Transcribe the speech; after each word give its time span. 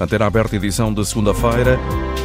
Antena 0.00 0.26
aberta, 0.26 0.54
edição 0.54 0.94
de 0.94 1.04
segunda-feira, 1.04 1.76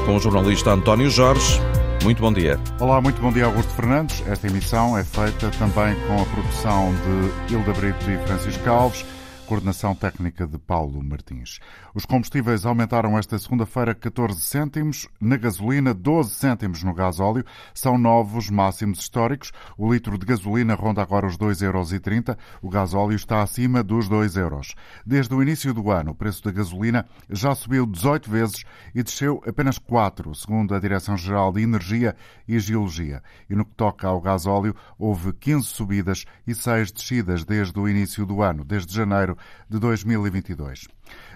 com 0.06 0.16
o 0.16 0.20
jornalista 0.20 0.72
António 0.72 1.10
Jorge. 1.10 1.60
Muito 2.04 2.22
bom 2.22 2.32
dia. 2.32 2.60
Olá, 2.80 3.02
muito 3.02 3.20
bom 3.20 3.32
dia, 3.32 3.46
Augusto 3.46 3.72
Fernandes. 3.74 4.22
Esta 4.28 4.46
emissão 4.46 4.96
é 4.96 5.04
feita 5.04 5.50
também 5.58 5.96
com 6.06 6.22
a 6.22 6.26
produção 6.26 6.94
de 6.94 7.54
Hilda 7.54 7.74
Brito 7.74 8.12
e 8.12 8.18
Francisco 8.28 8.70
Alves 8.70 9.04
coordenação 9.54 9.94
técnica 9.94 10.48
de 10.48 10.58
Paulo 10.58 11.04
Martins. 11.04 11.60
Os 11.94 12.08
combustíveis 12.08 12.66
aumentaram 12.66 13.20
esta 13.20 13.38
segunda-feira 13.38 13.94
14 13.94 14.42
cêntimos, 14.42 15.08
na 15.22 15.38
gasolina 15.38 15.94
12 15.94 16.32
cêntimos 16.32 16.82
no 16.82 16.92
gás 16.92 17.20
óleo, 17.20 17.46
são 17.72 17.96
novos 17.96 18.50
máximos 18.50 18.98
históricos. 18.98 19.52
O 19.78 19.94
litro 19.94 20.18
de 20.18 20.26
gasolina 20.26 20.74
ronda 20.74 21.04
agora 21.04 21.28
os 21.28 21.38
2,30 21.38 21.62
euros, 21.66 22.38
o 22.64 22.70
gás 22.70 22.96
óleo 22.96 23.16
está 23.16 23.44
acima 23.44 23.84
dos 23.84 24.10
2 24.10 24.38
euros. 24.38 24.74
Desde 25.06 25.36
o 25.36 25.44
início 25.44 25.72
do 25.72 25.92
ano, 25.92 26.12
o 26.12 26.16
preço 26.16 26.44
da 26.44 26.52
gasolina 26.52 27.06
já 27.30 27.54
subiu 27.54 27.86
18 27.86 28.32
vezes 28.32 28.64
e 28.96 29.04
desceu 29.04 29.40
apenas 29.46 29.78
4, 29.78 30.34
segundo 30.34 30.74
a 30.74 30.80
Direção-Geral 30.80 31.54
de 31.54 31.62
Energia 31.62 32.16
e 32.48 32.58
Geologia. 32.58 33.22
E 33.48 33.56
no 33.56 33.66
que 33.66 33.76
toca 33.76 34.08
ao 34.08 34.20
gás 34.20 34.48
óleo, 34.48 34.76
houve 34.98 35.32
15 35.32 35.68
subidas 35.68 36.26
e 36.48 36.56
6 36.56 36.92
descidas 36.92 37.46
desde 37.46 37.80
o 37.80 37.88
início 37.88 38.26
do 38.26 38.42
ano, 38.42 38.64
desde 38.64 38.92
janeiro 38.96 39.38
de 39.70 39.80
2022. 39.80 40.88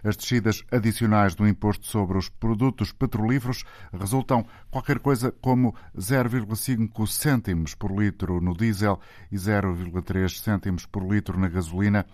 As 0.03 0.15
descidas 0.15 0.63
adicionais 0.71 1.35
do 1.35 1.47
imposto 1.47 1.85
sobre 1.87 2.17
os 2.17 2.29
produtos 2.29 2.91
petrolíferos 2.91 3.63
resultam 3.91 4.45
qualquer 4.69 4.99
coisa 4.99 5.31
como 5.41 5.75
0,5 5.97 7.07
cêntimos 7.07 7.75
por 7.75 7.91
litro 7.91 8.39
no 8.39 8.55
diesel 8.55 8.99
e 9.31 9.35
0,3 9.35 10.41
cêntimos 10.41 10.85
por 10.85 11.03
litro 11.03 11.39
na 11.39 11.49
gasolina, 11.49 12.05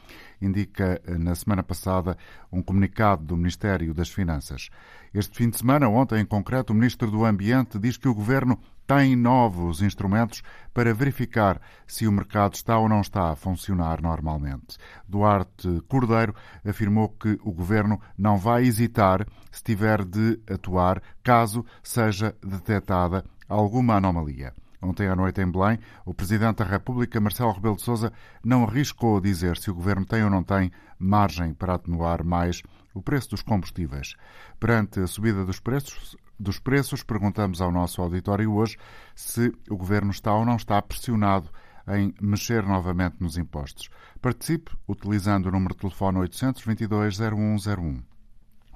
indica 0.41 1.01
na 1.07 1.35
semana 1.35 1.63
passada 1.63 2.17
um 2.51 2.61
comunicado 2.61 3.23
do 3.23 3.37
Ministério 3.37 3.93
das 3.93 4.09
Finanças. 4.09 4.69
Este 5.13 5.37
fim 5.37 5.49
de 5.49 5.57
semana, 5.57 5.87
ontem 5.87 6.19
em 6.19 6.25
concreto, 6.25 6.73
o 6.73 6.75
Ministro 6.75 7.11
do 7.11 7.23
Ambiente 7.23 7.77
diz 7.77 7.97
que 7.97 8.07
o 8.07 8.15
Governo 8.15 8.59
tem 8.85 9.15
novos 9.15 9.81
instrumentos 9.81 10.43
para 10.73 10.93
verificar 10.93 11.61
se 11.87 12.07
o 12.07 12.11
mercado 12.11 12.55
está 12.55 12.77
ou 12.77 12.89
não 12.89 13.01
está 13.01 13.31
a 13.31 13.35
funcionar 13.35 14.01
normalmente. 14.01 14.77
Duarte 15.07 15.81
Cordeiro 15.87 16.35
afirmou 16.65 17.09
que 17.09 17.39
o 17.43 17.51
governo 17.51 17.99
não 18.17 18.37
vai 18.37 18.63
hesitar 18.63 19.25
se 19.51 19.63
tiver 19.63 20.03
de 20.03 20.39
atuar 20.49 21.01
caso 21.23 21.65
seja 21.81 22.35
detectada 22.41 23.23
alguma 23.47 23.95
anomalia. 23.95 24.53
Ontem 24.81 25.07
à 25.07 25.15
noite 25.15 25.39
em 25.39 25.49
Belém, 25.49 25.79
o 26.05 26.13
Presidente 26.13 26.57
da 26.57 26.65
República, 26.65 27.21
Marcelo 27.21 27.53
Rebelo 27.53 27.77
de 27.77 27.83
Sousa, 27.83 28.11
não 28.43 28.65
arriscou 28.65 29.21
dizer 29.21 29.57
se 29.57 29.71
o 29.71 29.75
Governo 29.75 30.05
tem 30.05 30.23
ou 30.23 30.29
não 30.29 30.43
tem 30.43 30.71
margem 30.99 31.53
para 31.53 31.75
atenuar 31.75 32.23
mais 32.23 32.61
o 32.93 33.01
preço 33.01 33.29
dos 33.29 33.41
combustíveis. 33.41 34.15
Perante 34.59 34.99
a 34.99 35.07
subida 35.07 35.45
dos 35.45 35.59
preços, 35.59 36.17
dos 36.39 36.59
preços, 36.59 37.03
perguntamos 37.03 37.61
ao 37.61 37.71
nosso 37.71 38.01
auditório 38.01 38.51
hoje 38.51 38.77
se 39.15 39.53
o 39.69 39.77
Governo 39.77 40.11
está 40.11 40.33
ou 40.33 40.45
não 40.45 40.55
está 40.55 40.81
pressionado 40.81 41.49
em 41.87 42.13
mexer 42.21 42.63
novamente 42.63 43.17
nos 43.19 43.37
impostos. 43.37 43.89
Participe 44.21 44.71
utilizando 44.87 45.47
o 45.47 45.51
número 45.51 45.73
de 45.73 45.81
telefone 45.81 46.19
822 46.19 47.17
0101. 47.17 48.03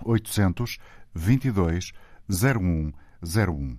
822 0.03 1.93
0101. 2.29 3.77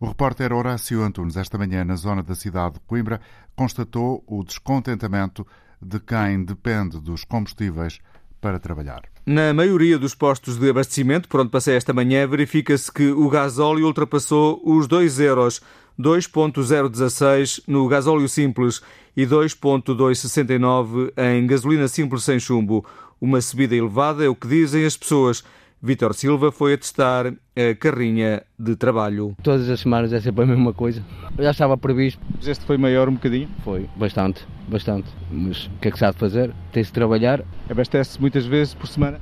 O 0.00 0.06
repórter 0.06 0.52
Horácio 0.52 1.02
Antunes, 1.02 1.36
esta 1.36 1.58
manhã 1.58 1.84
na 1.84 1.96
zona 1.96 2.22
da 2.22 2.34
cidade 2.34 2.74
de 2.74 2.80
Coimbra, 2.80 3.20
constatou 3.54 4.24
o 4.26 4.42
descontentamento 4.42 5.46
de 5.82 6.00
quem 6.00 6.44
depende 6.44 7.00
dos 7.00 7.24
combustíveis 7.24 7.98
para 8.40 8.58
trabalhar. 8.58 9.02
Na 9.26 9.52
maioria 9.52 9.98
dos 9.98 10.14
postos 10.14 10.56
de 10.56 10.70
abastecimento 10.70 11.28
por 11.28 11.40
onde 11.40 11.50
passei 11.50 11.76
esta 11.76 11.92
manhã, 11.92 12.26
verifica-se 12.26 12.90
que 12.90 13.10
o 13.10 13.28
gasóleo 13.28 13.86
ultrapassou 13.86 14.60
os 14.64 14.86
2 14.86 15.20
euros, 15.20 15.60
2.016 15.98 17.62
no 17.66 17.86
gasóleo 17.86 18.28
simples 18.28 18.80
e 19.16 19.26
2.269 19.26 21.12
em 21.16 21.46
gasolina 21.46 21.86
simples 21.88 22.24
sem 22.24 22.40
chumbo. 22.40 22.86
Uma 23.20 23.40
subida 23.40 23.76
elevada 23.76 24.24
é 24.24 24.28
o 24.28 24.34
que 24.34 24.48
dizem 24.48 24.84
as 24.86 24.96
pessoas. 24.96 25.44
Vítor 25.82 26.12
Silva 26.12 26.52
foi 26.52 26.74
a 26.74 26.78
testar 26.78 27.28
a 27.28 27.74
carrinha 27.74 28.42
de 28.58 28.76
trabalho. 28.76 29.34
Todas 29.42 29.66
as 29.70 29.80
semanas 29.80 30.12
é 30.12 30.20
sempre 30.20 30.44
a 30.44 30.46
mesma 30.46 30.74
coisa. 30.74 31.02
Já 31.38 31.50
estava 31.52 31.74
previsto. 31.78 32.20
Mas 32.36 32.48
este 32.48 32.66
foi 32.66 32.76
maior 32.76 33.08
um 33.08 33.14
bocadinho? 33.14 33.48
Foi, 33.64 33.88
bastante, 33.96 34.46
bastante. 34.68 35.08
Mas 35.30 35.64
o 35.66 35.70
que 35.80 35.88
é 35.88 35.90
que 35.90 35.98
se 35.98 36.04
há 36.04 36.10
de 36.10 36.18
fazer? 36.18 36.52
Tem-se 36.70 36.90
de 36.90 36.92
trabalhar. 36.92 37.42
Abastece 37.70 38.20
muitas 38.20 38.44
vezes 38.44 38.74
por 38.74 38.86
semana? 38.88 39.18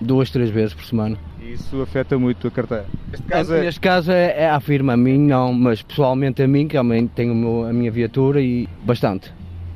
Duas, 0.00 0.30
três 0.30 0.48
vezes 0.48 0.72
por 0.72 0.84
semana. 0.86 1.18
E 1.42 1.52
isso 1.52 1.78
afeta 1.82 2.18
muito 2.18 2.48
a 2.48 2.50
carteira? 2.50 2.86
Este 3.12 3.26
caso 3.26 3.54
é... 3.54 3.60
Neste 3.60 3.80
caso 3.80 4.10
é, 4.10 4.44
é 4.44 4.48
a 4.48 4.60
firma, 4.60 4.94
a 4.94 4.96
mim 4.96 5.18
não, 5.18 5.52
mas 5.52 5.82
pessoalmente 5.82 6.42
a 6.42 6.48
mim, 6.48 6.66
que 6.68 6.76
também 6.78 7.06
tenho 7.06 7.66
a 7.66 7.72
minha 7.72 7.90
viatura 7.90 8.40
e 8.40 8.66
bastante 8.82 9.30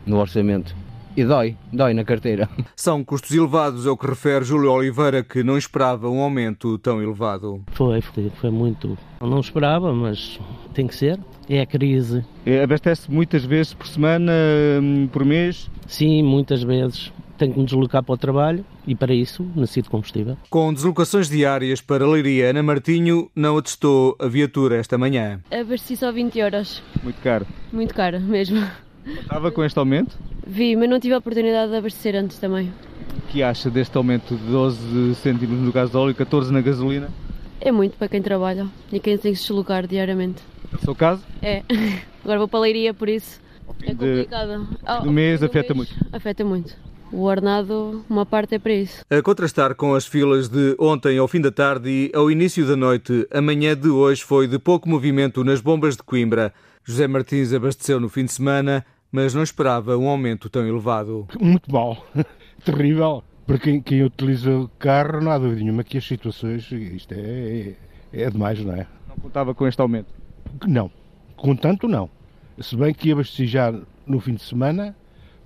no 0.07 0.17
orçamento 0.17 0.75
e 1.17 1.25
dói, 1.25 1.57
dói 1.73 1.95
na 1.95 2.05
carteira. 2.05 2.49
São 2.77 3.05
custos 3.05 3.31
elevados, 3.33 3.87
é 3.87 3.91
o 3.91 3.97
que 3.97 4.07
refere 4.07 4.45
Júlio 4.45 4.73
Oliveira, 4.73 5.23
que 5.23 5.43
não 5.43 5.59
esperava 5.59 6.09
um 6.09 6.21
aumento 6.21 6.79
tão 6.79 7.03
elevado. 7.03 7.63
Foi, 7.73 8.01
foi, 8.01 8.31
foi 8.41 8.51
muito. 8.51 8.97
Não 9.21 9.41
esperava, 9.41 9.93
mas 9.93 10.41
tem 10.75 10.87
que 10.87 10.95
ser. 10.95 11.19
É 11.49 11.61
a 11.61 11.67
crise. 11.67 12.25
É, 12.47 12.63
abastece 12.63 13.11
muitas 13.11 13.45
vezes 13.45 13.75
por 13.75 13.87
semana, 13.87 14.33
hum, 14.81 15.09
por 15.13 15.25
mês? 15.25 15.71
Sim, 15.87 16.23
muitas 16.23 16.63
vezes. 16.63 17.13
Tenho 17.39 17.55
que 17.55 17.59
me 17.59 17.65
deslocar 17.65 18.05
para 18.05 18.13
o 18.15 18.17
trabalho 18.17 18.65
e 18.87 18.95
para 18.95 19.13
isso 19.13 19.45
necessito 19.57 19.91
combustível. 19.91 20.37
Com 20.49 20.73
deslocações 20.73 21.29
diárias 21.29 21.81
para 21.81 22.07
Leiria, 22.07 22.51
Ana 22.51 22.63
Martinho 22.63 23.31
não 23.35 23.57
atestou 23.59 24.17
a 24.21 24.29
viatura 24.29 24.77
esta 24.77 24.97
manhã. 24.97 25.41
Abasteci 25.51 25.97
só 25.97 26.13
20 26.13 26.39
euros. 26.39 26.83
Muito 27.03 27.21
caro? 27.21 27.47
Muito 27.73 27.95
caro, 27.95 28.21
mesmo. 28.21 28.65
Estava 29.05 29.51
com 29.51 29.65
este 29.65 29.77
aumento? 29.79 30.17
Vi, 30.47 30.77
mas 30.77 30.89
não 30.89 30.99
tive 30.99 31.15
a 31.15 31.19
oportunidade 31.19 31.71
de 31.71 31.77
abastecer 31.77 32.15
antes 32.15 32.39
também. 32.39 32.73
O 33.17 33.21
que 33.29 33.43
acha 33.43 33.71
deste 33.71 33.97
aumento 33.97 34.35
de 34.35 34.45
12 34.45 35.15
cêntimos 35.17 35.59
no 35.59 35.73
gasóleo 35.73 36.11
e 36.11 36.15
14 36.15 36.53
na 36.53 36.61
gasolina? 36.61 37.09
É 37.61 37.71
muito 37.71 37.97
para 37.97 38.09
quem 38.09 38.21
trabalha 38.21 38.67
e 38.93 38.99
quem 38.99 39.17
tem 39.17 39.33
que 39.33 39.39
se 39.39 39.47
deslocar 39.47 39.87
diariamente. 39.87 40.43
É 40.73 40.77
o 40.77 40.81
seu 40.81 40.95
caso? 40.95 41.23
É. 41.41 41.63
Agora 42.25 42.39
vou 42.39 42.49
para 42.49 42.61
a 42.61 42.63
Leiria, 42.63 42.93
por 42.93 43.09
isso 43.09 43.41
é 43.83 43.95
complicado. 43.95 44.59
No 44.59 45.09
oh, 45.09 45.13
mês 45.13 45.43
afeta 45.43 45.75
mês, 45.75 45.89
muito? 45.91 46.07
Afeta 46.13 46.45
muito. 46.45 46.77
O 47.13 47.25
ordenado, 47.25 48.05
uma 48.09 48.25
parte 48.25 48.55
é 48.55 48.59
para 48.59 48.73
isso. 48.73 49.05
A 49.11 49.21
contrastar 49.21 49.75
com 49.75 49.95
as 49.95 50.07
filas 50.07 50.49
de 50.49 50.75
ontem 50.79 51.19
ao 51.19 51.29
fim 51.29 51.41
da 51.41 51.51
tarde 51.51 51.89
e 51.89 52.17
ao 52.17 52.31
início 52.31 52.67
da 52.67 52.75
noite, 52.75 53.27
a 53.31 53.41
manhã 53.41 53.77
de 53.77 53.89
hoje 53.89 54.23
foi 54.23 54.49
de 54.49 54.59
pouco 54.59 54.89
movimento 54.89 55.45
nas 55.45 55.61
bombas 55.61 55.97
de 55.97 56.03
Coimbra. 56.03 56.55
José 56.85 57.07
Martins 57.07 57.53
abasteceu 57.53 58.01
no 58.01 58.09
fim 58.09 58.25
de 58.25 58.33
semana, 58.33 58.85
mas 59.13 59.35
não 59.35 59.43
esperava 59.43 59.97
um 59.99 60.09
aumento 60.09 60.49
tão 60.49 60.67
elevado. 60.67 61.29
Muito 61.39 61.71
mal, 61.71 62.05
terrível. 62.65 63.23
Para 63.47 63.59
quem, 63.59 63.83
quem, 63.83 64.03
utiliza 64.03 64.51
o 64.51 64.69
carro, 64.79 65.21
não 65.21 65.31
há 65.31 65.39
dúvida 65.39 65.61
nenhuma 65.61 65.85
que 65.85 65.99
as 65.99 66.07
situações, 66.07 66.73
isto 66.73 67.13
é, 67.13 67.75
é, 68.13 68.23
é 68.23 68.31
demais, 68.31 68.59
não 68.65 68.73
é? 68.73 68.87
Não 69.09 69.17
contava 69.17 69.55
com 69.55 69.67
este 69.67 69.81
aumento? 69.81 70.15
Não, 70.67 70.91
com 71.37 71.55
tanto 71.55 71.87
não. 71.87 72.09
Se 72.59 72.75
bem 72.77 72.95
que 72.95 73.13
abasteci 73.13 73.47
já 73.47 73.73
no 74.07 74.21
fim 74.21 74.35
de 74.35 74.43
semana, 74.43 74.97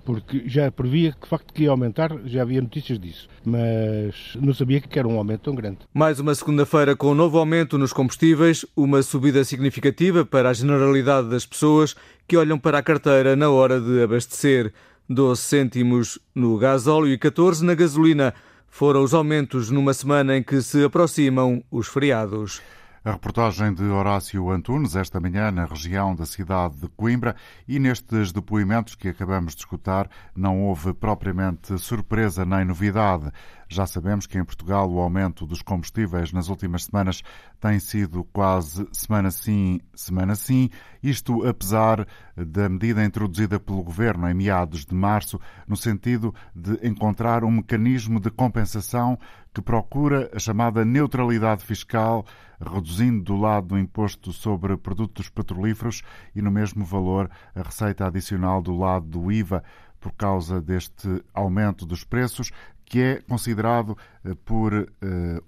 porque 0.07 0.43
já 0.45 0.71
previa 0.71 1.11
que 1.11 1.19
de 1.19 1.27
facto 1.27 1.53
que 1.53 1.63
ia 1.63 1.69
aumentar, 1.69 2.17
já 2.23 2.41
havia 2.41 2.61
notícias 2.61 2.97
disso, 2.97 3.27
mas 3.43 4.37
não 4.39 4.53
sabia 4.53 4.79
que 4.79 4.97
era 4.97 5.05
um 5.05 5.17
aumento 5.17 5.41
tão 5.41 5.53
grande. 5.53 5.79
Mais 5.93 6.17
uma 6.17 6.33
segunda-feira 6.33 6.95
com 6.95 7.11
um 7.11 7.13
novo 7.13 7.37
aumento 7.37 7.77
nos 7.77 7.91
combustíveis, 7.91 8.65
uma 8.73 9.03
subida 9.03 9.43
significativa 9.43 10.23
para 10.23 10.49
a 10.49 10.53
generalidade 10.53 11.27
das 11.27 11.45
pessoas 11.45 11.93
que 12.25 12.37
olham 12.37 12.57
para 12.57 12.77
a 12.77 12.81
carteira 12.81 13.35
na 13.35 13.49
hora 13.49 13.81
de 13.81 14.01
abastecer. 14.01 14.71
12 15.09 15.41
cêntimos 15.41 16.17
no 16.33 16.57
gasóleo 16.57 17.11
e 17.11 17.17
14 17.17 17.65
na 17.65 17.75
gasolina. 17.75 18.33
Foram 18.69 19.03
os 19.03 19.13
aumentos 19.13 19.69
numa 19.69 19.93
semana 19.93 20.37
em 20.37 20.43
que 20.43 20.61
se 20.61 20.85
aproximam 20.85 21.61
os 21.69 21.89
feriados. 21.89 22.61
A 23.05 23.11
reportagem 23.11 23.73
de 23.73 23.83
Horácio 23.83 24.49
Antunes, 24.49 24.95
esta 24.95 25.19
manhã, 25.19 25.51
na 25.51 25.65
região 25.65 26.15
da 26.15 26.25
cidade 26.25 26.75
de 26.77 26.87
Coimbra, 26.89 27.35
e 27.67 27.79
nestes 27.79 28.31
depoimentos 28.31 28.95
que 28.95 29.09
acabamos 29.09 29.53
de 29.53 29.61
escutar, 29.61 30.09
não 30.35 30.63
houve 30.63 30.93
propriamente 30.93 31.77
surpresa 31.77 32.43
nem 32.43 32.65
novidade. 32.65 33.31
Já 33.69 33.85
sabemos 33.85 34.25
que 34.25 34.37
em 34.37 34.45
Portugal 34.45 34.89
o 34.89 34.99
aumento 34.99 35.45
dos 35.45 35.61
combustíveis 35.61 36.31
nas 36.31 36.47
últimas 36.47 36.85
semanas 36.85 37.21
tem 37.59 37.79
sido 37.79 38.23
quase 38.25 38.87
semana 38.93 39.29
sim, 39.29 39.81
semana 39.93 40.35
sim, 40.35 40.69
isto 41.03 41.45
apesar 41.45 42.07
da 42.35 42.69
medida 42.69 43.03
introduzida 43.03 43.59
pelo 43.59 43.83
governo 43.83 44.29
em 44.29 44.33
meados 44.33 44.85
de 44.85 44.95
março, 44.95 45.39
no 45.67 45.75
sentido 45.75 46.33
de 46.55 46.79
encontrar 46.87 47.43
um 47.43 47.51
mecanismo 47.51 48.19
de 48.19 48.29
compensação 48.29 49.19
que 49.53 49.61
procura 49.61 50.29
a 50.33 50.39
chamada 50.39 50.85
neutralidade 50.85 51.65
fiscal, 51.65 52.25
reduzindo 52.59 53.23
do 53.23 53.35
lado 53.35 53.67
do 53.67 53.77
imposto 53.77 54.31
sobre 54.31 54.77
produtos 54.77 55.29
petrolíferos 55.29 56.03
e 56.35 56.41
no 56.41 56.51
mesmo 56.51 56.85
valor 56.85 57.29
a 57.55 57.63
receita 57.63 58.05
adicional 58.05 58.61
do 58.61 58.75
lado 58.77 59.07
do 59.07 59.31
IVA 59.31 59.63
por 59.99 60.11
causa 60.13 60.61
deste 60.61 61.23
aumento 61.33 61.85
dos 61.85 62.03
preços, 62.03 62.51
que 62.85 63.01
é 63.01 63.21
considerado 63.21 63.97
eh, 64.23 64.33
por 64.45 64.73
uh, 64.73 64.87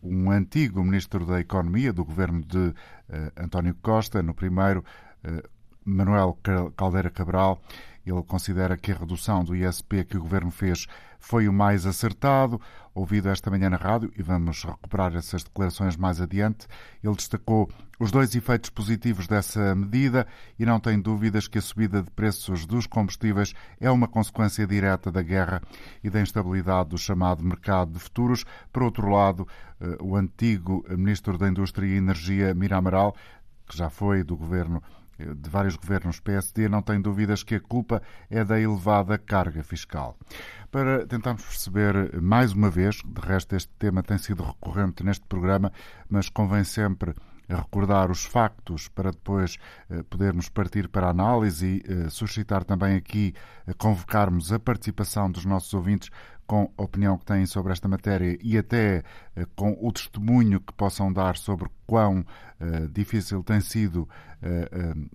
um 0.04 0.30
antigo 0.30 0.84
ministro 0.84 1.26
da 1.26 1.40
Economia 1.40 1.94
do 1.94 2.04
governo 2.04 2.42
de 2.42 2.58
uh, 2.58 2.74
António 3.38 3.74
Costa, 3.82 4.22
no 4.22 4.34
primeiro, 4.34 4.84
uh, 5.24 5.50
Manuel 5.86 6.38
Caldeira 6.76 7.10
Cabral. 7.10 7.62
Ele 8.06 8.22
considera 8.24 8.76
que 8.76 8.92
a 8.92 8.96
redução 8.96 9.44
do 9.44 9.56
ISP 9.56 10.04
que 10.04 10.18
o 10.18 10.22
governo 10.22 10.52
fez 10.52 10.86
foi 11.20 11.48
o 11.48 11.54
mais 11.54 11.86
acertado. 11.86 12.60
Ouvido 12.96 13.30
esta 13.30 13.52
manhã 13.52 13.70
na 13.70 13.78
rádio, 13.78 14.12
e 14.18 14.24
vamos 14.24 14.64
recuperar 14.64 15.16
essas 15.16 15.44
declarações 15.44 15.96
mais 15.96 16.20
adiante, 16.20 16.68
ele 17.04 17.16
destacou 17.16 17.70
os 18.00 18.12
dois 18.12 18.34
efeitos 18.34 18.70
positivos 18.70 19.28
dessa 19.28 19.76
medida 19.76 20.26
e 20.58 20.66
não 20.66 20.80
tem 20.80 21.00
dúvidas 21.00 21.48
que 21.48 21.58
a 21.58 21.62
subida 21.62 22.02
de 22.02 22.10
preços 22.12 22.66
dos 22.66 22.88
combustíveis 22.88 23.54
é 23.80 23.92
uma 23.92 24.08
consequência 24.08 24.66
direta 24.66 25.12
da 25.12 25.22
guerra 25.22 25.62
e 26.04 26.10
da 26.10 26.20
instabilidade 26.20 26.90
do 26.90 26.98
chamado 26.98 27.44
mercado 27.44 27.92
de 27.92 28.00
futuros. 28.00 28.44
Por 28.74 28.84
outro 28.84 29.10
lado, 29.10 29.48
eh, 29.80 29.98
o 30.02 30.16
antigo 30.16 30.84
Ministro 30.90 31.38
da 31.38 31.48
Indústria 31.48 31.88
e 31.88 31.98
Energia, 31.98 32.54
Mira 32.54 32.78
Amaral, 32.78 33.16
que 33.68 33.78
já 33.78 33.90
foi 33.90 34.24
do 34.24 34.36
governo 34.36 34.82
de 35.36 35.50
vários 35.50 35.76
governos 35.76 36.20
PSD, 36.20 36.70
não 36.70 36.82
tem 36.82 37.02
dúvidas 37.02 37.44
que 37.44 37.56
a 37.56 37.60
culpa 37.60 38.02
é 38.30 38.44
da 38.44 38.60
elevada 38.60 39.18
carga 39.18 39.64
fiscal. 39.64 40.18
Para 40.72 41.06
tentarmos 41.06 41.44
perceber 41.44 42.22
mais 42.22 42.54
uma 42.54 42.70
vez, 42.70 43.02
de 43.06 43.22
resto 43.22 43.56
este 43.56 43.72
tema 43.80 44.04
tem 44.04 44.18
sido 44.18 44.44
recorrente 44.44 45.04
neste 45.04 45.26
programa, 45.26 45.72
mas 46.10 46.30
convém 46.30 46.64
sempre 46.64 47.14
recordar 47.56 48.12
os 48.12 48.24
factos 48.24 48.88
para 48.88 49.12
depois 49.12 49.58
eh, 49.90 50.04
podermos 50.04 50.50
partir 50.50 50.88
para 50.88 51.08
a 51.08 51.10
análise 51.10 51.66
e 51.66 51.84
eh, 51.88 52.10
suscitar 52.10 52.64
também 52.64 52.96
aqui, 52.96 53.34
eh, 53.66 53.74
convocarmos 53.74 54.52
a 54.54 54.60
participação 54.60 55.32
dos 55.32 55.46
nossos 55.46 55.74
ouvintes 55.74 56.10
com 56.50 56.74
a 56.76 56.82
opinião 56.82 57.16
que 57.16 57.26
têm 57.26 57.46
sobre 57.46 57.72
esta 57.72 57.88
matéria 57.88 58.36
e 58.42 58.58
até 58.58 59.04
com 59.56 59.78
o 59.80 59.92
testemunho 59.92 60.60
que 60.60 60.74
possam 60.74 61.14
dar 61.14 61.38
sobre 61.38 61.70
quão 61.86 62.26
difícil 62.92 63.44
tem 63.44 63.62
sido 63.62 64.10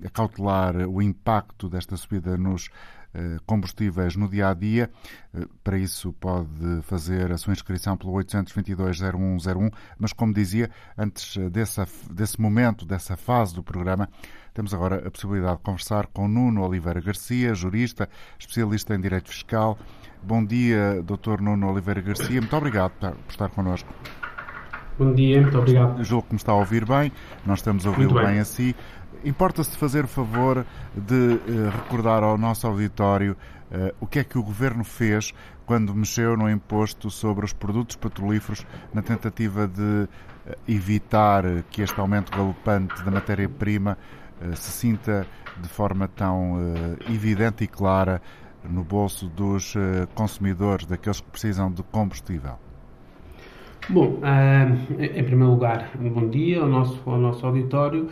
acautelar 0.06 0.76
o 0.88 1.02
impacto 1.02 1.68
desta 1.68 1.96
subida 1.96 2.36
nos 2.36 2.68
eh, 2.68 3.03
combustíveis 3.46 4.16
no 4.16 4.28
dia 4.28 4.48
a 4.48 4.54
dia. 4.54 4.90
Eh, 5.34 5.46
para 5.62 5.78
isso, 5.78 6.12
pode 6.14 6.82
fazer 6.82 7.30
a 7.32 7.38
sua 7.38 7.52
inscrição 7.52 7.96
pelo 7.96 8.12
822-0101. 8.12 9.70
Mas, 9.98 10.12
como 10.12 10.32
dizia, 10.32 10.70
antes 10.96 11.36
dessa, 11.50 11.86
desse 12.10 12.40
momento, 12.40 12.84
dessa 12.84 13.16
fase 13.16 13.54
do 13.54 13.62
programa, 13.62 14.08
temos 14.52 14.72
agora 14.72 15.06
a 15.06 15.10
possibilidade 15.10 15.56
de 15.56 15.62
conversar 15.62 16.06
com 16.06 16.28
Nuno 16.28 16.62
Oliveira 16.62 17.00
Garcia, 17.00 17.54
jurista, 17.54 18.08
especialista 18.38 18.94
em 18.94 19.00
direito 19.00 19.28
fiscal. 19.28 19.78
Bom 20.22 20.44
dia, 20.44 21.02
Dr. 21.02 21.40
Nuno 21.40 21.70
Oliveira 21.70 22.00
Garcia. 22.00 22.40
Muito 22.40 22.56
obrigado 22.56 22.92
por 22.92 23.14
estar 23.28 23.48
connosco. 23.50 23.92
Bom 24.96 25.12
dia, 25.12 25.40
muito 25.40 25.58
obrigado. 25.58 26.04
Julgo 26.04 26.28
que 26.28 26.34
me 26.34 26.36
está 26.36 26.52
a 26.52 26.54
ouvir 26.54 26.84
bem, 26.84 27.10
nós 27.44 27.58
estamos 27.58 27.84
a 27.84 27.90
ouvi-lo 27.90 28.14
bem. 28.14 28.26
bem 28.26 28.38
a 28.38 28.44
si. 28.44 28.76
Importa-se 29.24 29.74
fazer 29.78 30.04
o 30.04 30.08
favor 30.08 30.66
de 30.94 31.14
uh, 31.14 31.70
recordar 31.70 32.22
ao 32.22 32.36
nosso 32.36 32.66
auditório 32.66 33.34
uh, 33.72 33.94
o 33.98 34.06
que 34.06 34.18
é 34.18 34.24
que 34.24 34.36
o 34.36 34.42
Governo 34.42 34.84
fez 34.84 35.32
quando 35.64 35.94
mexeu 35.94 36.36
no 36.36 36.50
imposto 36.50 37.10
sobre 37.10 37.42
os 37.42 37.54
produtos 37.54 37.96
petrolíferos 37.96 38.66
na 38.92 39.00
tentativa 39.00 39.66
de 39.66 39.80
uh, 39.80 40.08
evitar 40.68 41.42
que 41.70 41.80
este 41.80 41.98
aumento 41.98 42.30
galopante 42.36 43.02
da 43.02 43.10
matéria-prima 43.10 43.96
se 44.56 44.72
sinta 44.72 45.26
de 45.56 45.68
forma 45.68 46.06
tão 46.08 46.58
evidente 47.08 47.64
e 47.64 47.66
clara 47.68 48.20
no 48.68 48.82
bolso 48.82 49.28
dos 49.28 49.74
consumidores, 50.14 50.84
daqueles 50.84 51.20
que 51.20 51.30
precisam 51.30 51.70
de 51.70 51.82
combustível. 51.84 52.58
Bom, 53.88 54.20
em 54.98 55.24
primeiro 55.24 55.52
lugar, 55.52 55.90
bom 55.94 56.28
dia 56.28 56.60
ao 56.60 56.68
nosso, 56.68 57.00
ao 57.08 57.16
nosso 57.16 57.46
auditório. 57.46 58.10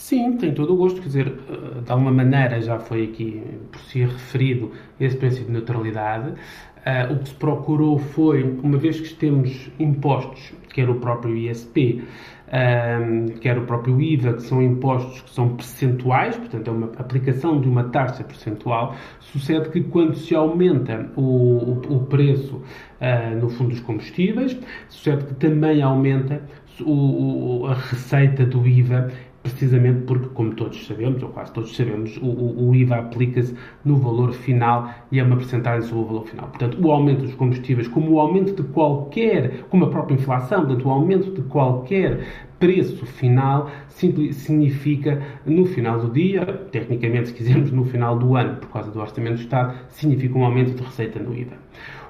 Sim, 0.00 0.38
tem 0.38 0.54
todo 0.54 0.72
o 0.72 0.76
gosto, 0.76 0.98
quer 0.98 1.08
dizer, 1.08 1.26
eh, 1.28 1.80
de 1.82 1.92
alguma 1.92 2.10
maneira 2.10 2.60
já 2.62 2.78
foi 2.78 3.04
aqui 3.04 3.42
por 3.70 3.80
si 3.82 4.00
referido 4.00 4.72
esse 4.98 5.14
princípio 5.14 5.48
de 5.48 5.52
neutralidade. 5.52 6.30
Uh, 6.30 7.12
o 7.12 7.18
que 7.18 7.28
se 7.28 7.34
procurou 7.34 7.98
foi, 7.98 8.42
uma 8.42 8.78
vez 8.78 8.98
que 8.98 9.14
temos 9.14 9.70
impostos, 9.78 10.54
quer 10.72 10.88
o 10.88 10.94
próprio 10.94 11.36
ISP, 11.36 12.02
um, 12.50 13.26
quer 13.40 13.58
o 13.58 13.66
próprio 13.66 14.00
IVA, 14.00 14.32
que 14.32 14.42
são 14.42 14.62
impostos 14.62 15.20
que 15.20 15.30
são 15.30 15.54
percentuais, 15.54 16.34
portanto 16.34 16.68
é 16.68 16.70
uma 16.70 16.86
aplicação 16.96 17.60
de 17.60 17.68
uma 17.68 17.84
taxa 17.84 18.24
percentual, 18.24 18.94
sucede 19.20 19.68
que 19.68 19.82
quando 19.82 20.14
se 20.14 20.34
aumenta 20.34 21.10
o, 21.14 21.20
o, 21.20 21.96
o 21.96 22.06
preço 22.06 22.56
uh, 22.56 23.38
no 23.38 23.50
fundo 23.50 23.70
dos 23.70 23.80
combustíveis, 23.80 24.58
sucede 24.88 25.26
que 25.26 25.34
também 25.34 25.82
aumenta 25.82 26.42
o, 26.80 27.66
a 27.66 27.74
receita 27.74 28.46
do 28.46 28.66
IVA 28.66 29.10
precisamente 29.42 30.02
porque, 30.02 30.28
como 30.28 30.54
todos 30.54 30.86
sabemos, 30.86 31.22
ou 31.22 31.30
quase 31.30 31.52
todos 31.52 31.74
sabemos, 31.74 32.16
o, 32.18 32.68
o 32.68 32.74
IVA 32.74 32.96
aplica-se 32.96 33.54
no 33.84 33.96
valor 33.96 34.32
final 34.32 34.90
e 35.10 35.18
é 35.18 35.22
uma 35.22 35.36
porcentagem 35.36 35.88
sobre 35.88 36.04
o 36.04 36.06
valor 36.06 36.26
final. 36.26 36.48
Portanto, 36.48 36.78
o 36.80 36.90
aumento 36.90 37.22
dos 37.22 37.34
combustíveis, 37.34 37.88
como 37.88 38.12
o 38.12 38.20
aumento 38.20 38.54
de 38.54 38.62
qualquer, 38.68 39.62
como 39.70 39.86
a 39.86 39.90
própria 39.90 40.14
inflação, 40.14 40.66
portanto, 40.66 40.86
o 40.86 40.90
aumento 40.90 41.30
de 41.30 41.42
qualquer 41.42 42.20
preço 42.58 43.06
final 43.06 43.70
significa 43.88 45.22
no 45.46 45.64
final 45.64 45.98
do 45.98 46.12
dia, 46.12 46.44
tecnicamente, 46.70 47.28
se 47.28 47.34
quisermos, 47.34 47.72
no 47.72 47.84
final 47.84 48.18
do 48.18 48.36
ano, 48.36 48.56
por 48.56 48.68
causa 48.68 48.90
do 48.90 49.00
Orçamento 49.00 49.36
do 49.36 49.40
Estado, 49.40 49.74
significa 49.88 50.38
um 50.38 50.44
aumento 50.44 50.74
de 50.74 50.82
receita 50.82 51.18
no 51.18 51.34
IVA. 51.34 51.56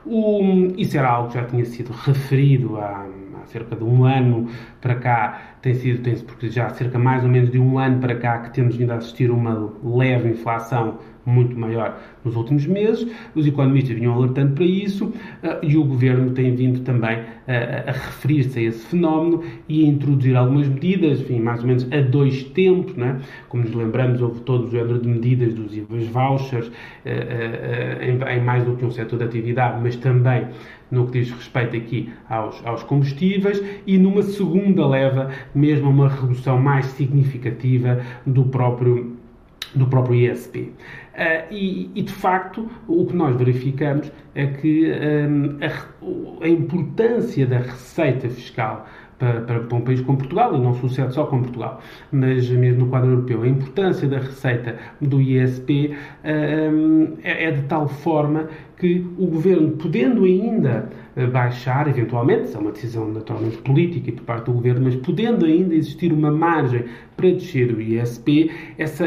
O, 0.04 0.40
isso 0.76 0.98
era 0.98 1.08
algo 1.08 1.28
que 1.28 1.34
já 1.34 1.44
tinha 1.44 1.64
sido 1.64 1.92
referido 1.92 2.78
há, 2.78 3.06
há 3.42 3.46
cerca 3.46 3.76
de 3.76 3.84
um 3.84 4.04
ano 4.04 4.48
para 4.80 4.94
cá, 4.94 5.40
tem 5.62 5.74
sido, 5.74 6.02
tem 6.02 6.16
porque 6.18 6.50
já 6.50 6.66
há 6.66 6.70
cerca 6.70 6.98
mais 6.98 7.22
ou 7.22 7.30
menos 7.30 7.50
de 7.50 7.58
um 7.58 7.78
ano 7.78 8.00
para 8.00 8.14
cá 8.14 8.38
que 8.38 8.54
temos 8.54 8.76
vindo 8.76 8.90
a 8.90 8.96
assistir 8.96 9.30
uma 9.30 9.72
leve 9.82 10.28
inflação 10.30 10.98
muito 11.24 11.58
maior 11.58 11.98
nos 12.24 12.36
últimos 12.36 12.66
meses. 12.66 13.06
Os 13.34 13.46
economistas 13.46 13.96
vinham 13.96 14.14
alertando 14.14 14.54
para 14.54 14.64
isso 14.64 15.12
eh, 15.42 15.58
e 15.62 15.76
o 15.76 15.84
governo 15.84 16.30
tem 16.32 16.54
vindo 16.54 16.80
também 16.80 17.18
a, 17.46 17.90
a 17.90 17.92
referir-se 17.92 18.58
a 18.58 18.62
esse 18.62 18.86
fenómeno 18.86 19.42
e 19.68 19.84
a 19.84 19.88
introduzir 19.88 20.36
algumas 20.36 20.68
medidas, 20.68 21.20
enfim, 21.20 21.40
mais 21.40 21.60
ou 21.60 21.66
menos 21.66 21.86
a 21.92 22.00
dois 22.00 22.44
tempos. 22.44 22.94
Né? 22.96 23.20
Como 23.48 23.64
nos 23.64 23.74
lembramos, 23.74 24.20
houve 24.20 24.40
todo 24.40 24.66
o 24.66 24.70
género 24.70 24.98
de 24.98 25.08
medidas 25.08 25.54
dos 25.54 25.76
IVAs 25.76 26.06
vouchers 26.06 26.70
eh, 27.04 27.98
eh, 28.00 28.36
em 28.36 28.40
mais 28.40 28.64
do 28.64 28.76
que 28.76 28.84
um 28.84 28.90
setor 28.90 29.18
de 29.18 29.24
atividade, 29.24 29.80
mas 29.82 29.96
também 29.96 30.46
no 30.90 31.06
que 31.06 31.20
diz 31.20 31.30
respeito 31.30 31.76
aqui 31.76 32.12
aos, 32.28 32.64
aos 32.66 32.82
combustíveis 32.82 33.62
e 33.86 33.98
numa 33.98 34.22
segunda 34.22 34.86
leva 34.86 35.30
mesmo 35.54 35.90
uma 35.90 36.08
redução 36.08 36.58
mais 36.58 36.86
significativa 36.86 38.00
do 38.26 38.44
próprio 38.44 39.16
do 39.74 39.86
próprio 39.86 40.16
ISP. 40.16 40.60
Uh, 40.60 40.72
ah, 41.14 41.44
e, 41.50 41.90
e, 41.94 42.02
de 42.02 42.12
facto, 42.12 42.68
o 42.88 43.06
que 43.06 43.14
nós 43.14 43.36
verificamos 43.36 44.10
é 44.34 44.46
que 44.46 44.90
um, 44.90 45.58
a, 45.62 46.44
a, 46.44 46.48
importância 46.48 47.46
da 47.46 47.58
receita 47.58 48.28
fiscal 48.28 48.86
para, 49.20 49.42
para, 49.42 49.60
para, 49.60 49.76
um 49.76 49.82
país 49.82 50.00
como 50.00 50.16
Portugal, 50.16 50.56
e 50.56 50.58
não 50.58 50.74
sucede 50.74 51.12
só 51.12 51.26
com 51.26 51.42
Portugal, 51.42 51.80
mas 52.10 52.48
mesmo 52.48 52.86
no 52.86 52.90
quadro 52.90 53.10
europeu, 53.10 53.42
a 53.42 53.46
importância 53.48 54.08
da 54.08 54.18
receita 54.18 54.78
do 54.98 55.20
ISP 55.20 55.94
um, 56.24 57.18
é, 57.22 57.44
é 57.44 57.50
de 57.52 57.62
tal 57.64 57.86
forma 57.86 58.48
que 58.78 59.06
o 59.18 59.26
governo, 59.26 59.72
podendo 59.72 60.24
ainda 60.24 60.88
eh, 61.14 61.26
baixar, 61.26 61.86
eventualmente, 61.86 62.44
isso 62.44 62.56
é 62.56 62.60
uma 62.60 62.72
decisão 62.72 63.12
naturalmente 63.12 63.58
política 63.58 64.08
e 64.08 64.12
por 64.12 64.24
parte 64.24 64.46
do 64.46 64.52
governo, 64.52 64.80
mas 64.84 64.96
podendo 64.96 65.44
ainda 65.44 65.74
existir 65.74 66.10
uma 66.14 66.30
margem 66.30 66.86
para 67.14 67.30
descer 67.30 67.70
o 67.74 67.78
ISP, 67.78 68.50
essa, 68.78 69.06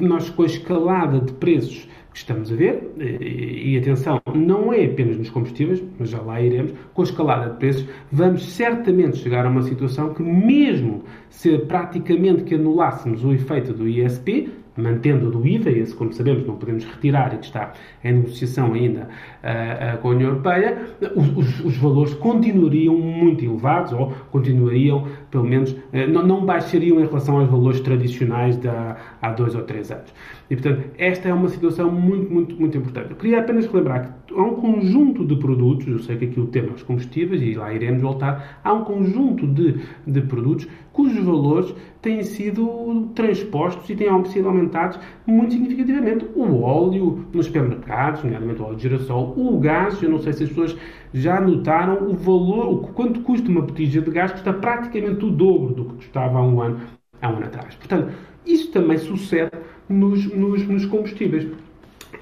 nós 0.00 0.30
com 0.30 0.44
a 0.44 0.46
escalada 0.46 1.20
de 1.20 1.32
preços 1.34 1.86
que 2.12 2.18
estamos 2.18 2.52
a 2.52 2.54
ver, 2.54 2.92
e, 2.98 3.76
atenção, 3.78 4.20
não 4.34 4.72
é 4.72 4.84
apenas 4.84 5.16
nos 5.16 5.30
combustíveis, 5.30 5.82
mas 5.98 6.10
já 6.10 6.20
lá 6.20 6.40
iremos, 6.40 6.72
com 6.92 7.02
a 7.02 7.04
escalada 7.04 7.50
de 7.50 7.56
preços, 7.58 7.86
vamos 8.10 8.44
certamente 8.52 9.16
chegar 9.16 9.46
a 9.46 9.48
uma 9.48 9.62
situação 9.62 10.12
que, 10.12 10.22
mesmo 10.22 11.02
se 11.30 11.56
praticamente 11.58 12.44
que 12.44 12.54
anulássemos 12.54 13.24
o 13.24 13.32
efeito 13.32 13.72
do 13.72 13.88
ISP, 13.88 14.50
mantendo 14.76 15.30
do 15.30 15.46
IVA, 15.46 15.70
esse, 15.70 15.94
como 15.94 16.12
sabemos, 16.12 16.46
não 16.46 16.56
podemos 16.56 16.84
retirar 16.84 17.34
e 17.34 17.38
que 17.38 17.46
está 17.46 17.72
em 18.02 18.14
negociação 18.14 18.72
ainda 18.72 19.08
uh, 19.42 19.96
uh, 19.96 19.98
com 19.98 20.08
a 20.08 20.10
União 20.12 20.30
Europeia, 20.30 20.78
os, 21.14 21.28
os, 21.36 21.64
os, 21.64 21.76
valores 21.76 22.14
continuariam 22.14 22.96
muito 22.96 23.44
elevados 23.44 23.92
ou 23.92 24.12
continuariam, 24.30 25.06
pelo 25.32 25.44
menos, 25.44 25.72
uh, 25.72 26.08
não, 26.08 26.44
baixariam 26.44 27.00
em 27.00 27.06
relação 27.06 27.38
aos 27.38 27.48
valores 27.48 27.80
tradicionais 27.80 28.60
há, 28.66 28.96
há 29.20 29.32
dois 29.32 29.54
ou 29.54 29.62
três 29.62 29.90
anos. 29.90 30.12
E, 30.50 30.54
portanto, 30.54 30.90
esta 30.98 31.30
é 31.30 31.34
uma 31.34 31.48
situação 31.48 31.90
muito, 31.90 32.30
muito, 32.30 32.54
muito 32.54 32.76
importante. 32.76 33.10
Eu 33.10 33.16
queria 33.16 33.40
apenas 33.40 33.66
relembrar 33.66 34.14
que 34.26 34.34
há 34.34 34.42
um 34.42 34.56
conjunto 34.56 35.24
de 35.24 35.34
produtos, 35.36 35.88
eu 35.88 35.98
sei 36.00 36.16
que 36.18 36.26
aqui 36.26 36.38
o 36.38 36.46
tema 36.46 36.68
é 36.68 36.72
os 36.72 36.82
combustíveis 36.82 37.40
e 37.40 37.54
lá 37.54 37.72
iremos 37.72 38.02
voltar, 38.02 38.60
há 38.62 38.72
um 38.74 38.84
conjunto 38.84 39.46
de, 39.46 39.80
de 40.06 40.20
produtos 40.20 40.68
cujos 40.92 41.24
valores 41.24 41.74
têm 42.02 42.22
sido 42.22 43.08
transpostos 43.14 43.88
e 43.88 43.96
têm 43.96 44.24
sido 44.26 44.48
aumentados 44.48 44.98
muito 45.26 45.54
significativamente. 45.54 46.26
O 46.34 46.62
óleo 46.62 47.24
nos 47.32 47.46
supermercados, 47.46 48.22
nomeadamente 48.22 48.60
o 48.60 48.64
óleo 48.64 48.76
de 48.76 48.82
girassol, 48.82 49.34
o 49.36 49.58
gás, 49.58 50.02
eu 50.02 50.10
não 50.10 50.18
sei 50.18 50.32
se 50.32 50.44
as 50.44 50.48
pessoas 50.50 50.76
já 51.12 51.40
notaram 51.40 52.08
o 52.08 52.14
valor, 52.14 52.68
o 52.68 52.78
quanto 52.88 53.20
custa 53.20 53.48
uma 53.48 53.60
botija 53.62 54.00
de 54.00 54.10
gás, 54.10 54.32
custa 54.32 54.52
praticamente 54.52 55.24
o 55.24 55.30
dobro 55.30 55.74
do 55.74 55.84
que 55.84 55.94
custava 55.96 56.38
há 56.38 56.42
um 56.42 56.60
ano, 56.60 56.80
há 57.20 57.28
um 57.28 57.36
ano 57.36 57.46
atrás. 57.46 57.74
Portanto, 57.74 58.12
isso 58.46 58.70
também 58.70 58.98
sucede 58.98 59.50
nos, 59.88 60.24
nos, 60.34 60.66
nos 60.66 60.86
combustíveis. 60.86 61.46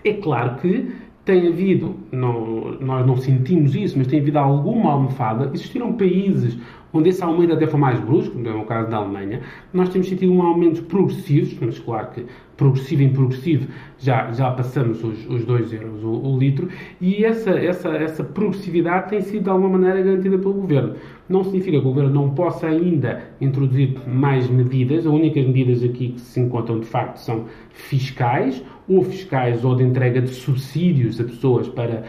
É 0.05 0.15
claro 0.15 0.57
que 0.57 0.93
tem 1.25 1.49
havido, 1.49 1.97
não, 2.11 2.73
nós 2.81 3.07
não 3.07 3.17
sentimos 3.17 3.75
isso, 3.75 3.97
mas 3.97 4.07
tem 4.07 4.21
havido 4.21 4.39
alguma 4.39 4.93
almofada. 4.93 5.51
Existiram 5.55 5.93
países 5.93 6.59
onde 6.93 7.09
esse 7.11 7.23
aumento 7.23 7.53
até 7.53 7.67
foi 7.67 7.79
mais 7.79 8.01
brusco, 8.01 8.35
como 8.35 8.49
é 8.49 8.55
o 8.55 8.65
caso 8.65 8.91
da 8.91 8.97
Alemanha. 8.97 9.41
Nós 9.73 9.89
temos 9.89 10.09
sentido 10.09 10.33
um 10.33 10.43
aumento 10.43 10.83
progressivos, 10.85 11.57
mas 11.61 11.79
claro 11.79 12.11
que 12.11 12.27
progressivo 12.57 13.03
em 13.03 13.09
progressivo 13.11 13.69
já, 13.99 14.31
já 14.33 14.51
passamos 14.51 15.03
os, 15.03 15.27
os 15.27 15.47
2 15.47 15.73
euros 15.73 16.05
o, 16.05 16.11
o, 16.11 16.39
litro, 16.39 16.69
e 17.01 17.25
essa, 17.25 17.53
essa, 17.53 17.89
essa 17.89 18.23
progressividade 18.23 19.09
tem 19.09 19.23
sido 19.23 19.45
de 19.45 19.51
alguma 19.51 19.79
maneira 19.79 20.03
garantida 20.03 20.39
pelo 20.39 20.53
Governo. 20.53 20.95
Não 21.27 21.43
significa 21.43 21.73
que 21.73 21.79
o 21.79 21.89
Governo 21.89 22.11
não 22.11 22.31
possa 22.31 22.67
ainda 22.67 23.23
introduzir 23.41 23.97
mais 24.07 24.51
medidas, 24.51 25.07
as 25.07 25.13
únicas 25.13 25.47
medidas 25.47 25.83
aqui 25.83 26.11
que 26.11 26.21
se 26.21 26.39
encontram 26.39 26.81
de 26.81 26.87
facto 26.87 27.17
são 27.17 27.47
fiscais, 27.71 28.63
ou 28.87 29.03
fiscais 29.05 29.65
ou 29.65 29.75
de 29.75 29.85
entrega 29.85 30.21
de 30.21 30.31
subsídios 30.31 31.19
a 31.19 31.25
pessoas 31.25 31.69
para 31.69 32.03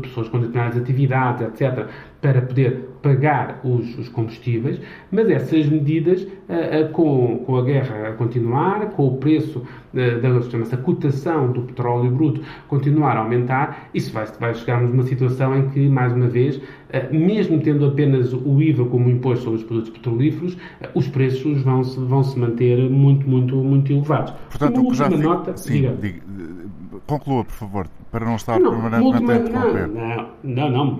pessoas 0.00 0.28
com 0.28 0.38
determinadas 0.38 0.80
atividades, 0.80 1.42
etc., 1.42 1.86
para 2.20 2.40
poder 2.40 2.91
pagar 3.02 3.60
os, 3.64 3.98
os 3.98 4.08
combustíveis, 4.08 4.80
mas 5.10 5.28
essas 5.28 5.66
medidas, 5.68 6.22
uh, 6.22 6.26
uh, 6.86 6.88
com, 6.92 7.38
com 7.38 7.56
a 7.56 7.62
guerra 7.64 8.08
a 8.08 8.12
continuar, 8.12 8.90
com 8.90 9.08
o 9.08 9.16
preço 9.16 9.58
uh, 9.58 10.20
da 10.20 10.40
chama-se 10.50 10.76
cotação 10.78 11.52
do 11.52 11.62
petróleo 11.62 12.10
bruto 12.10 12.40
continuar 12.68 13.16
a 13.16 13.20
aumentar, 13.20 13.90
isso 13.92 14.12
vai, 14.12 14.24
vai 14.38 14.54
chegarmos 14.54 14.90
numa 14.90 15.02
situação 15.02 15.56
em 15.56 15.68
que, 15.70 15.88
mais 15.88 16.12
uma 16.12 16.28
vez, 16.28 16.60
mesmo 17.10 17.58
tendo 17.60 17.86
apenas 17.86 18.32
o 18.32 18.60
IVA 18.60 18.84
como 18.84 19.08
imposto 19.08 19.44
sobre 19.44 19.58
os 19.58 19.64
produtos 19.64 19.90
petrolíferos, 19.90 20.56
os 20.94 21.08
preços 21.08 21.62
vão 21.62 21.82
se, 21.82 21.98
vão 21.98 22.22
-se 22.22 22.38
manter 22.38 22.78
muito, 22.90 23.28
muito, 23.28 23.56
muito 23.56 23.92
elevados. 23.92 24.32
Portanto, 24.50 24.78
uma 24.78 24.88
última 24.88 25.08
nota. 25.08 25.56
Sim, 25.56 25.72
diga. 25.72 25.96
Diga, 26.00 26.20
conclua, 27.06 27.44
por 27.44 27.52
favor, 27.52 27.86
para 28.10 28.24
não 28.24 28.36
estar 28.36 28.58
não, 28.58 28.70
permanentemente 28.70 29.32
a 29.32 29.36
interromper. 29.36 29.88
Não, 29.88 30.28
não, 30.42 30.70
não, 30.70 30.96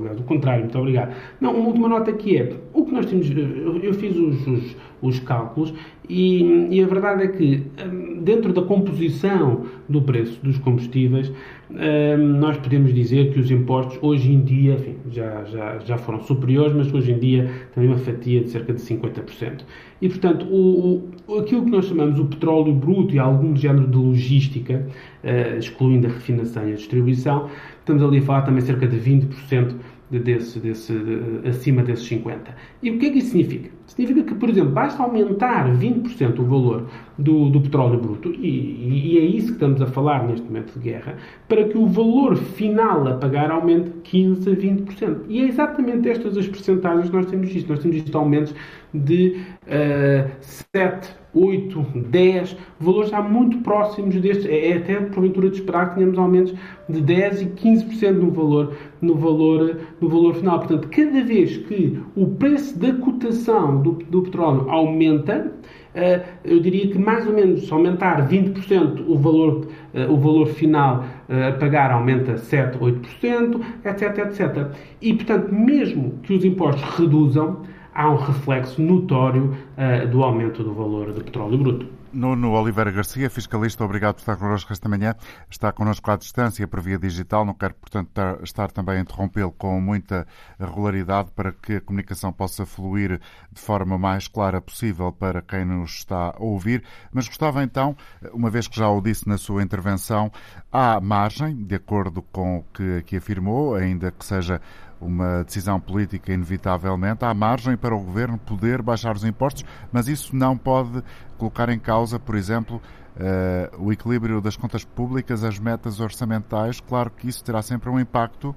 não, 0.00 0.14
do 0.14 0.22
contrário, 0.24 0.62
muito 0.62 0.78
obrigado. 0.78 1.14
Não, 1.40 1.54
uma 1.54 1.68
última 1.68 1.88
nota 1.88 2.10
aqui 2.10 2.38
é, 2.38 2.56
o 2.72 2.84
que 2.84 2.92
nós 2.92 3.06
temos, 3.06 3.30
eu 3.30 3.94
fiz 3.94 4.16
os, 4.16 4.46
os, 4.46 4.76
os 5.00 5.20
cálculos 5.20 5.72
e, 6.08 6.68
e, 6.70 6.82
a 6.82 6.86
verdade 6.86 7.24
é 7.24 7.28
que 7.28 7.62
hum, 7.84 8.22
dentro 8.22 8.52
da 8.52 8.62
composição 8.62 9.64
do 9.88 10.00
preço 10.02 10.38
dos 10.42 10.56
combustíveis, 10.58 11.32
hum, 11.70 12.38
nós 12.38 12.56
podemos 12.58 12.94
dizer 12.94 13.32
que 13.32 13.40
os 13.40 13.50
impostos 13.50 13.98
hoje 14.00 14.32
em 14.32 14.40
dia, 14.40 14.74
enfim, 14.74 14.96
já, 15.10 15.44
já, 15.44 15.78
já 15.80 15.98
foram 15.98 16.20
superiores, 16.20 16.72
mas 16.72 16.92
hoje 16.94 17.10
em 17.10 17.18
dia 17.18 17.50
têm 17.74 17.88
uma 17.88 17.98
fatia 17.98 18.40
de 18.40 18.50
cerca 18.50 18.72
de 18.72 18.80
50%. 18.80 19.64
E, 20.00 20.08
portanto, 20.08 20.46
o, 20.46 21.10
o, 21.26 21.38
aquilo 21.38 21.64
que 21.64 21.70
nós 21.70 21.86
chamamos 21.86 22.20
o 22.20 22.26
petróleo 22.26 22.72
bruto 22.72 23.14
e 23.14 23.18
algum 23.18 23.56
género 23.56 23.88
de 23.88 23.96
logística, 23.96 24.86
uh, 25.24 25.58
excluindo 25.58 26.06
a 26.06 26.10
refinação 26.10 26.68
e 26.68 26.72
a 26.72 26.76
distribuição, 26.76 27.48
estamos 27.78 28.02
ali 28.02 28.18
a 28.18 28.22
falar 28.22 28.42
também 28.42 28.60
cerca 28.60 28.86
de 28.86 28.96
20% 28.96 29.74
desse, 30.10 30.60
desse, 30.60 30.92
de, 30.92 31.48
acima 31.48 31.82
desses 31.82 32.06
50. 32.06 32.54
E 32.82 32.90
o 32.90 32.98
que 32.98 33.06
é 33.06 33.10
que 33.10 33.18
isso 33.18 33.30
significa? 33.30 33.70
Significa 33.86 34.22
que, 34.22 34.34
por 34.34 34.48
exemplo, 34.48 34.70
basta 34.70 35.02
aumentar 35.02 35.68
20% 35.76 36.38
o 36.38 36.44
valor 36.44 36.88
do, 37.18 37.50
do 37.50 37.60
petróleo 37.60 37.98
bruto, 37.98 38.30
e, 38.30 39.14
e, 39.14 39.18
é 39.18 39.22
isso 39.22 39.48
que 39.48 39.52
estamos 39.54 39.80
a 39.80 39.86
falar 39.86 40.26
neste 40.26 40.46
momento 40.46 40.72
de 40.74 40.80
guerra, 40.80 41.16
para 41.48 41.64
que 41.64 41.76
o 41.76 41.86
valor 41.86 42.36
final 42.36 43.06
a 43.08 43.14
pagar 43.14 43.50
aumente 43.50 43.90
15% 44.04 44.52
a 44.52 44.56
20%. 44.56 45.16
E 45.28 45.40
é 45.40 45.44
exatamente 45.44 46.08
estas 46.08 46.36
as 46.36 46.46
percentagens 46.46 47.08
que 47.08 47.16
nós 47.16 47.26
temos 47.26 47.48
visto. 47.52 47.68
Nós 47.68 47.78
temos 47.80 47.96
visto 47.96 48.16
aumentos 48.16 48.54
de 48.92 49.40
uh, 49.66 50.30
7, 50.40 51.08
8, 51.36 51.86
10, 52.08 52.56
valores 52.80 53.10
já 53.10 53.20
muito 53.20 53.58
próximos 53.58 54.14
destes. 54.16 54.46
É, 54.46 54.70
é 54.70 54.76
até 54.78 54.94
porventura 54.96 55.50
de 55.50 55.56
esperar 55.56 55.90
que 55.90 55.96
tenhamos 55.96 56.18
aumentos 56.18 56.54
de 56.88 57.00
10 57.00 57.42
e 57.42 57.46
15% 57.46 58.12
no 58.12 58.30
valor, 58.30 58.74
no, 59.02 59.14
valor, 59.14 59.78
no 60.00 60.08
valor 60.08 60.34
final. 60.34 60.58
Portanto, 60.60 60.88
cada 60.88 61.22
vez 61.22 61.58
que 61.58 62.00
o 62.16 62.26
preço 62.28 62.78
da 62.78 62.92
cotação 62.94 63.82
do, 63.82 63.92
do 63.92 64.22
petróleo 64.22 64.70
aumenta, 64.70 65.52
uh, 65.94 66.24
eu 66.44 66.60
diria 66.60 66.88
que 66.88 66.98
mais 66.98 67.26
ou 67.26 67.34
menos 67.34 67.66
se 67.66 67.72
aumentar 67.72 68.26
20% 68.28 69.04
o 69.06 69.18
valor, 69.18 69.66
uh, 69.94 70.12
o 70.12 70.16
valor 70.16 70.46
final 70.46 71.04
uh, 71.28 71.48
a 71.48 71.52
pagar 71.52 71.90
aumenta 71.90 72.38
7, 72.38 72.78
8%, 72.78 73.60
etc, 73.84 74.18
etc. 74.18 74.68
E, 75.02 75.12
portanto, 75.12 75.52
mesmo 75.52 76.14
que 76.22 76.32
os 76.32 76.44
impostos 76.44 76.82
reduzam, 76.98 77.60
há 77.96 78.10
um 78.10 78.16
reflexo 78.16 78.80
notório 78.82 79.56
uh, 79.76 80.06
do 80.08 80.22
aumento 80.22 80.62
do 80.62 80.74
valor 80.74 81.12
do 81.12 81.24
petróleo 81.24 81.56
bruto. 81.56 81.96
Nuno 82.12 82.52
Oliveira 82.52 82.90
Garcia, 82.90 83.28
fiscalista, 83.28 83.84
obrigado 83.84 84.14
por 84.14 84.20
estar 84.20 84.36
connosco 84.36 84.72
esta 84.72 84.88
manhã. 84.88 85.14
Está 85.50 85.70
connosco 85.70 86.10
à 86.10 86.16
distância 86.16 86.66
por 86.66 86.80
via 86.80 86.98
digital. 86.98 87.44
Não 87.44 87.52
quero, 87.52 87.74
portanto, 87.74 88.10
estar 88.42 88.70
também 88.70 88.96
a 88.96 89.00
interrompê-lo 89.00 89.52
com 89.52 89.78
muita 89.82 90.26
regularidade 90.58 91.30
para 91.32 91.52
que 91.52 91.74
a 91.74 91.80
comunicação 91.80 92.32
possa 92.32 92.64
fluir 92.64 93.20
de 93.52 93.60
forma 93.60 93.98
mais 93.98 94.28
clara 94.28 94.62
possível 94.62 95.12
para 95.12 95.42
quem 95.42 95.66
nos 95.66 95.96
está 95.96 96.32
a 96.34 96.42
ouvir. 96.42 96.82
Mas 97.12 97.28
gostava 97.28 97.62
então, 97.62 97.94
uma 98.32 98.48
vez 98.48 98.66
que 98.66 98.78
já 98.78 98.88
o 98.88 99.02
disse 99.02 99.28
na 99.28 99.36
sua 99.36 99.62
intervenção, 99.62 100.32
há 100.72 100.98
margem, 100.98 101.54
de 101.54 101.74
acordo 101.74 102.22
com 102.22 102.58
o 102.58 102.64
que 102.72 102.98
aqui 102.98 103.16
afirmou, 103.18 103.74
ainda 103.74 104.10
que 104.10 104.24
seja 104.24 104.62
uma 105.00 105.44
decisão 105.44 105.78
política, 105.78 106.32
inevitavelmente, 106.32 107.24
há 107.24 107.34
margem 107.34 107.76
para 107.76 107.94
o 107.94 108.00
governo 108.00 108.38
poder 108.38 108.82
baixar 108.82 109.14
os 109.14 109.24
impostos, 109.24 109.64
mas 109.92 110.08
isso 110.08 110.34
não 110.34 110.56
pode 110.56 111.02
colocar 111.36 111.68
em 111.68 111.78
causa, 111.78 112.18
por 112.18 112.34
exemplo, 112.34 112.80
uh, 113.16 113.82
o 113.84 113.92
equilíbrio 113.92 114.40
das 114.40 114.56
contas 114.56 114.84
públicas, 114.84 115.44
as 115.44 115.58
metas 115.58 116.00
orçamentais. 116.00 116.80
Claro 116.80 117.10
que 117.10 117.28
isso 117.28 117.44
terá 117.44 117.62
sempre 117.62 117.90
um 117.90 118.00
impacto. 118.00 118.54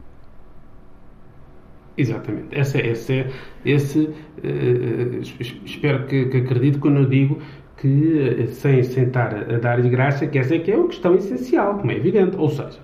Exatamente. 1.97 2.57
Esse, 2.57 2.77
esse, 2.79 3.25
esse 3.65 3.99
uh, 3.99 5.21
espero 5.65 6.05
que, 6.05 6.25
que 6.27 6.37
acredite 6.37 6.77
quando 6.79 6.99
eu 7.01 7.05
digo 7.05 7.41
que, 7.75 8.47
sem, 8.47 8.83
sem 8.83 9.05
estar 9.05 9.33
a 9.35 9.57
dar 9.57 9.81
graça, 9.81 10.27
que 10.27 10.37
essa 10.37 10.55
é 10.55 10.59
que 10.59 10.71
é 10.71 10.77
uma 10.77 10.87
questão 10.87 11.15
essencial, 11.15 11.77
como 11.77 11.91
é 11.91 11.95
evidente. 11.95 12.37
Ou 12.37 12.49
seja, 12.49 12.79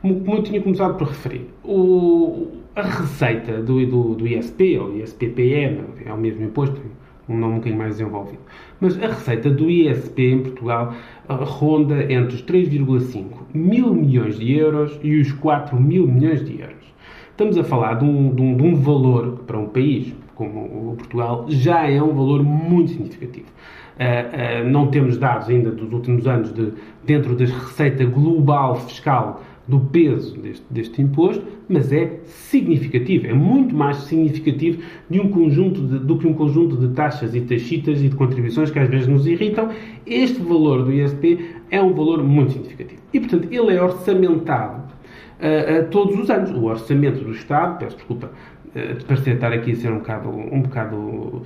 como 0.00 0.36
eu 0.36 0.42
tinha 0.42 0.62
começado 0.62 0.96
por 0.96 1.08
referir, 1.08 1.48
o, 1.64 2.59
a 2.74 2.82
receita 2.82 3.60
do, 3.60 3.84
do, 3.86 4.14
do 4.14 4.26
ISP, 4.26 4.78
ou 4.78 4.96
ISPPE, 4.96 5.80
é 6.04 6.12
o 6.12 6.16
mesmo 6.16 6.44
imposto, 6.44 6.80
um 7.28 7.36
nome 7.36 7.54
um 7.54 7.56
bocadinho 7.56 7.78
mais 7.78 7.96
desenvolvido, 7.96 8.40
mas 8.80 9.00
a 9.00 9.06
receita 9.06 9.50
do 9.50 9.70
ISP 9.70 10.32
em 10.32 10.42
Portugal 10.42 10.94
ronda 11.28 12.12
entre 12.12 12.34
os 12.34 12.42
3,5 12.42 13.24
mil 13.54 13.94
milhões 13.94 14.38
de 14.38 14.52
euros 14.52 14.98
e 15.02 15.20
os 15.20 15.30
4 15.32 15.80
mil 15.80 16.06
milhões 16.06 16.44
de 16.44 16.60
euros. 16.60 16.90
Estamos 17.30 17.56
a 17.56 17.64
falar 17.64 17.94
de 17.94 18.04
um, 18.04 18.34
de 18.34 18.42
um, 18.42 18.56
de 18.56 18.62
um 18.62 18.74
valor 18.74 19.44
para 19.46 19.58
um 19.58 19.66
país 19.66 20.12
como 20.40 20.92
o 20.92 20.94
Portugal 20.96 21.44
já 21.48 21.86
é 21.86 22.02
um 22.02 22.14
valor 22.14 22.42
muito 22.42 22.92
significativo. 22.92 23.46
Uh, 23.46 24.64
uh, 24.64 24.70
não 24.70 24.86
temos 24.86 25.18
dados 25.18 25.50
ainda 25.50 25.70
dos 25.70 25.92
últimos 25.92 26.26
anos 26.26 26.50
de, 26.54 26.72
dentro 27.04 27.36
da 27.36 27.44
receita 27.44 28.06
global 28.06 28.76
fiscal 28.76 29.42
do 29.70 29.78
peso 29.78 30.36
deste, 30.38 30.64
deste 30.68 31.00
imposto, 31.00 31.44
mas 31.68 31.92
é 31.92 32.18
significativo, 32.26 33.28
é 33.28 33.32
muito 33.32 33.74
mais 33.74 33.98
significativo 33.98 34.82
de 35.08 35.20
um 35.20 35.28
conjunto 35.28 35.80
de, 35.80 35.98
do 36.00 36.18
que 36.18 36.26
um 36.26 36.34
conjunto 36.34 36.76
de 36.76 36.88
taxas 36.88 37.34
e 37.34 37.40
taxitas 37.40 38.02
e 38.02 38.08
de 38.08 38.16
contribuições 38.16 38.70
que 38.70 38.78
às 38.78 38.88
vezes 38.88 39.06
nos 39.06 39.26
irritam. 39.26 39.70
Este 40.04 40.42
valor 40.42 40.84
do 40.84 40.92
ISP 40.92 41.54
é 41.70 41.80
um 41.80 41.94
valor 41.94 42.22
muito 42.24 42.52
significativo. 42.52 43.00
E, 43.14 43.20
portanto, 43.20 43.48
ele 43.50 43.72
é 43.72 43.80
orçamentado 43.80 44.82
uh, 44.82 45.88
todos 45.90 46.18
os 46.18 46.28
anos. 46.28 46.50
O 46.50 46.64
orçamento 46.64 47.22
do 47.22 47.30
Estado, 47.30 47.78
peço 47.78 47.96
desculpa, 47.96 48.32
de 48.74 49.04
parecer 49.04 49.34
estar 49.34 49.52
aqui 49.52 49.72
a 49.72 49.76
ser 49.76 49.90
um 49.90 49.98
bocado, 49.98 50.28
um 50.28 50.62
bocado 50.62 51.42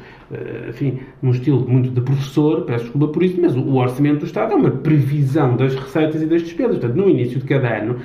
enfim, 0.68 1.00
num 1.22 1.30
estilo 1.30 1.66
muito 1.68 1.90
de 1.90 2.00
professor, 2.00 2.62
peço 2.62 2.84
desculpa 2.84 3.08
por 3.08 3.22
isso, 3.22 3.40
mas 3.40 3.56
o 3.56 3.74
orçamento 3.76 4.20
do 4.20 4.26
Estado 4.26 4.52
é 4.52 4.56
uma 4.56 4.70
previsão 4.70 5.56
das 5.56 5.74
receitas 5.74 6.20
e 6.20 6.26
das 6.26 6.42
despesas. 6.42 6.78
Portanto, 6.78 6.96
no 6.96 7.08
início 7.08 7.40
de 7.40 7.46
cada 7.46 7.78
ano, 7.78 7.96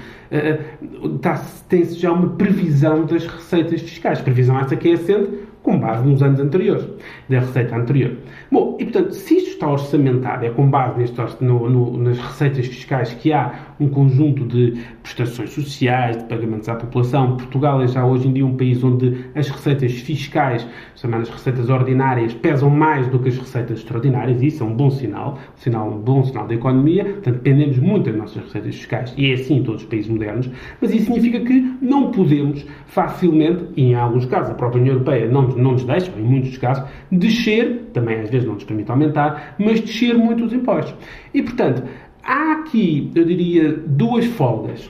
tem-se 1.67 1.99
já 1.99 2.11
uma 2.11 2.29
previsão 2.29 3.05
das 3.05 3.25
receitas 3.25 3.81
fiscais. 3.81 4.21
Previsão 4.21 4.57
essa 4.57 4.75
que 4.75 4.89
é 4.89 4.93
assente 4.93 5.29
com 5.63 5.77
base 5.77 6.07
nos 6.07 6.23
anos 6.23 6.39
anteriores, 6.39 6.87
da 7.27 7.39
receita 7.39 7.75
anterior. 7.75 8.15
Bom, 8.51 8.77
e 8.79 8.85
portanto, 8.85 9.11
se 9.11 9.37
isto 9.37 9.49
está 9.51 9.69
orçamentado, 9.69 10.45
é 10.45 10.49
com 10.49 10.69
base 10.69 10.97
neste, 10.97 11.19
no, 11.41 11.69
no, 11.69 11.97
nas 11.97 12.17
receitas 12.17 12.65
fiscais 12.65 13.13
que 13.13 13.33
há 13.33 13.53
um 13.79 13.89
conjunto 13.89 14.45
de 14.45 14.81
prestações 15.03 15.51
sociais, 15.51 16.17
de 16.17 16.23
pagamentos 16.25 16.69
à 16.69 16.75
população. 16.75 17.37
Portugal 17.37 17.81
é 17.81 17.87
já 17.87 18.05
hoje 18.05 18.27
em 18.27 18.33
dia 18.33 18.45
um 18.45 18.55
país 18.55 18.83
onde 18.83 19.25
as 19.35 19.49
receitas 19.49 19.91
fiscais, 19.93 20.65
chamadas 21.01 21.29
receitas 21.29 21.69
ordinárias, 21.69 22.33
pesam 22.33 22.69
mais 22.69 23.07
do 23.07 23.19
que 23.19 23.29
as 23.29 23.37
receitas 23.37 23.79
extraordinárias, 23.79 24.41
e 24.41 24.47
isso 24.47 24.63
é 24.63 24.65
um 24.65 24.73
bom 24.73 24.89
sinal, 24.89 25.39
um, 25.55 25.57
sinal, 25.57 25.89
um 25.89 25.97
bom 25.97 26.23
sinal 26.23 26.47
da 26.47 26.53
economia, 26.53 27.05
portanto 27.05 27.35
dependemos 27.35 27.77
muito 27.79 28.05
das 28.05 28.15
nossas 28.15 28.43
receitas 28.43 28.75
fiscais, 28.75 29.13
e 29.17 29.31
é 29.31 29.33
assim 29.33 29.57
em 29.57 29.63
todos 29.63 29.83
os 29.83 29.87
países 29.87 30.09
modernos, 30.09 30.49
mas 30.81 30.93
isso 30.93 31.05
significa 31.05 31.39
que 31.39 31.77
não 31.81 32.11
podemos 32.11 32.65
facilmente, 32.87 33.65
e 33.77 33.91
em 33.91 33.95
alguns 33.95 34.25
casos 34.25 34.51
a 34.51 34.53
própria 34.55 34.81
União 34.81 34.93
Europeia 34.93 35.27
não, 35.27 35.43
não 35.49 35.71
nos 35.73 35.85
deixa, 35.85 36.11
em 36.17 36.23
muitos 36.23 36.57
casos, 36.57 36.83
descer, 37.11 37.89
também 37.93 38.19
às 38.19 38.29
vezes 38.29 38.45
não 38.45 38.55
nos 38.55 38.63
permite 38.63 38.91
aumentar, 38.91 39.55
mas 39.57 39.79
descer 39.79 40.17
muito 40.17 40.43
os 40.43 40.53
impostos. 40.53 40.95
E 41.33 41.41
portanto, 41.41 41.83
há 42.23 42.53
aqui, 42.53 43.09
eu 43.15 43.23
diria, 43.23 43.71
duas 43.71 44.25
folgas. 44.25 44.89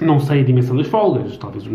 Não 0.00 0.20
sei 0.20 0.40
a 0.40 0.44
dimensão 0.44 0.76
das 0.76 0.86
folgas, 0.86 1.36
talvez 1.38 1.68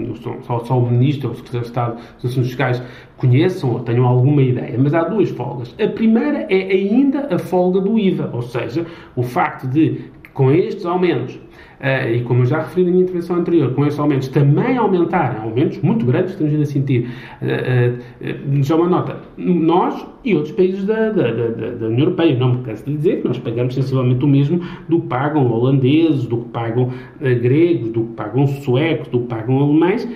só, 0.44 0.60
só 0.60 0.80
o 0.80 0.90
Ministro 0.90 1.30
ou 1.30 1.34
o 1.34 1.38
Secretário 1.38 1.62
de 1.62 1.68
Estado 1.68 1.96
dos 2.22 2.32
Assuntos 2.32 2.50
Fiscais 2.50 2.82
conheçam 3.18 3.74
ou 3.74 3.80
tenham 3.82 4.06
alguma 4.06 4.42
ideia, 4.42 4.78
mas 4.78 4.94
há 4.94 5.04
duas 5.04 5.30
folgas. 5.30 5.76
A 5.78 5.88
primeira 5.88 6.48
é 6.50 6.72
ainda 6.72 7.28
a 7.34 7.38
folga 7.38 7.82
do 7.82 8.00
IVA, 8.00 8.30
ou 8.32 8.42
seja, 8.42 8.86
o 9.16 9.24
facto 9.24 9.68
de, 9.68 10.06
com 10.34 10.52
estes 10.52 10.86
aumentos, 10.86 11.38
Uh, 11.84 12.16
e 12.16 12.22
como 12.22 12.44
eu 12.44 12.46
já 12.46 12.60
referi 12.60 12.86
na 12.86 12.92
minha 12.92 13.04
intervenção 13.04 13.36
anterior, 13.36 13.74
com 13.74 13.86
esses 13.86 14.00
aumentos 14.00 14.30
também 14.30 14.78
aumentarem, 14.78 15.42
aumentos 15.42 15.82
muito 15.82 16.06
grandes 16.06 16.34
que 16.34 16.42
estamos 16.42 16.70
a 16.70 16.72
sentir, 16.72 17.10
uh, 17.42 18.60
uh, 18.60 18.64
já 18.64 18.78
uma 18.78 18.88
nota, 18.88 19.18
nós 19.36 20.06
e 20.24 20.34
outros 20.34 20.54
países 20.54 20.86
da, 20.86 21.10
da, 21.10 21.30
da, 21.30 21.48
da, 21.72 21.88
União 21.88 22.06
Europeia, 22.06 22.40
não 22.40 22.54
me 22.54 22.64
canso 22.64 22.86
de 22.86 22.96
dizer 22.96 23.22
que 23.22 23.28
nós 23.28 23.38
pagamos 23.38 23.76
sensivelmente 23.76 24.24
o 24.24 24.28
mesmo 24.30 24.62
do 24.88 25.02
que 25.02 25.08
pagam 25.08 25.46
holandeses, 25.52 26.26
do 26.26 26.38
que 26.38 26.50
pagam 26.52 26.90
gregos, 27.20 27.90
do 27.90 28.06
que 28.06 28.14
pagam 28.14 28.48
suecos, 28.48 29.10
do 29.10 29.20
que 29.20 29.28
pagam 29.28 29.60
alemães, 29.60 30.08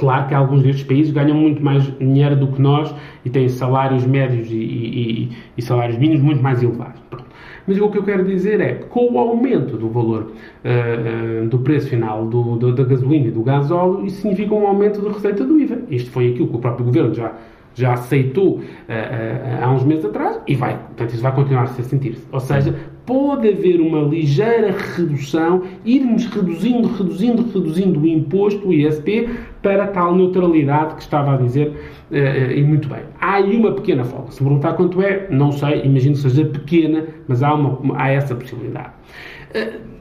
Claro 0.00 0.28
que 0.28 0.34
alguns 0.34 0.62
destes 0.62 0.82
países 0.82 1.12
ganham 1.12 1.36
muito 1.36 1.62
mais 1.62 1.84
dinheiro 1.98 2.34
do 2.34 2.46
que 2.46 2.62
nós 2.62 2.94
e 3.22 3.28
têm 3.28 3.50
salários 3.50 4.06
médios 4.06 4.50
e, 4.50 4.56
e, 4.56 5.30
e 5.58 5.60
salários 5.60 5.98
mínimos 5.98 6.22
muito 6.22 6.42
mais 6.42 6.62
elevados. 6.62 6.98
Pronto. 7.10 7.26
Mas 7.66 7.78
o 7.78 7.88
que 7.88 7.98
eu 7.98 8.02
quero 8.02 8.24
dizer 8.24 8.60
é, 8.60 8.74
com 8.74 9.12
o 9.12 9.18
aumento 9.18 9.76
do 9.76 9.88
valor 9.88 10.32
uh, 10.64 11.48
do 11.48 11.58
preço 11.58 11.88
final 11.88 12.26
do, 12.26 12.56
do, 12.56 12.74
da 12.74 12.84
gasolina 12.84 13.28
e 13.28 13.30
do 13.30 13.42
gasóleo, 13.42 14.04
isso 14.04 14.22
significa 14.22 14.54
um 14.54 14.66
aumento 14.66 15.00
da 15.00 15.10
receita 15.10 15.44
do 15.44 15.58
IVA. 15.58 15.82
Isto 15.90 16.10
foi 16.10 16.30
aquilo 16.30 16.48
que 16.48 16.56
o 16.56 16.58
próprio 16.58 16.84
governo 16.86 17.14
já, 17.14 17.32
já 17.74 17.92
aceitou 17.92 18.56
uh, 18.56 18.58
uh, 18.58 19.64
há 19.64 19.72
uns 19.72 19.84
meses 19.84 20.04
atrás 20.04 20.40
e 20.46 20.54
vai, 20.54 20.76
portanto, 20.76 21.10
isso 21.10 21.22
vai 21.22 21.34
continuar 21.34 21.62
a 21.64 21.66
sentir-se. 21.66 22.26
Ou 22.32 22.40
seja, 22.40 22.74
pode 23.10 23.48
haver 23.48 23.80
uma 23.80 24.02
ligeira 24.02 24.72
redução, 24.96 25.62
irmos 25.84 26.26
reduzindo, 26.26 26.88
reduzindo, 26.88 27.42
reduzindo 27.42 28.00
o 28.00 28.06
imposto, 28.06 28.68
o 28.68 28.72
ISP, 28.72 29.28
para 29.60 29.88
tal 29.88 30.14
neutralidade 30.14 30.94
que 30.94 31.02
estava 31.02 31.34
a 31.34 31.36
dizer, 31.36 31.74
e 32.10 32.62
muito 32.62 32.88
bem. 32.88 33.02
Há 33.20 33.34
aí 33.34 33.56
uma 33.56 33.72
pequena 33.72 34.04
folga. 34.04 34.30
Se 34.32 34.42
me 34.42 34.48
perguntar 34.48 34.74
quanto 34.74 35.00
é, 35.02 35.28
não 35.30 35.52
sei, 35.52 35.82
imagino 35.84 36.14
que 36.14 36.22
seja 36.22 36.44
pequena, 36.44 37.06
mas 37.28 37.42
há, 37.42 37.54
uma, 37.54 38.00
há 38.00 38.10
essa 38.10 38.34
possibilidade. 38.34 38.90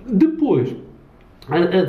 Depois, 0.07 0.75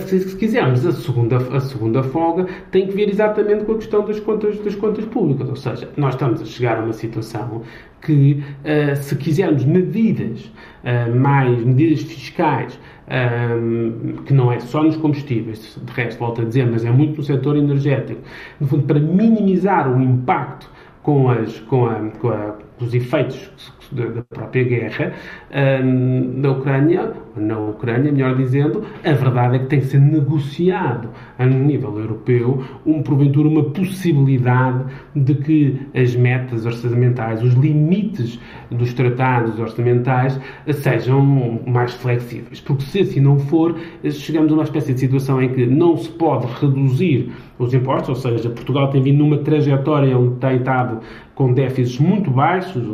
se 0.06 0.36
quisermos 0.36 0.86
a 0.86 0.92
segunda, 0.92 1.36
a 1.36 1.60
segunda 1.60 2.02
folga, 2.02 2.46
tem 2.70 2.86
que 2.86 2.94
ver 2.94 3.10
exatamente 3.10 3.64
com 3.64 3.72
a 3.72 3.74
questão 3.76 4.04
das 4.06 4.18
contas, 4.18 4.58
das 4.60 4.74
contas 4.74 5.04
públicas. 5.04 5.48
Ou 5.48 5.56
seja, 5.56 5.88
nós 5.96 6.14
estamos 6.14 6.40
a 6.40 6.44
chegar 6.46 6.78
a 6.78 6.82
uma 6.82 6.94
situação 6.94 7.62
que, 8.00 8.42
uh, 8.64 8.96
se 8.96 9.14
quisermos 9.16 9.64
medidas, 9.64 10.50
uh, 10.82 11.14
mais 11.14 11.62
medidas 11.62 12.00
fiscais, 12.02 12.78
um, 13.10 14.22
que 14.24 14.32
não 14.32 14.52
é 14.52 14.60
só 14.60 14.82
nos 14.82 14.96
combustíveis, 14.96 15.78
de 15.82 15.92
resto, 15.92 16.18
volto 16.18 16.42
a 16.42 16.44
dizer, 16.44 16.66
mas 16.70 16.84
é 16.84 16.90
muito 16.90 17.16
no 17.18 17.22
setor 17.22 17.56
energético, 17.56 18.20
no 18.60 18.66
fundo, 18.66 18.84
para 18.84 19.00
minimizar 19.00 19.90
o 19.90 20.00
impacto 20.00 20.70
com, 21.02 21.28
as, 21.28 21.58
com, 21.60 21.86
a, 21.86 21.94
com, 22.18 22.28
a, 22.28 22.54
com 22.80 22.86
os 22.86 22.94
efeitos 22.94 23.50
da, 23.92 24.22
própria 24.22 24.64
guerra 24.64 25.12
uh, 25.50 26.40
na 26.40 26.50
Ucrânia, 26.52 27.12
na 27.36 27.58
Ucrânia, 27.58 28.10
melhor 28.10 28.36
dizendo, 28.36 28.84
a 29.04 29.12
verdade 29.12 29.56
é 29.56 29.58
que 29.60 29.66
tem 29.66 29.80
que 29.80 29.86
ser 29.86 30.00
negociado 30.00 31.10
a 31.38 31.44
nível 31.44 31.98
europeu, 31.98 32.64
um, 32.86 33.02
porventura, 33.02 33.48
uma 33.48 33.64
possibilidade 33.64 34.84
de 35.14 35.34
que 35.34 35.80
as 35.94 36.16
metas 36.16 36.64
orçamentais, 36.64 37.42
os 37.42 37.54
limites 37.54 38.40
dos 38.70 38.94
tratados 38.94 39.58
orçamentais 39.58 40.40
sejam 40.72 41.60
mais 41.66 41.92
flexíveis. 41.94 42.60
Porque 42.60 42.84
se 42.84 43.00
assim 43.00 43.20
não 43.20 43.38
for, 43.38 43.76
chegamos 44.10 44.50
a 44.52 44.54
uma 44.54 44.64
espécie 44.64 44.94
de 44.94 45.00
situação 45.00 45.42
em 45.42 45.52
que 45.52 45.66
não 45.66 45.96
se 45.96 46.08
pode 46.10 46.46
reduzir 46.60 47.32
os 47.58 47.74
impostos, 47.74 48.08
ou 48.08 48.14
seja, 48.14 48.48
Portugal 48.50 48.88
tem 48.88 49.02
vindo 49.02 49.18
numa 49.18 49.38
trajetória 49.38 50.16
onde 50.16 50.36
tem 50.36 50.56
estado 50.56 51.00
com 51.40 51.54
déficits 51.54 51.98
muito 51.98 52.30
baixos, 52.30 52.84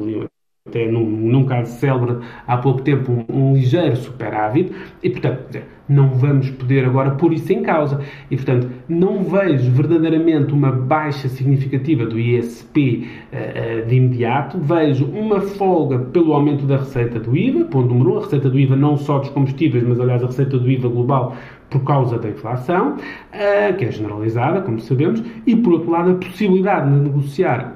até 0.68 0.88
num, 0.88 1.04
num 1.04 1.44
caso 1.44 1.80
célebre 1.80 2.18
há 2.46 2.56
pouco 2.56 2.80
tempo, 2.80 3.10
um, 3.10 3.24
um 3.28 3.54
ligeiro 3.54 3.96
superávit, 3.96 4.70
e 5.02 5.10
portanto, 5.10 5.58
não 5.88 6.10
vamos 6.10 6.50
poder 6.50 6.84
agora 6.84 7.10
pôr 7.12 7.32
isso 7.32 7.52
em 7.52 7.60
causa. 7.60 8.00
E 8.30 8.36
portanto, 8.36 8.70
não 8.88 9.24
vejo 9.24 9.68
verdadeiramente 9.72 10.52
uma 10.52 10.70
baixa 10.70 11.28
significativa 11.28 12.06
do 12.06 12.20
ISP 12.20 13.08
uh, 13.32 13.82
uh, 13.82 13.86
de 13.88 13.96
imediato, 13.96 14.58
vejo 14.58 15.06
uma 15.06 15.40
folga 15.40 15.98
pelo 15.98 16.32
aumento 16.32 16.66
da 16.66 16.76
receita 16.76 17.18
do 17.18 17.36
IVA, 17.36 17.64
ponto 17.64 17.92
número 17.92 18.14
um, 18.14 18.18
a 18.18 18.20
receita 18.20 18.48
do 18.48 18.56
IVA 18.56 18.76
não 18.76 18.96
só 18.96 19.18
dos 19.18 19.30
combustíveis, 19.30 19.82
mas 19.82 19.98
aliás 19.98 20.22
a 20.22 20.26
receita 20.26 20.56
do 20.56 20.70
IVA 20.70 20.88
global 20.88 21.36
por 21.68 21.82
causa 21.82 22.16
da 22.16 22.28
inflação, 22.28 22.94
uh, 22.94 23.76
que 23.76 23.86
é 23.86 23.90
generalizada, 23.90 24.60
como 24.60 24.78
sabemos, 24.78 25.20
e 25.44 25.56
por 25.56 25.72
outro 25.72 25.90
lado 25.90 26.12
a 26.12 26.14
possibilidade 26.14 26.88
de 26.88 27.00
negociar 27.00 27.75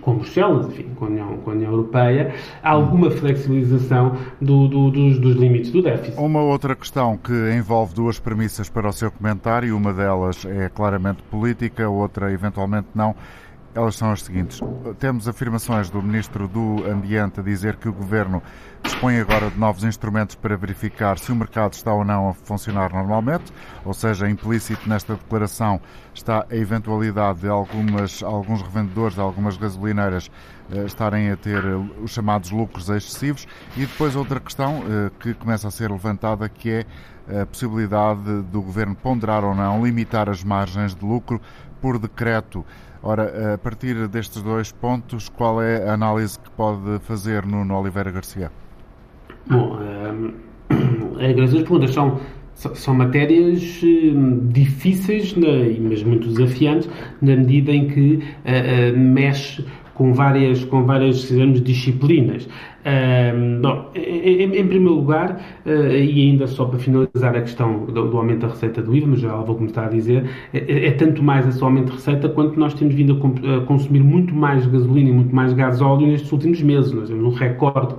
com 0.00 0.14
Bruxelas, 0.14 0.66
enfim, 0.66 0.88
com 0.94 1.04
a 1.04 1.08
União, 1.08 1.36
com 1.38 1.50
a 1.50 1.54
União 1.54 1.70
Europeia, 1.70 2.34
alguma 2.62 3.10
flexibilização 3.10 4.16
do, 4.40 4.68
do, 4.68 4.90
dos, 4.90 5.18
dos, 5.18 5.36
limites 5.36 5.70
do 5.70 5.82
déficit. 5.82 6.18
Uma 6.18 6.40
outra 6.40 6.74
questão 6.74 7.16
que 7.16 7.32
envolve 7.52 7.94
duas 7.94 8.18
premissas 8.18 8.68
para 8.68 8.88
o 8.88 8.92
seu 8.92 9.10
comentário, 9.10 9.76
uma 9.76 9.92
delas 9.92 10.44
é 10.44 10.68
claramente 10.68 11.22
política, 11.24 11.88
outra 11.88 12.32
eventualmente 12.32 12.88
não. 12.94 13.14
Elas 13.72 13.94
são 13.94 14.10
as 14.10 14.22
seguintes. 14.22 14.60
Temos 14.98 15.28
afirmações 15.28 15.88
do 15.88 16.02
Ministro 16.02 16.48
do 16.48 16.84
Ambiente 16.90 17.38
a 17.38 17.42
dizer 17.42 17.76
que 17.76 17.88
o 17.88 17.92
Governo 17.92 18.42
dispõe 18.82 19.18
agora 19.18 19.50
de 19.50 19.58
novos 19.58 19.84
instrumentos 19.84 20.34
para 20.34 20.56
verificar 20.56 21.18
se 21.18 21.32
o 21.32 21.36
mercado 21.36 21.72
está 21.72 21.92
ou 21.92 22.04
não 22.04 22.28
a 22.28 22.34
funcionar 22.34 22.92
normalmente, 22.92 23.52
ou 23.84 23.94
seja, 23.94 24.28
implícito 24.28 24.88
nesta 24.88 25.14
declaração 25.14 25.80
está 26.14 26.46
a 26.50 26.56
eventualidade 26.56 27.40
de 27.40 27.48
algumas, 27.48 28.22
alguns 28.22 28.62
revendedores, 28.62 29.18
algumas 29.18 29.56
gasolineiras 29.56 30.30
eh, 30.72 30.84
estarem 30.84 31.30
a 31.30 31.36
ter 31.36 31.64
eh, 31.64 31.74
os 32.02 32.10
chamados 32.10 32.50
lucros 32.50 32.88
excessivos. 32.88 33.46
E 33.76 33.80
depois 33.80 34.14
outra 34.14 34.38
questão 34.38 34.82
eh, 34.86 35.10
que 35.18 35.34
começa 35.34 35.68
a 35.68 35.70
ser 35.70 35.90
levantada 35.90 36.48
que 36.48 36.70
é 36.70 37.42
a 37.42 37.46
possibilidade 37.46 38.42
do 38.50 38.60
Governo 38.60 38.94
ponderar 38.94 39.44
ou 39.44 39.54
não, 39.54 39.84
limitar 39.84 40.28
as 40.28 40.42
margens 40.42 40.94
de 40.94 41.04
lucro 41.04 41.40
por 41.80 41.98
decreto. 41.98 42.64
Ora, 43.02 43.54
a 43.54 43.58
partir 43.58 44.08
destes 44.08 44.42
dois 44.42 44.72
pontos, 44.72 45.28
qual 45.28 45.62
é 45.62 45.88
a 45.88 45.94
análise 45.94 46.38
que 46.38 46.50
pode 46.50 46.98
fazer 47.00 47.46
Nuno 47.46 47.78
Oliveira 47.78 48.10
Garcia? 48.10 48.50
Bom, 49.48 49.78
é, 51.18 51.40
as 51.40 51.52
perguntas 51.52 51.92
são, 51.92 52.20
são 52.54 52.94
matérias 52.94 53.80
hum, 53.82 54.48
difíceis, 54.48 55.34
mas 55.34 56.02
muito 56.02 56.28
desafiantes, 56.28 56.88
na 57.20 57.36
medida 57.36 57.72
em 57.72 57.88
que 57.88 58.14
uh, 58.14 58.94
uh, 58.94 58.98
mexe 58.98 59.64
com 60.00 60.14
várias, 60.14 60.64
com 60.64 60.84
várias 60.84 61.28
digamos, 61.28 61.62
disciplinas. 61.62 62.48
Bom, 63.60 63.90
em, 63.94 64.44
em, 64.44 64.66
primeiro 64.66 64.94
lugar, 64.94 65.38
uh, 65.66 65.70
e 65.70 66.30
ainda 66.30 66.46
só 66.46 66.64
para 66.64 66.78
finalizar 66.78 67.36
a 67.36 67.42
questão 67.42 67.84
do, 67.84 68.08
do, 68.08 68.16
aumento 68.16 68.40
da 68.40 68.48
receita 68.48 68.80
do 68.80 68.96
IVA, 68.96 69.08
mas 69.08 69.20
já 69.20 69.36
vou 69.36 69.56
começar 69.56 69.84
a 69.84 69.88
dizer, 69.90 70.24
é, 70.54 70.86
é 70.86 70.90
tanto 70.92 71.22
mais 71.22 71.46
esse 71.46 71.62
aumento 71.62 71.88
de 71.88 71.92
receita 71.92 72.30
quanto 72.30 72.58
nós 72.58 72.72
temos 72.72 72.94
vindo 72.94 73.12
a, 73.12 73.56
a, 73.56 73.60
consumir 73.66 74.02
muito 74.02 74.34
mais 74.34 74.64
gasolina 74.66 75.10
e 75.10 75.12
muito 75.12 75.36
mais 75.36 75.52
gás 75.52 75.82
óleo 75.82 76.06
nestes 76.06 76.32
últimos 76.32 76.62
meses. 76.62 76.92
Nós 76.92 77.10
temos 77.10 77.22
um 77.22 77.36
recorde 77.36 77.96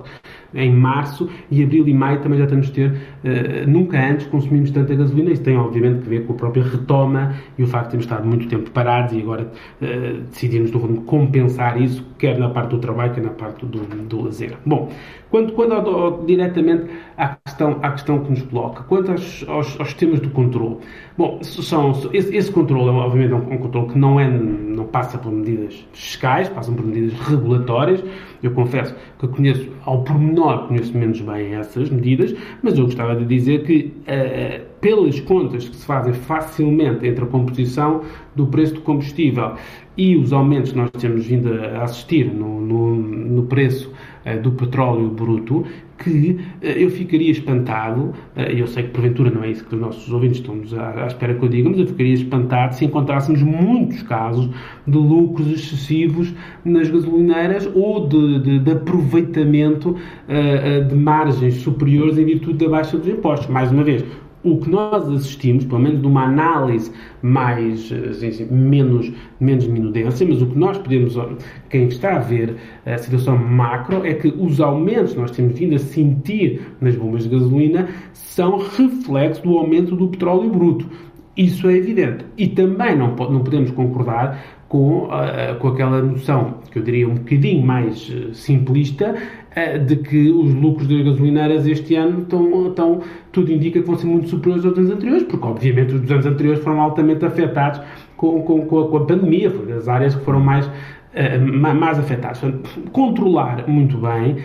em 0.54 0.72
março 0.72 1.28
e 1.50 1.62
abril 1.62 1.86
e 1.88 1.94
maio 1.94 2.20
também 2.20 2.38
já 2.38 2.44
estamos 2.44 2.68
a 2.68 2.72
ter, 2.72 2.90
uh, 2.90 3.70
nunca 3.70 3.98
antes 3.98 4.26
consumimos 4.26 4.70
tanta 4.70 4.94
gasolina. 4.94 5.30
Isso 5.30 5.42
tem, 5.42 5.56
obviamente, 5.56 6.02
que 6.02 6.08
ver 6.08 6.26
com 6.26 6.32
a 6.32 6.36
própria 6.36 6.62
retoma 6.62 7.34
e 7.58 7.62
o 7.62 7.66
facto 7.66 7.84
de 7.84 7.90
termos 7.90 8.04
estado 8.04 8.26
muito 8.26 8.48
tempo 8.48 8.70
parados 8.70 9.12
e 9.12 9.20
agora 9.20 9.50
uh, 9.80 10.20
decidimos, 10.30 10.70
no 10.70 10.80
fundo, 10.80 11.00
compensar 11.02 11.80
isso, 11.80 12.06
quer 12.18 12.38
na 12.38 12.48
parte 12.48 12.70
do 12.70 12.78
trabalho, 12.78 13.12
quer 13.12 13.22
na 13.22 13.30
parte 13.30 13.64
do, 13.66 13.78
do 13.78 14.22
lazer. 14.22 14.56
Bom, 14.64 14.90
quando, 15.30 15.52
quando 15.52 15.72
ao, 15.72 16.24
diretamente 16.24 16.86
à 17.16 17.36
questão, 17.44 17.78
à 17.82 17.90
questão 17.90 18.18
que 18.20 18.30
nos 18.30 18.42
coloca, 18.42 18.82
quanto 18.84 19.12
aos, 19.12 19.44
aos, 19.48 19.80
aos 19.80 19.88
sistemas 19.88 20.20
de 20.20 20.28
controle, 20.28 20.76
bom, 21.16 21.42
são, 21.42 21.92
esse, 22.12 22.34
esse 22.34 22.50
controle, 22.50 22.88
é, 22.88 22.92
obviamente, 22.92 23.32
é 23.32 23.36
um, 23.36 23.54
um 23.54 23.58
controle 23.58 23.88
que 23.88 23.98
não, 23.98 24.18
é, 24.18 24.28
não 24.28 24.84
passa 24.84 25.18
por 25.18 25.30
medidas 25.32 25.86
fiscais, 25.92 26.48
passam 26.48 26.74
por 26.74 26.84
medidas 26.84 27.12
regulatórias. 27.20 28.02
Eu 28.42 28.50
confesso 28.52 28.94
que 29.18 29.28
conheço, 29.28 29.70
ao 29.84 30.02
pormenor, 30.02 30.66
conheço 30.66 30.96
menos 30.96 31.20
bem 31.20 31.54
essas 31.54 31.90
medidas, 31.90 32.34
mas 32.62 32.76
eu 32.76 32.84
gostava 32.86 33.14
de 33.14 33.24
dizer 33.24 33.64
que, 33.64 33.92
uh, 34.02 34.64
pelas 34.80 35.20
contas 35.20 35.68
que 35.68 35.76
se 35.76 35.86
fazem 35.86 36.12
facilmente 36.12 37.06
entre 37.06 37.24
a 37.24 37.26
composição 37.28 38.02
do 38.34 38.46
preço 38.46 38.74
do 38.74 38.80
combustível 38.80 39.54
e 39.96 40.16
os 40.16 40.32
aumentos 40.32 40.72
que 40.72 40.78
nós 40.78 40.90
temos 40.90 41.26
vindo 41.26 41.52
a 41.52 41.84
assistir 41.84 42.24
no, 42.32 42.60
no, 42.60 42.96
no 42.96 43.42
preço 43.44 43.91
do 44.42 44.52
petróleo 44.52 45.08
bruto, 45.08 45.64
que 45.98 46.38
uh, 46.62 46.66
eu 46.66 46.90
ficaria 46.90 47.30
espantado, 47.30 48.12
e 48.36 48.58
eu 48.58 48.66
sei 48.66 48.84
que 48.84 48.90
porventura 48.90 49.30
não 49.30 49.44
é 49.44 49.50
isso 49.50 49.64
que 49.64 49.74
os 49.74 49.80
nossos 49.80 50.12
ouvintes 50.12 50.38
estão 50.38 50.56
à, 50.78 51.06
espera 51.06 51.34
que 51.34 51.44
eu 51.44 51.48
diga, 51.48 51.68
mas 51.68 51.78
eu 51.78 51.86
ficaria 51.86 52.14
espantado 52.14 52.74
se 52.74 52.84
encontrássemos 52.84 53.42
muitos 53.42 54.02
casos 54.02 54.48
de 54.86 54.96
lucros 54.96 55.48
excessivos 55.48 56.32
nas 56.64 56.88
gasolineiras 56.88 57.70
ou 57.74 58.06
de, 58.06 58.38
de, 58.40 58.58
de 58.58 58.70
aproveitamento 58.72 59.96
de 60.88 60.94
margens 60.94 61.54
superiores 61.56 62.18
em 62.18 62.24
virtude 62.24 62.64
da 62.64 62.68
baixa 62.68 62.96
dos 62.96 63.08
impostos. 63.08 63.48
Mais 63.48 63.70
uma 63.70 63.84
vez, 63.84 64.04
o 64.44 64.58
que 64.58 64.68
nós 64.68 65.08
assistimos, 65.08 65.64
pelo 65.64 65.80
menos 65.80 66.02
numa 66.02 66.24
análise 66.24 66.90
mais, 67.22 67.92
assim, 67.92 68.46
menos, 68.50 69.12
menos 69.40 69.66
minudência, 69.66 70.26
mas 70.26 70.42
o 70.42 70.46
que 70.46 70.58
nós 70.58 70.78
podemos, 70.78 71.16
quem 71.70 71.86
está 71.88 72.16
a 72.16 72.18
ver 72.18 72.56
a 72.84 72.98
situação 72.98 73.36
macro, 73.36 74.04
é 74.04 74.14
que 74.14 74.28
os 74.28 74.60
aumentos 74.60 75.12
que 75.14 75.20
nós 75.20 75.30
temos 75.30 75.58
vindo 75.58 75.76
a 75.76 75.78
sentir 75.78 76.60
nas 76.80 76.96
bombas 76.96 77.24
de 77.24 77.28
gasolina 77.28 77.88
são 78.12 78.58
reflexo 78.58 79.42
do 79.42 79.56
aumento 79.56 79.94
do 79.94 80.08
petróleo 80.08 80.50
bruto. 80.50 80.86
Isso 81.36 81.68
é 81.68 81.76
evidente. 81.76 82.26
E 82.36 82.48
também 82.48 82.96
não, 82.96 83.14
não 83.16 83.40
podemos 83.42 83.70
concordar 83.70 84.62
com, 84.68 85.04
uh, 85.04 85.58
com 85.58 85.68
aquela 85.68 86.02
noção, 86.02 86.54
que 86.70 86.78
eu 86.78 86.82
diria 86.82 87.08
um 87.08 87.14
bocadinho 87.14 87.64
mais 87.64 88.08
uh, 88.08 88.34
simplista, 88.34 89.14
de 89.86 89.96
que 89.96 90.30
os 90.30 90.54
lucros 90.54 90.88
das 90.88 91.02
gasolineiras 91.02 91.66
este 91.66 91.94
ano 91.94 92.22
estão, 92.22 92.68
estão, 92.68 93.00
tudo 93.32 93.52
indica 93.52 93.80
que 93.80 93.86
vão 93.86 93.96
ser 93.96 94.06
muito 94.06 94.28
superiores 94.28 94.64
aos 94.64 94.76
anos 94.78 94.90
anteriores, 94.90 95.22
porque 95.24 95.46
obviamente 95.46 95.94
os 95.94 96.10
anos 96.10 96.26
anteriores 96.26 96.62
foram 96.62 96.80
altamente 96.80 97.24
afetados 97.24 97.80
com, 98.16 98.42
com, 98.42 98.66
com, 98.66 98.80
a, 98.80 98.88
com 98.88 98.96
a 98.96 99.04
pandemia, 99.04 99.50
foram 99.50 99.76
as 99.76 99.88
áreas 99.88 100.14
que 100.14 100.24
foram 100.24 100.40
mais 100.40 100.68
mais 101.58 101.98
afetados. 101.98 102.40
Portanto, 102.40 102.70
controlar 102.90 103.68
muito 103.68 103.98
bem. 103.98 104.36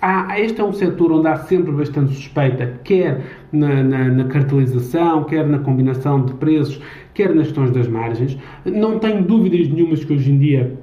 Há, 0.00 0.38
este 0.40 0.60
é 0.60 0.64
um 0.64 0.72
setor 0.72 1.12
onde 1.12 1.26
há 1.26 1.36
sempre 1.36 1.72
bastante 1.72 2.14
suspeita, 2.14 2.80
quer 2.84 3.22
na, 3.52 3.82
na, 3.82 4.04
na, 4.04 4.24
cartelização, 4.24 5.24
quer 5.24 5.46
na 5.46 5.58
combinação 5.58 6.24
de 6.24 6.34
preços, 6.34 6.80
quer 7.14 7.34
nas 7.34 7.48
questões 7.48 7.70
das 7.72 7.88
margens. 7.88 8.38
Não 8.64 8.98
tenho 8.98 9.22
dúvidas 9.22 9.68
nenhumas 9.68 10.04
que 10.04 10.12
hoje 10.12 10.30
em 10.30 10.38
dia 10.38 10.78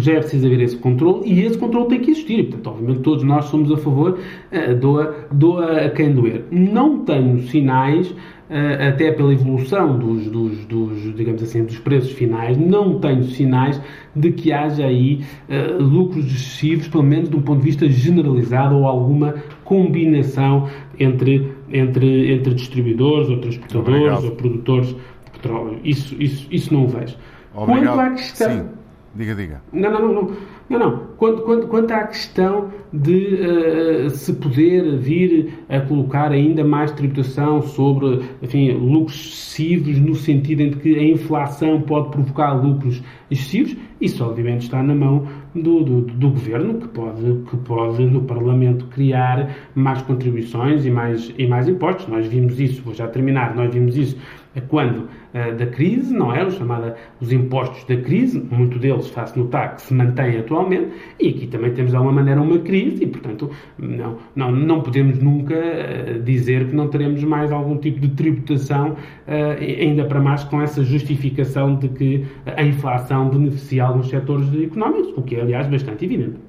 já 0.00 0.12
é 0.14 0.18
preciso 0.18 0.46
haver 0.46 0.60
esse 0.60 0.76
controle 0.76 1.28
e 1.28 1.42
esse 1.42 1.58
controle 1.58 1.88
tem 1.88 2.00
que 2.00 2.10
existir. 2.10 2.44
Portanto, 2.44 2.66
obviamente, 2.68 3.00
todos 3.00 3.24
nós 3.24 3.44
somos 3.46 3.70
a 3.72 3.76
favor, 3.76 4.18
uh, 4.18 4.74
doa, 4.76 5.14
doa 5.30 5.86
a 5.86 5.90
quem 5.90 6.12
doer. 6.12 6.44
Não 6.50 7.04
tenho 7.04 7.40
sinais, 7.42 8.10
uh, 8.10 8.88
até 8.88 9.12
pela 9.12 9.32
evolução 9.32 9.98
dos, 9.98 10.26
dos, 10.28 10.64
dos, 10.66 11.14
digamos 11.14 11.42
assim, 11.42 11.64
dos 11.64 11.78
preços 11.78 12.12
finais, 12.12 12.56
não 12.56 12.98
tenho 12.98 13.24
sinais 13.24 13.80
de 14.14 14.32
que 14.32 14.52
haja 14.52 14.86
aí 14.86 15.20
uh, 15.48 15.82
lucros 15.82 16.26
excessivos, 16.26 16.88
pelo 16.88 17.04
menos 17.04 17.28
de 17.28 17.36
um 17.36 17.42
ponto 17.42 17.60
de 17.60 17.66
vista 17.66 17.88
generalizado 17.88 18.76
ou 18.76 18.86
alguma 18.86 19.34
combinação 19.64 20.68
entre, 20.98 21.52
entre, 21.72 22.32
entre 22.32 22.54
distribuidores 22.54 23.28
ou 23.28 23.38
transportadores 23.38 24.00
Obrigado. 24.02 24.24
ou 24.24 24.30
produtores 24.32 24.88
de 24.88 25.30
petróleo. 25.32 25.78
Isso, 25.84 26.16
isso, 26.20 26.46
isso 26.50 26.72
não 26.72 26.84
o 26.84 26.88
vejo. 26.88 27.16
Obrigado. 27.54 27.94
Quanto 27.94 28.00
à 28.00 28.10
questão... 28.10 28.50
Sim. 28.50 28.85
Diga, 29.16 29.34
diga. 29.34 29.62
Não, 29.72 29.90
não, 29.90 30.00
não. 30.00 30.22
não. 30.22 30.36
Não. 30.68 30.98
Quanto, 31.16 31.42
quanto, 31.42 31.66
quanto 31.68 31.92
à 31.92 32.04
questão 32.08 32.70
de 32.92 33.38
uh, 34.06 34.10
se 34.10 34.32
poder 34.34 34.98
vir 34.98 35.64
a 35.68 35.80
colocar 35.80 36.32
ainda 36.32 36.64
mais 36.64 36.90
tributação 36.90 37.62
sobre 37.62 38.20
enfim, 38.42 38.72
lucros 38.72 39.14
excessivos, 39.16 39.98
no 39.98 40.14
sentido 40.14 40.62
em 40.62 40.72
que 40.72 40.98
a 40.98 41.02
inflação 41.02 41.80
pode 41.82 42.10
provocar 42.10 42.52
lucros 42.52 43.02
excessivos, 43.30 43.76
isso 44.00 44.24
obviamente 44.24 44.62
está 44.62 44.82
na 44.82 44.94
mão 44.94 45.26
do, 45.54 45.82
do, 45.82 46.00
do 46.02 46.30
governo, 46.30 46.78
que 46.78 46.88
pode, 46.88 47.22
que 47.48 47.56
pode 47.58 48.04
no 48.04 48.22
Parlamento 48.22 48.86
criar 48.86 49.56
mais 49.74 50.02
contribuições 50.02 50.84
e 50.84 50.90
mais, 50.90 51.32
e 51.38 51.46
mais 51.46 51.68
impostos. 51.68 52.08
Nós 52.08 52.26
vimos 52.26 52.58
isso, 52.60 52.82
vou 52.82 52.92
já 52.92 53.06
terminar, 53.08 53.54
nós 53.54 53.72
vimos 53.72 53.96
isso 53.96 54.16
quando 54.60 54.98
uh, 54.98 55.56
da 55.56 55.66
crise, 55.66 56.12
não 56.12 56.34
é? 56.34 56.44
Os, 56.44 56.54
chamada, 56.54 56.96
os 57.20 57.32
impostos 57.32 57.84
da 57.84 57.96
crise, 57.96 58.38
muito 58.50 58.78
deles 58.78 59.08
faz 59.08 59.34
notar 59.34 59.76
que 59.76 59.82
se 59.82 59.94
mantêm 59.94 60.38
atualmente, 60.38 60.88
e 61.20 61.28
aqui 61.28 61.46
também 61.46 61.72
temos 61.72 61.90
de 61.90 61.96
alguma 61.96 62.14
maneira 62.14 62.40
uma 62.40 62.58
crise, 62.58 63.04
e 63.04 63.06
portanto 63.06 63.50
não, 63.78 64.18
não, 64.34 64.52
não 64.52 64.80
podemos 64.80 65.18
nunca 65.18 65.54
uh, 65.54 66.22
dizer 66.22 66.68
que 66.68 66.74
não 66.74 66.88
teremos 66.88 67.22
mais 67.24 67.52
algum 67.52 67.76
tipo 67.76 68.00
de 68.00 68.08
tributação, 68.10 68.92
uh, 68.92 69.80
ainda 69.80 70.04
para 70.04 70.20
mais 70.20 70.44
com 70.44 70.60
essa 70.60 70.82
justificação 70.84 71.76
de 71.76 71.88
que 71.88 72.26
a 72.44 72.62
inflação 72.62 73.28
beneficia 73.28 73.84
alguns 73.84 74.08
setores 74.08 74.48
económicos, 74.54 75.12
o 75.16 75.22
que 75.22 75.36
é 75.36 75.40
aliás 75.40 75.66
bastante 75.66 76.04
evidente. 76.04 76.45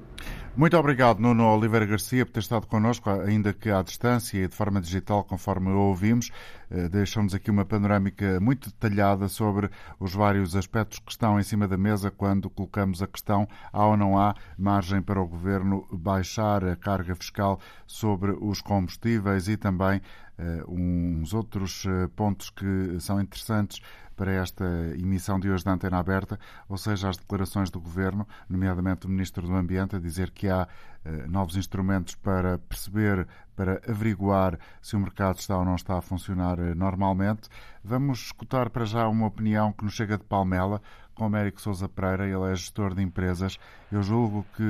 Muito 0.58 0.76
obrigado, 0.76 1.20
Nuno 1.20 1.54
Oliveira 1.54 1.86
Garcia, 1.86 2.26
por 2.26 2.32
ter 2.32 2.40
estado 2.40 2.66
connosco, 2.66 3.08
ainda 3.08 3.52
que 3.52 3.70
à 3.70 3.80
distância 3.80 4.36
e 4.36 4.48
de 4.48 4.56
forma 4.56 4.80
digital, 4.80 5.22
conforme 5.22 5.70
ouvimos. 5.70 6.32
Eh, 6.68 6.88
deixou-nos 6.88 7.32
aqui 7.32 7.48
uma 7.48 7.64
panorâmica 7.64 8.40
muito 8.40 8.68
detalhada 8.68 9.28
sobre 9.28 9.70
os 10.00 10.12
vários 10.12 10.56
aspectos 10.56 10.98
que 10.98 11.12
estão 11.12 11.38
em 11.38 11.44
cima 11.44 11.68
da 11.68 11.78
mesa 11.78 12.10
quando 12.10 12.50
colocamos 12.50 13.00
a 13.00 13.06
questão 13.06 13.46
há 13.72 13.86
ou 13.86 13.96
não 13.96 14.18
há 14.18 14.34
margem 14.58 15.00
para 15.00 15.20
o 15.20 15.28
Governo 15.28 15.86
baixar 15.92 16.64
a 16.64 16.74
carga 16.74 17.14
fiscal 17.14 17.60
sobre 17.86 18.32
os 18.32 18.60
combustíveis 18.60 19.46
e 19.46 19.56
também 19.56 20.02
uh, 20.40 20.74
uns 20.74 21.34
outros 21.34 21.84
uh, 21.84 22.08
pontos 22.16 22.50
que 22.50 22.98
são 22.98 23.20
interessantes 23.20 23.80
para 24.18 24.32
esta 24.32 24.64
emissão 24.98 25.38
de 25.38 25.48
hoje 25.48 25.64
da 25.64 25.72
Antena 25.72 25.98
Aberta, 25.98 26.38
ou 26.68 26.76
seja, 26.76 27.08
as 27.08 27.16
declarações 27.16 27.70
do 27.70 27.80
Governo, 27.80 28.26
nomeadamente 28.50 29.02
do 29.02 29.08
Ministro 29.08 29.46
do 29.46 29.54
Ambiente, 29.54 29.94
a 29.94 30.00
dizer 30.00 30.32
que 30.32 30.48
há 30.48 30.66
eh, 31.04 31.26
novos 31.28 31.56
instrumentos 31.56 32.16
para 32.16 32.58
perceber, 32.58 33.28
para 33.54 33.80
averiguar 33.88 34.58
se 34.82 34.96
o 34.96 35.00
mercado 35.00 35.38
está 35.38 35.56
ou 35.56 35.64
não 35.64 35.76
está 35.76 35.96
a 35.96 36.02
funcionar 36.02 36.58
eh, 36.58 36.74
normalmente. 36.74 37.48
Vamos 37.84 38.18
escutar 38.18 38.70
para 38.70 38.84
já 38.84 39.06
uma 39.06 39.28
opinião 39.28 39.72
que 39.72 39.84
nos 39.84 39.94
chega 39.94 40.18
de 40.18 40.24
Palmela, 40.24 40.82
com 41.14 41.24
Américo 41.24 41.60
Sousa 41.60 41.88
Pereira, 41.88 42.26
ele 42.26 42.52
é 42.52 42.54
gestor 42.56 42.94
de 42.94 43.02
empresas. 43.02 43.56
Eu 43.90 44.02
julgo 44.02 44.44
que 44.56 44.62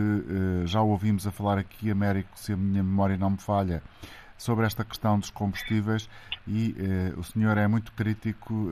eh, 0.62 0.66
já 0.66 0.82
ouvimos 0.82 1.26
a 1.26 1.32
falar 1.32 1.56
aqui, 1.56 1.90
Américo, 1.90 2.38
se 2.38 2.52
a 2.52 2.56
minha 2.56 2.82
memória 2.82 3.16
não 3.16 3.30
me 3.30 3.38
falha, 3.38 3.82
sobre 4.36 4.66
esta 4.66 4.84
questão 4.84 5.18
dos 5.18 5.30
combustíveis 5.30 6.08
e 6.46 6.72
o 7.16 7.24
senhor 7.24 7.58
é 7.58 7.66
muito 7.66 7.90
crítico 7.92 8.70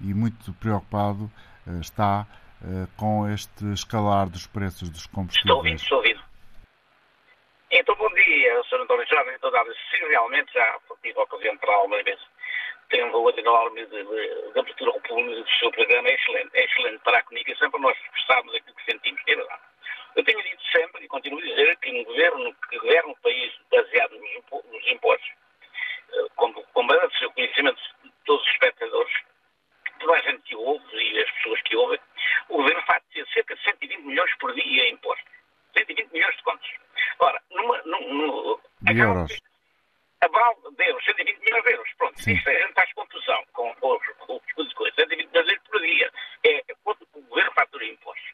e 0.00 0.14
muito 0.14 0.52
preocupado 0.54 1.30
uh, 1.66 1.80
está 1.80 2.26
uh, 2.62 2.86
com 2.98 3.28
este 3.28 3.64
escalar 3.72 4.28
dos 4.28 4.46
preços 4.46 4.88
dos 4.88 5.06
combustíveis. 5.06 5.44
Estou 5.44 5.56
ouvindo, 5.56 5.78
estou 5.78 5.98
ouvindo. 5.98 6.30
Então, 7.70 7.94
bom 7.94 8.08
dia, 8.14 8.62
Sr. 8.64 8.80
António 8.80 9.06
Jorge. 9.06 9.30
Então, 9.36 9.50
sim, 9.90 10.08
realmente 10.08 10.52
já 10.52 10.78
tive 11.02 11.18
a 11.18 11.22
ocasião 11.22 11.56
para 11.58 11.74
algumas 11.74 12.02
vezes. 12.04 12.24
Tem 12.88 13.04
um 13.04 13.12
valor 13.12 13.38
enorme 13.38 13.86
de, 13.86 14.04
de, 14.04 14.52
de 14.52 14.58
abertura 14.58 14.90
ao 14.90 15.00
público 15.02 15.40
do 15.40 15.50
seu 15.58 15.70
programa. 15.70 16.08
É 16.08 16.14
excelente, 16.14 16.50
é 16.54 16.64
excelente 16.64 16.98
para 17.04 17.18
a 17.18 17.22
comunicação, 17.22 17.70
para 17.70 17.80
nós 17.80 17.96
expressarmos 17.96 18.54
aquilo 18.54 18.74
que 18.74 18.84
sentimos. 18.90 19.22
É 19.28 19.36
verdade. 19.36 19.62
Eu 20.16 20.24
tenho 20.24 20.42
dito 20.42 20.62
sempre 20.72 21.04
e 21.04 21.08
continuo 21.08 21.38
a 21.38 21.42
dizer 21.42 21.76
que 21.76 21.90
um 21.90 22.04
governo 22.04 22.54
que 22.68 22.78
governa 22.78 23.10
um 23.10 23.14
país 23.22 23.52
baseado 23.70 24.12
nos 24.18 24.88
impostos, 24.88 25.30
eh, 26.12 26.26
com, 26.34 26.52
com 26.52 26.86
base 26.86 27.04
no 27.04 27.18
seu 27.18 27.30
conhecimento 27.30 27.80
de 28.02 28.10
todos 28.24 28.42
os 28.42 28.52
espectadores, 28.52 29.12
toda 30.00 30.18
a 30.18 30.20
gente 30.22 30.42
que 30.42 30.56
ouve 30.56 30.96
e 30.96 31.20
as 31.20 31.30
pessoas 31.32 31.62
que 31.62 31.76
ouvem, 31.76 32.00
o 32.48 32.56
governo 32.56 32.82
faz 32.82 33.02
cerca 33.32 33.54
de 33.54 33.62
120 33.62 34.02
milhões 34.02 34.34
por 34.38 34.52
dia 34.54 34.88
em 34.88 34.94
impostos. 34.94 35.30
120 35.76 36.12
milhões 36.12 36.36
de 36.36 36.42
contos. 36.42 36.68
Ora, 37.20 37.40
numa, 37.50 37.80
numa, 37.82 38.58
de 38.82 38.98
euros. 38.98 39.40
A 40.22 40.28
balde 40.28 40.76
de 40.76 40.84
euros, 40.84 41.04
120 41.04 41.38
milhões 41.38 41.64
de 41.64 41.72
euros. 41.72 41.90
Pronto, 41.96 42.20
Sim. 42.20 42.32
isto 42.32 42.48
é, 42.48 42.72
faz 42.72 42.92
confusão 42.94 43.44
com, 43.52 43.74
com, 43.76 43.98
com 44.26 44.62
as 44.62 44.72
coisas. 44.74 44.94
120 44.96 45.28
milhões 45.28 45.46
de 45.46 45.52
euros 45.52 45.68
por 45.68 45.80
dia. 45.80 46.12
É, 46.44 46.56
é 46.56 46.74
quanto 46.82 47.06
o 47.14 47.22
governo 47.22 47.52
fatura 47.52 47.84
impostos. 47.84 48.30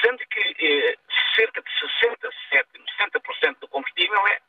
Sendo 0.00 0.18
que 0.18 0.40
eh, 0.40 0.96
cerca 1.36 1.60
de 1.60 1.70
67, 1.78 2.68
60% 2.98 3.58
do 3.60 3.68
combustível 3.68 4.26
é 4.28 4.40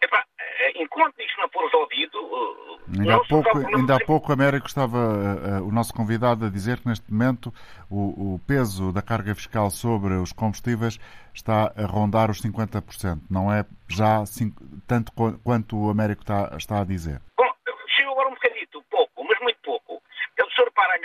Epá, 0.00 0.24
eh, 0.38 0.82
enquanto 0.82 1.20
isto 1.20 1.40
não 1.40 1.48
for 1.48 1.64
resolvido. 1.64 2.18
Eh, 2.18 3.00
ainda 3.00 3.16
há, 3.16 3.24
pouco, 3.24 3.58
ainda 3.58 3.96
há 3.96 4.00
pouco, 4.04 4.32
Américo, 4.32 4.66
estava 4.66 4.96
uh, 4.96 5.62
uh, 5.62 5.68
o 5.68 5.72
nosso 5.72 5.92
convidado 5.92 6.46
a 6.46 6.50
dizer 6.50 6.78
que 6.78 6.88
neste 6.88 7.10
momento 7.12 7.52
o, 7.90 8.34
o, 8.34 8.40
peso 8.46 8.92
da 8.92 9.02
carga 9.02 9.34
fiscal 9.34 9.70
sobre 9.70 10.14
os 10.14 10.32
combustíveis 10.32 10.98
está 11.34 11.72
a 11.76 11.86
rondar 11.86 12.30
os 12.30 12.40
50%. 12.40 13.20
Não 13.30 13.52
é 13.52 13.64
já 13.88 14.24
cinco, 14.26 14.62
tanto 14.86 15.12
quanto 15.44 15.76
o 15.76 15.90
Américo 15.90 16.22
está, 16.22 16.56
está 16.56 16.80
a 16.80 16.84
dizer. 16.84 17.20
Bom, 17.36 17.52
chegou 17.88 18.12
agora 18.12 18.28
um 18.28 18.34
bocadito, 18.34 18.82
pouco, 18.90 19.24
mas 19.24 19.38
muito 19.40 19.58
pouco. 19.62 20.02
O 20.40 20.50
senhor 20.54 20.70
para 20.72 20.98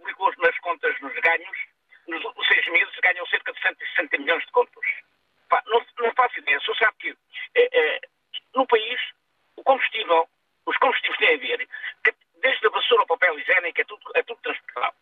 publicou 0.00 0.32
nas 0.38 0.58
contas, 0.58 1.00
nos 1.00 1.14
ganhos, 1.20 1.58
nos 2.08 2.24
últimos 2.24 2.48
seis 2.48 2.66
meses 2.70 2.94
ganham 3.02 3.26
cerca 3.26 3.52
de 3.52 3.60
160 3.60 4.18
milhões 4.18 4.44
de 4.44 4.52
contos. 4.52 4.86
Não, 5.66 5.82
não 6.00 6.14
faço 6.14 6.38
ideia. 6.38 6.58
O 6.58 6.62
senhor 6.62 6.76
sabe 6.76 6.96
que. 6.98 7.16
É, 7.54 7.78
é, 7.78 8.00
no 8.54 8.66
país 8.66 9.00
o 9.56 9.62
combustível 9.62 10.28
os 10.66 10.76
combustíveis 10.76 11.18
têm 11.18 11.34
a 11.34 11.38
ver, 11.38 11.68
desde 12.40 12.66
a 12.66 12.70
vassoura 12.70 13.02
ao 13.02 13.06
papel 13.06 13.38
higiênico 13.38 13.80
é 13.80 13.84
tudo, 13.84 14.02
é 14.14 14.22
tudo 14.22 14.40
transportado. 14.42 14.94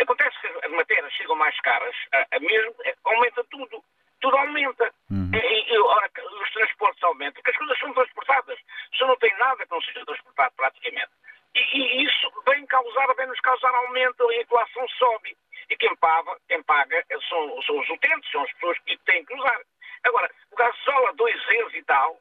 Acontece 0.00 0.40
que 0.40 0.46
as 0.46 0.72
matérias 0.72 1.12
chegam 1.12 1.36
mais 1.36 1.58
caras, 1.60 1.94
a, 2.12 2.36
a 2.36 2.40
mesmo, 2.40 2.74
é, 2.84 2.94
aumenta 3.04 3.44
tudo. 3.44 3.84
Tudo 4.20 4.36
aumenta. 4.36 4.92
Uhum. 5.10 5.30
E, 5.34 5.74
e, 5.74 5.78
ora, 5.78 6.10
os 6.42 6.52
transportes 6.52 7.02
aumentam, 7.02 7.42
porque 7.42 7.50
as 7.50 7.56
coisas 7.56 7.78
são 7.78 7.92
transportadas. 7.92 8.58
Se 8.96 9.00
não 9.00 9.16
tem 9.16 9.34
nada 9.38 9.64
que 9.64 9.70
não 9.70 9.80
seja 9.82 10.04
transportado 10.04 10.54
praticamente. 10.56 11.10
E, 11.54 11.60
e 11.60 12.04
isso 12.04 12.32
vem 12.46 12.66
causar, 12.66 13.14
vem 13.14 13.26
nos 13.26 13.40
causar 13.40 13.74
aumento, 13.74 14.28
a 14.28 14.36
inflação 14.36 14.88
sobe. 14.88 15.36
E 15.68 15.76
quem 15.76 15.94
paga, 15.96 16.36
quem 16.48 16.62
paga 16.62 17.04
são, 17.28 17.62
são 17.62 17.78
os 17.78 17.88
utentes, 17.88 18.30
são 18.30 18.42
as 18.42 18.52
pessoas 18.54 18.78
que 18.80 18.96
têm 18.98 19.24
que 19.24 19.34
usar. 19.34 19.60
Agora, 20.04 20.30
o 20.50 20.56
gasóleo 20.56 21.08
a 21.08 21.12
2 21.12 21.48
euros 21.50 21.74
e 21.74 21.82
tal, 21.82 22.18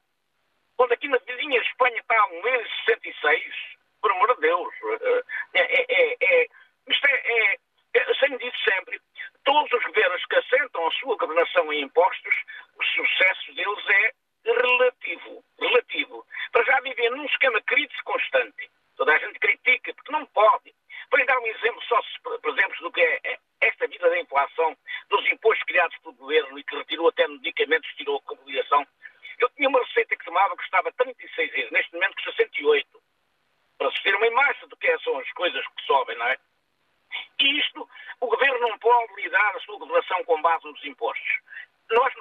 quando 0.79 0.93
aqui 0.93 1.09
na 1.09 1.17
vizinha 1.17 1.59
Espanha 1.59 1.99
está 1.99 2.15
a 2.15 2.29
1,66€, 2.29 3.41
por 4.01 4.11
amor 4.13 4.33
de 4.35 4.39
Deus. 4.39 4.73
É, 5.53 5.59
é, 5.59 5.85
é, 5.89 6.17
é 6.21 6.47
isto 6.87 7.05
é, 7.05 7.15
é, 7.15 7.57
é, 7.95 8.13
sem 8.13 8.37
dizer 8.37 8.53
sempre, 8.63 9.01
todos 9.43 9.69
os 9.73 9.83
governos 9.83 10.25
que 10.25 10.37
assentam 10.37 10.87
a 10.87 10.91
sua 10.91 11.17
governação 11.17 11.73
em 11.73 11.81
impostos, 11.81 12.33
o 12.77 12.83
sucesso 12.85 13.53
deles 13.55 13.89
é 13.89 14.13
relativo. 14.45 15.43
Relativo. 15.59 16.25
Para 16.53 16.63
já 16.63 16.79
viver 16.79 17.09
num 17.09 17.25
esquema 17.25 17.61
crítico 17.63 18.13
constante. 18.13 18.71
Toda 18.95 19.13
a 19.13 19.19
gente 19.19 19.37
critica, 19.37 19.93
porque 19.93 20.13
não 20.13 20.25
pode. 20.27 20.73
Para 21.09 21.25
dar 21.25 21.39
um 21.39 21.47
exemplo 21.47 21.81
só, 21.89 21.99
por 22.23 22.57
exemplo, 22.57 22.77
do 22.83 22.91
que 22.93 23.01
é 23.01 23.37
esta 23.59 23.85
vida 23.85 24.09
da 24.09 24.17
inflação, 24.17 24.77
dos 25.09 25.29
impostos 25.29 25.65
criados 25.65 25.97
pelo 25.97 26.15
governo 26.15 26.57
e 26.57 26.63
que 26.63 26.77
retirou 26.77 27.09
até 27.09 27.27
medicamentos, 27.27 27.93
tirou 27.97 28.15
a 28.15 28.21
comunicação 28.21 28.87
eu 29.39 29.49
tinha 29.51 29.69
uma 29.69 29.79
receita 29.79 30.15
que 30.15 30.25
tomava 30.25 30.55
que 30.55 30.61
custava 30.61 30.91
36 30.93 31.53
euros, 31.53 31.71
neste 31.71 31.93
momento 31.93 32.15
custa 32.15 32.33
108. 32.33 33.01
Para 33.77 33.91
se 33.91 34.03
ter 34.03 34.15
uma 34.15 34.27
imagem 34.27 34.67
do 34.67 34.77
que 34.77 34.97
são 34.99 35.17
as 35.17 35.31
coisas 35.31 35.65
que 35.65 35.85
sobem, 35.85 36.17
não 36.17 36.27
é? 36.27 36.37
E 37.39 37.59
isto, 37.59 37.89
o 38.19 38.27
governo 38.27 38.59
não 38.59 38.77
pode 38.77 39.15
lidar 39.15 39.55
a 39.55 39.59
sua 39.61 39.79
governação 39.79 40.23
com 40.25 40.41
base 40.41 40.65
nos 40.65 40.83
impostos. 40.83 41.39
Nós 41.89 42.13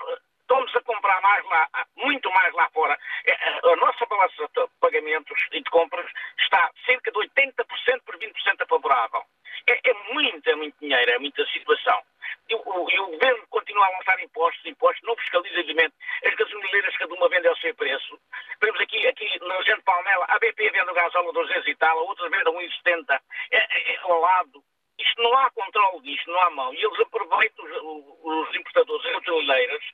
estamos 0.48 0.74
a 0.74 0.80
comprar 0.80 1.20
mais 1.20 1.44
lá, 1.44 1.68
muito 1.96 2.30
mais 2.30 2.54
lá 2.54 2.70
fora. 2.70 2.98
É, 3.26 3.34
a 3.70 3.76
nossa 3.76 4.06
balança 4.06 4.48
de 4.48 4.66
pagamentos 4.80 5.38
e 5.52 5.60
de 5.60 5.70
compras 5.70 6.10
está 6.38 6.70
cerca 6.86 7.12
de 7.12 7.18
80% 7.18 8.02
por 8.06 8.16
20% 8.16 8.66
favorável. 8.66 9.22
É, 9.66 9.90
é 9.90 9.94
muito, 10.14 10.48
é 10.48 10.54
muito 10.54 10.74
dinheiro, 10.80 11.10
é 11.10 11.18
muita 11.18 11.44
situação 11.48 12.02
e 12.48 12.54
o, 12.54 12.90
e 12.90 13.00
o 13.00 13.06
governo 13.08 13.46
continua 13.48 13.86
a 13.86 13.90
lançar 13.90 14.20
impostos, 14.22 14.64
impostos, 14.64 15.02
não 15.06 15.16
fiscaliza 15.16 15.60
evidentemente 15.60 15.94
as 16.24 16.34
gasolineras 16.34 16.96
cada 16.96 17.14
uma 17.14 17.28
vende 17.28 17.46
ao 17.46 17.56
seu 17.58 17.74
preço. 17.74 18.18
Vemos 18.60 18.80
aqui, 18.80 19.06
aqui 19.06 19.38
na 19.44 19.62
Gente 19.62 19.82
Palmela, 19.82 20.24
a 20.28 20.38
BP 20.38 20.70
vende 20.70 20.90
o 20.90 20.94
gás 20.94 21.14
a 21.14 21.20
200 21.22 21.66
e 21.66 21.74
tal, 21.76 21.98
a 21.98 22.02
outras 22.02 22.30
vendem 22.30 22.46
a 22.46 22.58
1,70 22.58 23.20
é, 23.50 23.58
é, 23.58 23.94
é, 23.94 23.98
ao 24.02 24.20
lado. 24.20 24.64
Isto 24.98 25.22
não 25.22 25.36
há 25.38 25.50
controle 25.50 26.00
disto, 26.02 26.30
não 26.30 26.40
há 26.40 26.50
mão. 26.50 26.74
E 26.74 26.84
eles 26.84 27.00
aproveitam, 27.00 27.64
os, 27.64 28.48
os 28.48 28.56
importadores 28.56 29.06
as 29.06 29.12
gasolineras, 29.12 29.84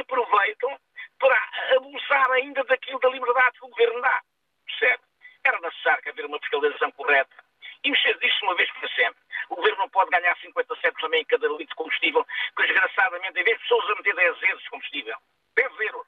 aproveitam 0.00 0.78
para 1.18 1.48
abusar 1.76 2.30
ainda 2.32 2.64
daquilo 2.64 3.00
da 3.00 3.08
liberdade 3.08 3.58
que 3.58 3.64
o 3.64 3.68
governo 3.68 4.00
dá. 4.00 4.22
Percebe? 4.66 5.02
Era 5.44 5.60
necessário 5.60 6.02
que 6.02 6.10
haver 6.10 6.26
uma 6.26 6.38
fiscalização 6.40 6.90
correta 6.92 7.46
e 7.84 7.90
mexer 7.90 8.18
disto 8.18 8.42
uma 8.44 8.54
vez 8.56 8.70
para 8.72 8.88
sempre. 8.88 9.20
O 9.48 9.56
governo 9.56 9.78
não 9.78 9.88
pode 9.90 10.10
ganhar 10.10 10.36
50 10.38 10.74
céntimos 10.76 11.00
também 11.00 11.22
em 11.22 11.24
cada 11.24 11.46
litro 11.48 11.66
de 11.66 11.74
combustível, 11.74 12.26
que 12.56 12.66
desgraçadamente, 12.66 13.40
em 13.40 13.44
vez 13.44 13.56
de 13.56 13.62
pessoas 13.62 13.90
a 13.90 13.94
meter 13.94 14.14
10 14.14 14.42
euros 14.42 14.62
de 14.62 14.70
combustível, 14.70 15.16
10 15.56 15.80
euros, 15.80 16.06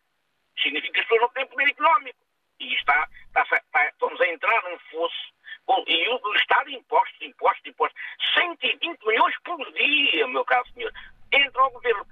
significa 0.61 0.93
que 0.93 1.01
as 1.01 1.07
pessoas 1.07 1.23
não 1.23 1.29
têm 1.31 1.47
poder 1.47 1.69
económico. 1.69 2.19
E 2.61 2.75
está, 2.75 3.09
está, 3.27 3.43
está, 3.57 3.87
estamos 3.87 4.21
a 4.21 4.27
entrar 4.27 4.63
num 4.65 4.79
fosso 4.91 5.33
com, 5.65 5.85
e 5.87 6.09
o 6.09 6.35
Estado 6.35 6.71
impostos, 6.71 7.23
impostos, 7.23 7.67
impostos. 7.67 8.01
120 8.35 9.07
milhões 9.07 9.35
por 9.45 9.73
dia, 9.73 10.27
meu 10.27 10.45
caro 10.45 10.67
senhor. 10.73 10.93
Entra 11.33 11.63
o 11.63 11.71
governo 11.71 12.05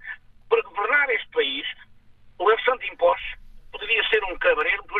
para 0.48 0.62
governar 0.62 1.10
este 1.10 1.28
país, 1.30 1.66
o 2.38 2.76
de 2.76 2.86
impostos 2.92 3.46
poderia 3.72 4.08
ser 4.08 4.22
um 4.24 4.38
cabreiro 4.38 4.82
do 4.84 4.94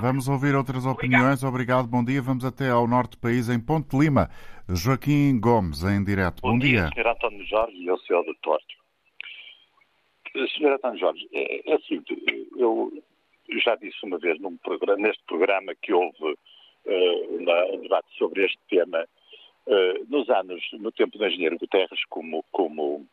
Vamos 0.00 0.28
ouvir 0.28 0.54
outras 0.54 0.84
opiniões. 0.84 1.42
Obrigado. 1.42 1.86
Bom 1.88 2.04
dia. 2.04 2.20
Vamos 2.20 2.44
até 2.44 2.68
ao 2.70 2.86
norte 2.86 3.12
do 3.12 3.18
país, 3.18 3.48
em 3.48 3.58
Ponte 3.58 3.96
Lima. 3.96 4.28
Joaquim 4.68 5.38
Gomes, 5.40 5.82
em 5.84 6.02
direto. 6.04 6.42
Bom, 6.42 6.52
bom 6.52 6.58
dia. 6.58 6.90
dia. 6.94 7.02
Sr. 7.02 7.08
António 7.08 7.46
Jorge 7.46 7.76
e 7.76 7.88
ao 7.88 7.98
Sr. 7.98 8.24
Doutor. 8.24 8.60
Sr. 10.34 10.72
António 10.72 10.98
Jorge, 10.98 11.28
é, 11.32 11.70
é 11.70 11.74
assim, 11.74 12.02
eu 12.56 12.92
já 13.64 13.76
disse 13.76 13.96
uma 14.04 14.18
vez 14.18 14.38
num 14.40 14.56
programa, 14.58 15.00
neste 15.00 15.22
programa 15.24 15.74
que 15.80 15.92
houve 15.92 16.24
uh, 16.24 17.74
um 17.74 17.80
debate 17.80 18.08
sobre 18.18 18.44
este 18.44 18.58
tema, 18.68 19.06
uh, 19.66 20.06
nos 20.08 20.28
anos, 20.28 20.62
no 20.74 20.92
tempo 20.92 21.16
do 21.16 21.26
engenheiro 21.26 21.58
Guterres 21.58 22.04
como, 22.08 22.44
como 22.52 23.06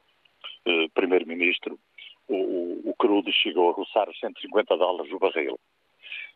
uh, 0.65 0.89
primeiro-ministro, 0.93 1.79
o, 2.27 2.89
o 2.89 2.95
crudo 2.97 3.32
chegou 3.32 3.69
a 3.69 3.73
roçar 3.73 4.10
os 4.10 4.19
150 4.19 4.75
dólares 4.77 5.12
o 5.12 5.19
barril. 5.19 5.60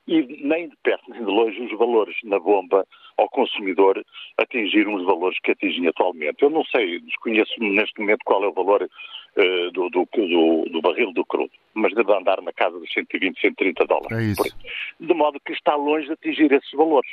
E 0.07 0.21
nem 0.41 0.69
de 0.69 0.75
perto 0.83 1.09
nem 1.09 1.19
de 1.19 1.29
longe 1.29 1.61
os 1.61 1.77
valores 1.77 2.15
na 2.23 2.39
bomba 2.39 2.87
ao 3.17 3.27
consumidor 3.29 4.03
atingiram 4.37 4.93
os 4.93 5.05
valores 5.05 5.37
que 5.39 5.51
atingem 5.51 5.87
atualmente. 5.87 6.43
Eu 6.43 6.49
não 6.49 6.63
sei, 6.65 6.99
desconheço 7.01 7.53
neste 7.59 7.99
momento 7.99 8.23
qual 8.23 8.43
é 8.43 8.47
o 8.47 8.53
valor 8.53 8.83
uh, 8.83 9.71
do, 9.71 9.89
do, 9.89 10.07
do, 10.15 10.65
do, 10.69 10.81
barril 10.81 11.11
do 11.11 11.25
crudo, 11.25 11.51
mas 11.73 11.93
deve 11.93 12.13
andar 12.13 12.41
na 12.41 12.53
casa 12.53 12.79
dos 12.79 12.91
120, 12.93 13.41
130 13.41 13.85
dólares. 13.85 14.37
É. 14.39 15.03
De 15.03 15.13
modo 15.13 15.39
que 15.45 15.51
está 15.51 15.75
longe 15.75 16.07
de 16.07 16.13
atingir 16.13 16.51
esses 16.51 16.71
valores. 16.71 17.09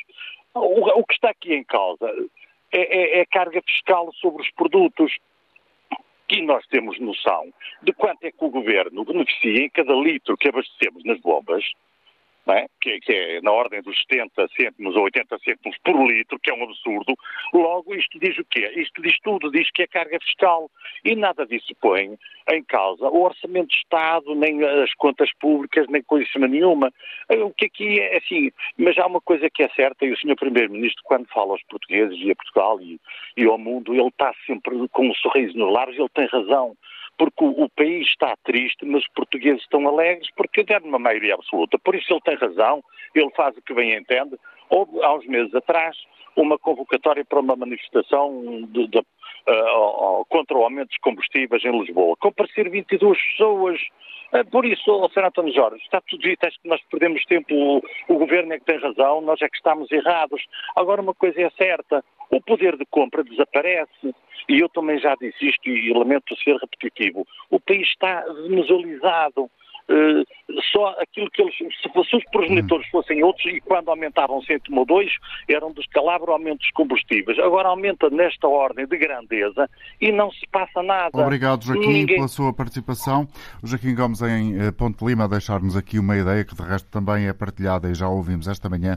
O, 0.54 1.00
o 1.00 1.04
que 1.04 1.14
está 1.14 1.30
aqui 1.30 1.54
em 1.54 1.64
causa 1.64 2.08
é, 2.70 2.78
é, 2.80 3.18
é 3.18 3.20
a 3.22 3.26
carga 3.26 3.60
fiscal 3.62 4.12
sobre 4.14 4.42
os 4.42 4.50
produtos 4.52 5.12
e 6.30 6.42
nós 6.42 6.66
temos 6.66 6.98
noção 6.98 7.52
de 7.82 7.92
quanto 7.92 8.24
é 8.24 8.30
que 8.30 8.44
o 8.44 8.50
governo 8.50 9.04
beneficia 9.04 9.64
em 9.64 9.70
cada 9.70 9.92
litro 9.94 10.36
que 10.36 10.48
abastecemos 10.48 11.04
nas 11.04 11.20
bombas, 11.20 11.64
é? 12.52 12.66
Que, 12.80 13.00
que, 13.00 13.12
é 13.12 13.40
na 13.40 13.52
ordem 13.52 13.80
dos 13.80 13.98
70 14.02 14.48
cêntimos 14.56 14.94
ou 14.96 15.04
80 15.04 15.38
cêntimos 15.38 15.76
por 15.84 16.06
litro, 16.06 16.38
que 16.38 16.50
é 16.50 16.54
um 16.54 16.64
absurdo. 16.64 17.14
Logo, 17.52 17.94
isto 17.94 18.18
diz 18.18 18.36
o 18.38 18.44
quê? 18.44 18.70
Isto 18.76 19.00
diz 19.00 19.18
tudo, 19.22 19.50
diz 19.50 19.70
que 19.70 19.82
é 19.82 19.86
carga 19.86 20.18
fiscal. 20.20 20.70
E 21.04 21.16
nada 21.16 21.46
disso 21.46 21.74
põe 21.80 22.18
em 22.52 22.62
causa 22.64 23.06
o 23.08 23.22
orçamento 23.22 23.68
de 23.68 23.76
Estado, 23.76 24.34
nem 24.34 24.62
as 24.62 24.92
contas 24.94 25.30
públicas, 25.40 25.86
nem 25.88 26.02
coisa 26.02 26.28
nenhuma. 26.38 26.92
O 27.30 27.50
que 27.52 27.66
aqui 27.66 28.00
é 28.00 28.18
assim, 28.18 28.50
mas 28.76 28.98
há 28.98 29.06
uma 29.06 29.20
coisa 29.20 29.48
que 29.48 29.62
é 29.62 29.68
certa, 29.70 30.04
e 30.04 30.12
o 30.12 30.16
Sr. 30.16 30.36
Primeiro-Ministro, 30.36 31.02
quando 31.04 31.26
fala 31.28 31.52
aos 31.52 31.62
portugueses 31.64 32.18
e 32.20 32.30
a 32.30 32.36
Portugal 32.36 32.80
e, 32.80 33.00
e 33.36 33.44
ao 33.46 33.58
mundo, 33.58 33.94
ele 33.94 34.08
está 34.08 34.32
sempre 34.46 34.86
com 34.88 35.08
um 35.08 35.14
sorriso 35.14 35.56
nos 35.56 35.72
lábios, 35.72 35.98
ele 35.98 36.08
tem 36.10 36.26
razão 36.26 36.76
porque 37.16 37.44
o, 37.44 37.64
o, 37.64 37.68
país 37.70 38.06
está 38.08 38.34
triste, 38.44 38.84
mas 38.84 39.02
os 39.02 39.08
portugueses 39.08 39.62
estão 39.62 39.86
alegres 39.86 40.28
porque 40.36 40.64
deram 40.64 40.86
uma 40.86 40.98
maioria 40.98 41.34
absoluta. 41.34 41.78
Por 41.78 41.94
isso 41.94 42.12
ele 42.12 42.20
tem 42.20 42.36
razão, 42.36 42.82
ele 43.14 43.30
faz 43.30 43.56
o 43.56 43.62
que 43.62 43.74
bem 43.74 43.94
entende. 43.96 44.36
Houve, 44.70 45.02
há 45.02 45.14
uns 45.14 45.26
meses 45.26 45.54
atrás, 45.54 45.96
uma 46.36 46.58
convocatória 46.58 47.24
para 47.24 47.40
uma 47.40 47.56
manifestação 47.56 48.66
de, 48.68 48.88
de, 48.88 48.98
uh, 48.98 50.24
contra 50.28 50.56
o 50.56 50.64
aumento 50.64 50.88
dos 50.88 50.98
combustíveis 50.98 51.64
em 51.64 51.78
Lisboa. 51.78 52.16
Compareceram 52.16 52.70
22 52.70 53.18
pessoas. 53.18 53.80
Uh, 54.32 54.50
por 54.50 54.64
isso, 54.64 54.90
oh, 54.90 55.08
Sr. 55.10 55.26
António 55.26 55.54
Jorge, 55.54 55.82
está 55.82 56.00
tudo 56.00 56.22
dito, 56.22 56.44
acho 56.44 56.60
que 56.60 56.68
nós 56.68 56.80
perdemos 56.90 57.24
tempo, 57.26 57.54
o, 57.54 57.82
o 58.08 58.18
governo 58.18 58.52
é 58.52 58.58
que 58.58 58.64
tem 58.64 58.78
razão, 58.78 59.20
nós 59.20 59.40
é 59.40 59.48
que 59.48 59.56
estamos 59.56 59.90
errados. 59.92 60.42
Agora, 60.74 61.00
uma 61.00 61.14
coisa 61.14 61.40
é 61.40 61.50
certa, 61.50 62.04
o 62.30 62.40
poder 62.40 62.76
de 62.76 62.84
compra 62.86 63.24
desaparece. 63.24 64.14
E 64.48 64.60
eu 64.60 64.68
também 64.68 64.98
já 64.98 65.14
disse 65.14 65.48
isto 65.48 65.68
e 65.68 65.92
lamento 65.92 66.36
ser 66.42 66.56
repetitivo. 66.56 67.26
O 67.50 67.58
país 67.58 67.86
está 67.88 68.20
venezuelizado. 68.48 69.50
Uh, 69.86 70.24
só 70.72 70.96
aquilo 70.98 71.30
que 71.30 71.42
eles, 71.42 71.54
se, 71.56 72.08
se 72.08 72.16
os 72.16 72.24
progenitores 72.32 72.88
fossem 72.88 73.22
outros 73.22 73.44
e 73.52 73.60
quando 73.60 73.90
aumentavam 73.90 74.40
cêntimo 74.42 74.80
ou 74.80 74.86
dois, 74.86 75.10
eram 75.46 75.72
descalabro 75.72 76.30
o 76.30 76.32
aumento 76.32 76.60
dos 76.60 76.70
combustíveis. 76.70 77.38
Agora 77.38 77.68
aumenta 77.68 78.08
nesta 78.08 78.48
ordem 78.48 78.86
de 78.86 78.96
grandeza 78.96 79.68
e 80.00 80.10
não 80.10 80.30
se 80.30 80.46
passa 80.50 80.82
nada. 80.82 81.10
Obrigado, 81.18 81.64
Joaquim, 81.64 81.86
Ninguém... 81.86 82.16
pela 82.16 82.28
sua 82.28 82.54
participação. 82.54 83.28
O 83.62 83.66
Joaquim 83.66 83.94
Gomes 83.94 84.22
em 84.22 84.58
eh, 84.58 84.72
Ponte 84.72 85.04
Lima 85.04 85.24
a 85.24 85.28
deixar-nos 85.28 85.76
aqui 85.76 85.98
uma 85.98 86.16
ideia 86.16 86.46
que 86.46 86.54
de 86.54 86.62
resto 86.62 86.88
também 86.90 87.28
é 87.28 87.34
partilhada 87.34 87.90
e 87.90 87.94
já 87.94 88.08
ouvimos 88.08 88.48
esta 88.48 88.70
manhã 88.70 88.96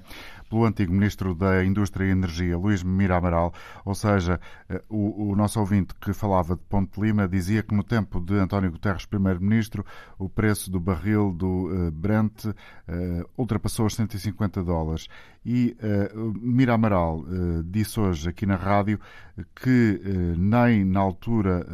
pelo 0.50 0.66
antigo 0.66 0.94
Ministro 0.94 1.36
da 1.36 1.64
Indústria 1.64 2.06
e 2.06 2.12
Energia, 2.12 2.58
Luís 2.58 2.84
Mira 2.84 3.18
Amaral, 3.18 3.54
ou 3.86 3.94
seja, 3.94 4.40
eh, 4.70 4.82
o, 4.90 5.32
o, 5.32 5.36
nosso 5.36 5.60
ouvinte 5.60 5.94
que 5.96 6.14
falava 6.14 6.56
de 6.56 6.62
Ponte 6.64 7.00
Lima 7.00 7.28
dizia 7.28 7.64
que 7.64 7.76
no 7.76 7.84
tempo 7.84 8.20
de 8.20 8.36
António 8.36 8.72
Guterres, 8.72 9.06
Primeiro-Ministro, 9.06 9.86
o 10.18 10.30
preço 10.30 10.72
do 10.72 10.80
barril 10.80 11.32
do 11.32 11.68
uh, 11.68 11.92
Brent 11.92 12.46
uh, 12.46 12.54
ultrapassou 13.38 13.86
os 13.86 13.96
150 13.96 14.64
dólares. 14.64 15.08
E 15.46 15.78
Mira 16.42 16.74
Amaral 16.74 17.24
disse 17.64 17.98
hoje 18.02 18.28
aqui 18.28 18.46
na 18.46 18.58
rádio 18.58 19.00
que 19.56 20.02
nem 20.38 20.84
na 20.84 21.00
altura 21.00 21.66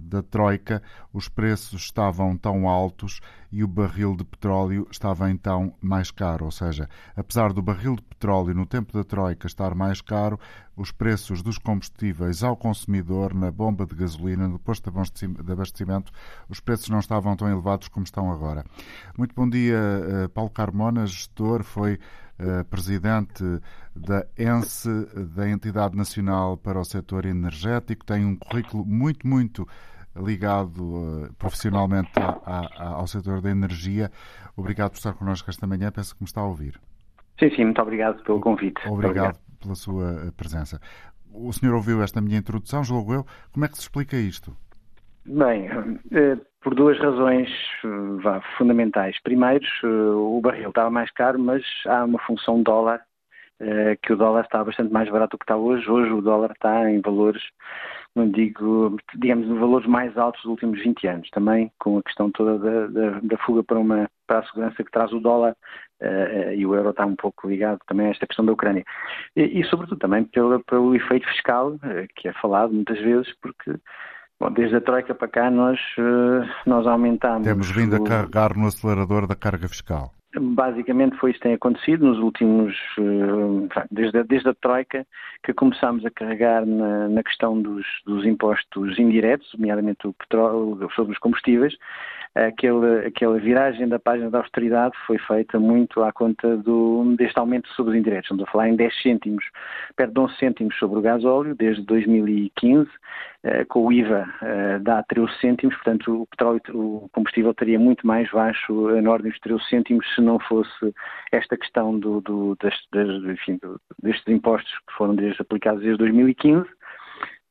da 0.00 0.22
Troika 0.22 0.80
os 1.12 1.28
preços 1.28 1.82
estavam 1.82 2.36
tão 2.36 2.68
altos 2.68 3.20
e 3.56 3.64
o 3.64 3.66
barril 3.66 4.14
de 4.14 4.22
petróleo 4.22 4.86
estava 4.90 5.30
então 5.30 5.72
mais 5.80 6.10
caro. 6.10 6.44
Ou 6.44 6.50
seja, 6.50 6.90
apesar 7.16 7.54
do 7.54 7.62
barril 7.62 7.96
de 7.96 8.02
petróleo 8.02 8.52
no 8.52 8.66
tempo 8.66 8.92
da 8.92 9.02
Troika 9.02 9.46
estar 9.46 9.74
mais 9.74 10.02
caro, 10.02 10.38
os 10.76 10.92
preços 10.92 11.40
dos 11.40 11.56
combustíveis 11.56 12.42
ao 12.42 12.54
consumidor 12.54 13.32
na 13.32 13.50
bomba 13.50 13.86
de 13.86 13.94
gasolina, 13.94 14.46
no 14.46 14.58
posto 14.58 14.90
de 14.90 15.52
abastecimento, 15.52 16.12
os 16.50 16.60
preços 16.60 16.90
não 16.90 16.98
estavam 16.98 17.34
tão 17.34 17.48
elevados 17.48 17.88
como 17.88 18.04
estão 18.04 18.30
agora. 18.30 18.62
Muito 19.16 19.34
bom 19.34 19.48
dia, 19.48 19.78
eh, 19.78 20.28
Paulo 20.28 20.50
Carmona, 20.50 21.06
gestor, 21.06 21.64
foi 21.64 21.94
uh, 22.38 22.62
presidente 22.66 23.42
da 23.94 24.26
ENSE, 24.36 25.06
da 25.34 25.48
Entidade 25.48 25.96
Nacional 25.96 26.58
para 26.58 26.78
o 26.78 26.84
Setor 26.84 27.24
Energético, 27.24 28.04
tem 28.04 28.22
um 28.22 28.36
currículo 28.36 28.84
muito, 28.84 29.26
muito 29.26 29.66
ligado 30.18 30.80
uh, 30.80 31.34
profissionalmente 31.38 32.10
a, 32.16 32.40
a, 32.44 32.88
ao 32.94 33.06
setor 33.06 33.40
da 33.40 33.50
energia. 33.50 34.10
Obrigado 34.56 34.90
por 34.90 34.96
estar 34.96 35.14
connosco 35.14 35.50
esta 35.50 35.66
manhã. 35.66 35.90
Penso 35.90 36.14
que 36.14 36.22
me 36.22 36.26
está 36.26 36.40
a 36.40 36.46
ouvir. 36.46 36.80
Sim, 37.38 37.50
sim, 37.50 37.64
muito 37.64 37.82
obrigado 37.82 38.22
pelo 38.22 38.40
convite. 38.40 38.80
Obrigado, 38.86 38.96
obrigado. 38.96 39.38
pela 39.60 39.74
sua 39.74 40.32
presença. 40.36 40.80
O 41.32 41.52
senhor 41.52 41.74
ouviu 41.74 42.02
esta 42.02 42.20
minha 42.20 42.38
introdução, 42.38 42.82
julgo 42.82 43.12
eu. 43.12 43.26
Como 43.52 43.64
é 43.64 43.68
que 43.68 43.74
se 43.74 43.82
explica 43.82 44.16
isto? 44.16 44.56
Bem, 45.26 45.68
eh, 46.12 46.36
por 46.62 46.74
duas 46.74 46.98
razões 46.98 47.50
vá, 48.22 48.40
fundamentais. 48.56 49.20
Primeiro, 49.22 49.64
eh, 49.82 49.86
o 49.86 50.40
barril 50.40 50.68
estava 50.68 50.88
mais 50.88 51.10
caro, 51.10 51.38
mas 51.38 51.62
há 51.86 52.04
uma 52.04 52.18
função 52.20 52.62
dólar, 52.62 53.02
eh, 53.60 53.98
que 54.02 54.12
o 54.12 54.16
dólar 54.16 54.44
está 54.44 54.62
bastante 54.62 54.92
mais 54.92 55.10
barato 55.10 55.32
do 55.36 55.38
que 55.38 55.44
está 55.44 55.56
hoje. 55.56 55.90
Hoje 55.90 56.12
o 56.12 56.22
dólar 56.22 56.52
está 56.52 56.90
em 56.90 57.00
valores 57.00 57.42
não 58.16 58.30
digo, 58.30 58.96
digamos, 59.14 59.46
valores 59.46 59.86
mais 59.86 60.16
altos 60.16 60.40
dos 60.42 60.50
últimos 60.52 60.80
20 60.82 61.06
anos, 61.06 61.30
também 61.30 61.70
com 61.78 61.98
a 61.98 62.02
questão 62.02 62.30
toda 62.30 62.58
da, 62.58 62.86
da, 62.86 63.20
da 63.20 63.38
fuga 63.44 63.62
para, 63.62 63.78
uma, 63.78 64.08
para 64.26 64.38
a 64.38 64.44
segurança 64.44 64.82
que 64.82 64.90
traz 64.90 65.12
o 65.12 65.20
dólar 65.20 65.54
uh, 66.00 66.52
e 66.54 66.64
o 66.64 66.74
euro 66.74 66.90
está 66.90 67.04
um 67.04 67.14
pouco 67.14 67.46
ligado 67.46 67.78
também 67.86 68.06
a 68.06 68.10
esta 68.10 68.26
questão 68.26 68.44
da 68.46 68.52
Ucrânia. 68.52 68.84
E, 69.36 69.60
e 69.60 69.64
sobretudo 69.64 69.98
também 69.98 70.24
pelo, 70.24 70.64
pelo 70.64 70.94
efeito 70.96 71.28
fiscal, 71.28 71.72
uh, 71.72 71.80
que 72.16 72.28
é 72.28 72.32
falado 72.32 72.72
muitas 72.72 72.98
vezes, 72.98 73.32
porque 73.40 73.74
Bom, 74.38 74.50
desde 74.50 74.76
a 74.76 74.80
Troika 74.82 75.14
para 75.14 75.28
cá 75.28 75.50
nós, 75.50 75.80
nós 76.66 76.86
aumentamos. 76.86 77.46
Temos 77.46 77.70
vindo 77.70 77.94
o... 77.94 78.04
a 78.04 78.06
carregar 78.06 78.54
no 78.54 78.66
acelerador 78.66 79.26
da 79.26 79.34
carga 79.34 79.66
fiscal. 79.66 80.10
Basicamente 80.34 81.16
foi 81.16 81.30
isso 81.30 81.38
que 81.38 81.44
tem 81.44 81.54
acontecido 81.54 82.04
nos 82.04 82.18
últimos, 82.18 82.76
eh, 82.98 83.84
desde 83.90 84.18
a, 84.18 84.22
desde 84.22 84.48
a 84.48 84.54
Troika, 84.54 85.06
que 85.42 85.54
começámos 85.54 86.04
a 86.04 86.10
carregar 86.10 86.66
na, 86.66 87.08
na 87.08 87.22
questão 87.22 87.60
dos, 87.60 87.86
dos, 88.04 88.26
impostos 88.26 88.98
indiretos, 88.98 89.50
nomeadamente 89.54 90.06
o 90.06 90.12
petróleo, 90.12 90.90
sobre 90.94 91.12
os 91.12 91.18
combustíveis. 91.18 91.74
Aquela 92.34 93.38
viragem 93.38 93.88
da 93.88 93.98
página 93.98 94.28
da 94.28 94.38
austeridade 94.38 94.94
foi 95.06 95.16
feita 95.16 95.58
muito 95.58 96.02
à 96.02 96.12
conta 96.12 96.54
do, 96.58 97.14
deste 97.16 97.38
aumento 97.38 97.66
sobre 97.70 97.92
os 97.92 97.98
indiretos. 97.98 98.26
Estamos 98.26 98.46
a 98.46 98.52
falar 98.52 98.68
em 98.68 98.76
10 98.76 99.02
cêntimos, 99.02 99.44
perto 99.96 100.12
de 100.12 100.20
11 100.20 100.36
cêntimos 100.36 100.76
sobre 100.76 100.98
o 100.98 101.02
gás 101.02 101.24
óleo, 101.24 101.54
desde 101.54 101.82
2015. 101.84 102.90
Eh, 103.48 103.64
com 103.66 103.86
o 103.86 103.92
IVA 103.92 104.26
eh, 104.42 104.80
dá 104.80 105.04
13 105.04 105.32
cêntimos, 105.40 105.76
portanto 105.76 106.22
o 106.22 106.26
petróleo, 106.26 106.60
o 106.74 107.08
combustível 107.12 107.52
estaria 107.52 107.78
muito 107.78 108.04
mais 108.04 108.28
baixo 108.32 108.90
na 109.00 109.08
ordem 109.08 109.30
dos 109.30 109.38
13 109.38 109.62
cêntimos 109.68 110.04
se 110.16 110.20
não 110.20 110.40
fosse 110.40 110.92
esta 111.30 111.56
questão 111.56 111.96
do, 111.96 112.20
do, 112.22 112.58
enfim, 113.32 113.56
do, 113.62 113.80
destes 114.02 114.26
impostos 114.26 114.72
que 114.88 114.94
foram 114.94 115.14
desde, 115.14 115.40
aplicados 115.40 115.80
desde 115.80 115.98
2015. 115.98 116.68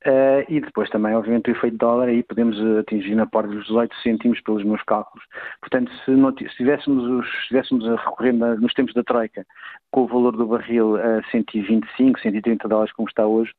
Uh, 0.06 0.46
e 0.48 0.62
depois 0.62 0.88
também, 0.92 1.16
obviamente, 1.16 1.50
o 1.50 1.52
efeito 1.52 1.78
dólar, 1.78 2.10
aí 2.10 2.22
podemos 2.22 2.56
atingir 2.78 3.16
na 3.16 3.26
porta 3.26 3.50
dos 3.50 3.66
18 3.66 3.96
cêntimos 4.04 4.40
pelos 4.42 4.64
meus 4.64 4.84
cálculos. 4.84 5.26
Portanto, 5.60 5.92
se, 6.06 6.46
estivéssemos, 6.46 7.04
os, 7.04 7.34
estivéssemos 7.42 7.88
a 7.88 7.96
recorrer 7.96 8.34
na, 8.34 8.54
nos 8.56 8.72
tempos 8.74 8.94
da 8.94 9.04
Troika 9.04 9.44
com 9.90 10.02
o 10.02 10.08
valor 10.08 10.38
do 10.38 10.46
barril 10.46 10.96
a 10.98 11.24
125, 11.32 12.20
130 12.20 12.68
dólares 12.68 12.94
como 12.94 13.08
está 13.08 13.26
hoje, 13.26 13.52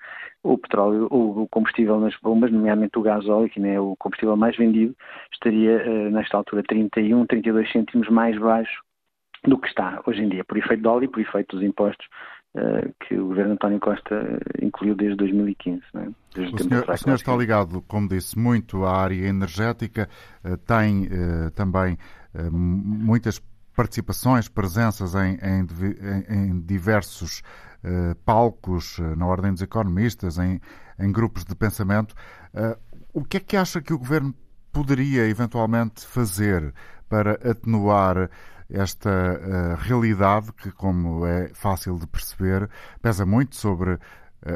o 0.44 0.56
petróleo, 0.56 1.09
o, 1.11 1.48
combustível 1.50 1.98
nas 1.98 2.14
bombas, 2.22 2.52
nomeadamente 2.52 2.96
o 2.96 3.02
gás 3.02 3.28
óleo, 3.28 3.50
que 3.50 3.66
é 3.66 3.80
o 3.80 3.96
combustível 3.98 4.37
mais 4.37 4.56
vendido, 4.56 4.94
estaria 5.32 5.82
uh, 5.85 6.11
nesta 6.11 6.37
altura 6.37 6.62
31, 6.62 7.26
32 7.26 7.72
cêntimos 7.72 8.09
mais 8.09 8.38
baixo 8.38 8.82
do 9.44 9.59
que 9.59 9.66
está 9.66 10.00
hoje 10.06 10.22
em 10.22 10.28
dia, 10.28 10.44
por 10.44 10.56
efeito 10.56 10.82
dólar 10.82 11.02
e 11.02 11.09
por 11.09 11.20
efeito 11.20 11.56
dos 11.56 11.64
impostos 11.64 12.06
que 13.00 13.18
o 13.18 13.28
governo 13.28 13.52
António 13.52 13.80
Costa 13.80 14.40
incluiu 14.62 14.94
desde 14.94 15.16
2015. 15.16 15.82
É? 15.94 16.08
Desde 16.34 16.54
o, 16.54 16.58
senhor, 16.58 16.88
o 16.88 16.96
senhor, 16.96 17.16
está 17.16 17.36
ligado, 17.36 17.82
como 17.82 18.08
disse, 18.08 18.38
muito 18.38 18.84
à 18.84 18.96
área 18.96 19.26
energética, 19.26 20.08
uh, 20.44 20.56
tem 20.58 21.08
também 21.54 21.96
muitas 22.50 23.42
participações, 23.74 24.48
presenças 24.48 25.14
em, 25.14 25.38
em, 25.42 26.34
em 26.34 26.60
diversos 26.60 27.42
palcos 28.26 28.98
na 29.16 29.26
ordem 29.26 29.52
dos 29.52 29.62
economistas, 29.62 30.38
em, 30.38 30.60
em 30.98 31.12
grupos 31.12 31.44
de 31.44 31.54
pensamento. 31.54 32.14
o 33.14 33.24
que 33.24 33.38
é 33.38 33.40
que 33.40 33.56
acha 33.56 33.80
que 33.80 33.94
o 33.94 33.98
governo 33.98 34.34
poderia 34.70 35.26
eventualmente 35.26 36.06
fazer 36.06 36.74
para 37.08 37.32
atenuar 37.48 38.28
esta 38.70 39.11
uh, 39.11 39.76
realidade 39.79 40.52
que, 40.52 40.70
como 40.72 41.26
é 41.26 41.48
fácil 41.55 41.98
de 41.98 42.07
perceber, 42.07 42.68
pesa 43.02 43.24
muito 43.24 43.57
sobre 43.57 43.94
uh, 43.94 44.00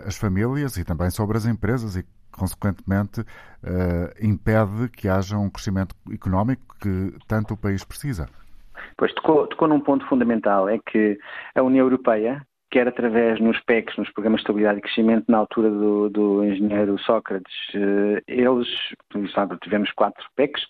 as 0.07 0.17
famílias 0.17 0.77
e 0.77 0.85
também 0.85 1.11
sobre 1.11 1.37
as 1.37 1.47
empresas 1.47 1.97
e, 1.97 2.05
consequentemente, 2.33 3.21
uh, 3.21 3.27
impede 4.21 4.89
que 4.89 5.09
haja 5.09 5.37
um 5.39 5.51
crescimento 5.51 5.95
económico 6.13 6.77
que 6.81 7.15
tanto 7.29 7.55
o 7.55 7.57
país 7.57 7.85
precisa. 7.85 8.29
Pois 8.97 9.13
tocou, 9.15 9.47
tocou 9.47 9.69
num 9.69 9.81
ponto 9.81 10.07
fundamental, 10.07 10.69
é 10.69 10.79
que 10.79 11.19
a 11.55 11.63
União 11.63 11.85
Europeia 11.85 12.45
quer 12.71 12.87
através 12.87 13.41
nos 13.41 13.59
PECs, 13.61 13.97
nos 13.99 14.11
Programas 14.13 14.39
de 14.39 14.43
Estabilidade 14.43 14.79
e 14.79 14.83
Crescimento, 14.83 15.25
na 15.29 15.39
altura 15.39 15.71
do, 15.71 16.09
do 16.09 16.45
engenheiro 16.45 16.97
Sócrates, 17.01 17.53
eles, 18.29 18.69
sabe, 19.35 19.59
tivemos 19.61 19.91
quatro 19.93 20.25
PECs, 20.37 20.63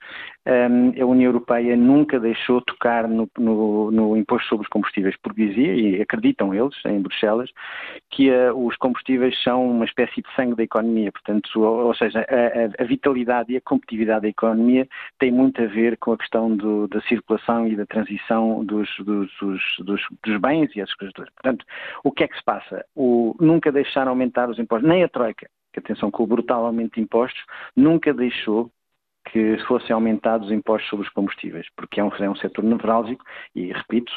a 0.46 1.04
União 1.04 1.28
Europeia 1.28 1.76
nunca 1.76 2.18
deixou 2.18 2.62
tocar 2.62 3.06
no, 3.06 3.28
no, 3.38 3.90
no, 3.90 4.16
imposto 4.16 4.48
sobre 4.48 4.64
os 4.64 4.70
combustíveis, 4.70 5.14
porque 5.22 5.46
dizia, 5.46 5.74
e 5.74 6.00
acreditam 6.00 6.54
eles, 6.54 6.74
em 6.86 7.00
Bruxelas, 7.00 7.50
que 8.10 8.30
uh, 8.30 8.56
os 8.66 8.74
combustíveis 8.76 9.40
são 9.42 9.70
uma 9.70 9.84
espécie 9.84 10.22
de 10.22 10.34
sangue 10.34 10.56
da 10.56 10.62
economia, 10.62 11.12
portanto, 11.12 11.50
ou, 11.60 11.86
ou 11.86 11.94
seja, 11.94 12.20
a, 12.20 12.82
a, 12.82 12.86
vitalidade 12.86 13.52
e 13.52 13.56
a 13.56 13.60
competitividade 13.60 14.22
da 14.22 14.28
economia 14.28 14.88
tem 15.18 15.30
muito 15.30 15.62
a 15.62 15.66
ver 15.66 15.98
com 15.98 16.12
a 16.12 16.18
questão 16.18 16.56
do, 16.56 16.88
da 16.88 17.00
circulação 17.02 17.68
e 17.68 17.76
da 17.76 17.84
transição 17.84 18.64
dos, 18.64 18.88
dos, 19.00 19.30
dos, 19.78 20.02
dos 20.24 20.40
bens 20.40 20.74
e 20.74 20.80
as 20.80 20.92
coisas. 20.94 21.14
Portanto, 21.14 21.66
o 22.02 22.10
que 22.10 22.24
é 22.24 22.28
que 22.28 22.36
se 22.36 22.44
passa? 22.44 22.84
O, 22.94 23.36
nunca 23.38 23.70
deixaram 23.70 24.10
aumentar 24.10 24.48
os 24.48 24.58
impostos, 24.58 24.88
nem 24.88 25.04
a 25.04 25.08
Troika, 25.08 25.48
que 25.72 25.80
atenção, 25.80 26.10
com 26.10 26.22
o 26.22 26.26
brutal 26.26 26.64
aumento 26.64 26.94
de 26.94 27.02
impostos, 27.02 27.42
nunca 27.76 28.12
deixou 28.14 28.70
que 29.26 29.58
fossem 29.66 29.92
aumentados 29.92 30.48
os 30.48 30.52
impostos 30.52 30.88
sobre 30.88 31.06
os 31.06 31.12
combustíveis, 31.12 31.66
porque 31.76 32.00
é 32.00 32.04
um, 32.04 32.10
é 32.18 32.30
um 32.30 32.36
setor 32.36 32.64
nevrálgico 32.64 33.24
e, 33.54 33.72
repito, 33.72 34.12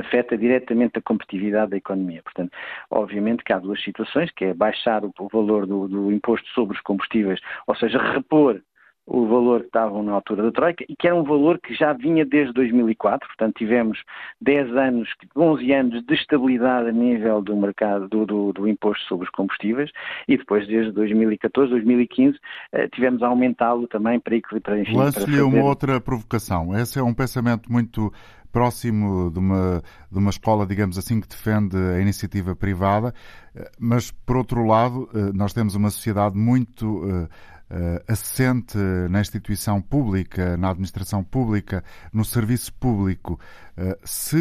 afeta 0.00 0.36
diretamente 0.36 0.98
a 0.98 1.02
competitividade 1.02 1.70
da 1.70 1.76
economia. 1.76 2.22
Portanto, 2.22 2.52
obviamente 2.90 3.42
que 3.42 3.52
há 3.52 3.58
duas 3.58 3.82
situações, 3.82 4.30
que 4.32 4.46
é 4.46 4.54
baixar 4.54 5.04
o, 5.04 5.12
o 5.18 5.28
valor 5.28 5.66
do, 5.66 5.88
do, 5.88 6.12
imposto 6.12 6.46
sobre 6.50 6.76
os 6.76 6.82
combustíveis, 6.82 7.40
ou 7.66 7.74
seja, 7.74 7.98
repor 7.98 8.60
o 9.06 9.26
valor 9.26 9.60
que 9.60 9.66
estavam 9.66 10.02
na 10.02 10.12
altura 10.12 10.44
da 10.44 10.52
Troika 10.52 10.84
e 10.88 10.96
que 10.96 11.06
era 11.06 11.14
um 11.14 11.24
valor 11.24 11.58
que 11.58 11.74
já 11.74 11.92
vinha 11.92 12.24
desde 12.24 12.52
2004, 12.54 13.28
portanto 13.28 13.56
tivemos 13.56 14.02
10 14.40 14.76
anos, 14.76 15.08
11 15.36 15.72
anos 15.72 16.04
de 16.04 16.14
estabilidade 16.14 16.88
a 16.88 16.92
nível 16.92 17.42
do 17.42 17.54
mercado 17.56 18.08
do, 18.08 18.24
do, 18.24 18.52
do 18.52 18.68
imposto 18.68 19.04
sobre 19.06 19.26
os 19.26 19.30
combustíveis 19.30 19.90
e 20.26 20.36
depois 20.36 20.66
desde 20.66 20.92
2014, 20.92 21.70
2015 21.70 22.38
eh, 22.72 22.88
tivemos 22.88 23.22
a 23.22 23.26
aumentá-lo 23.26 23.86
também 23.88 24.18
para 24.18 24.36
equilibrar. 24.36 24.78
Lance-lhe 24.92 25.26
fazer... 25.26 25.42
uma 25.42 25.62
outra 25.62 26.00
provocação. 26.00 26.74
Esse 26.74 26.98
é 26.98 27.02
um 27.02 27.12
pensamento 27.12 27.70
muito 27.70 28.12
próximo 28.50 29.32
de 29.32 29.38
uma, 29.40 29.82
de 30.10 30.18
uma 30.18 30.30
escola, 30.30 30.64
digamos 30.64 30.96
assim, 30.96 31.20
que 31.20 31.26
defende 31.26 31.76
a 31.76 32.00
iniciativa 32.00 32.54
privada, 32.54 33.12
eh, 33.54 33.70
mas, 33.78 34.12
por 34.12 34.36
outro 34.36 34.64
lado, 34.64 35.10
eh, 35.12 35.32
nós 35.34 35.52
temos 35.52 35.74
uma 35.74 35.90
sociedade 35.90 36.38
muito 36.38 37.28
uh, 37.74 38.12
assente 38.12 38.78
na 39.10 39.20
instituição 39.20 39.82
pública, 39.82 40.56
na 40.56 40.70
administração 40.70 41.24
pública, 41.24 41.82
no 42.12 42.24
serviço 42.24 42.72
público, 42.74 43.38
uh, 43.76 43.96
se 44.04 44.36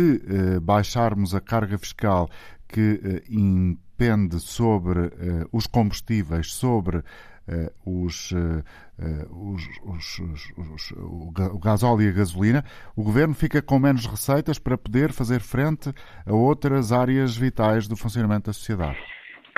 uh, 0.55 0.61
baixarmos 0.61 1.33
a 1.33 1.41
carga 1.41 1.77
fiscal 1.77 2.29
que 2.67 3.23
impende 3.29 4.39
sobre 4.39 5.11
os 5.51 5.67
combustíveis, 5.67 6.51
sobre 6.51 7.03
os, 7.85 8.31
os, 9.29 9.69
os, 9.83 10.19
os, 10.57 10.91
o 10.97 11.59
gasóleo 11.59 12.01
e 12.01 12.09
a 12.09 12.11
gasolina, 12.11 12.65
o 12.95 13.03
governo 13.03 13.35
fica 13.35 13.61
com 13.61 13.77
menos 13.77 14.07
receitas 14.07 14.57
para 14.57 14.75
poder 14.75 15.11
fazer 15.13 15.39
frente 15.39 15.93
a 16.25 16.33
outras 16.33 16.91
áreas 16.91 17.37
vitais 17.37 17.87
do 17.87 17.95
funcionamento 17.95 18.47
da 18.47 18.53
sociedade. 18.53 18.97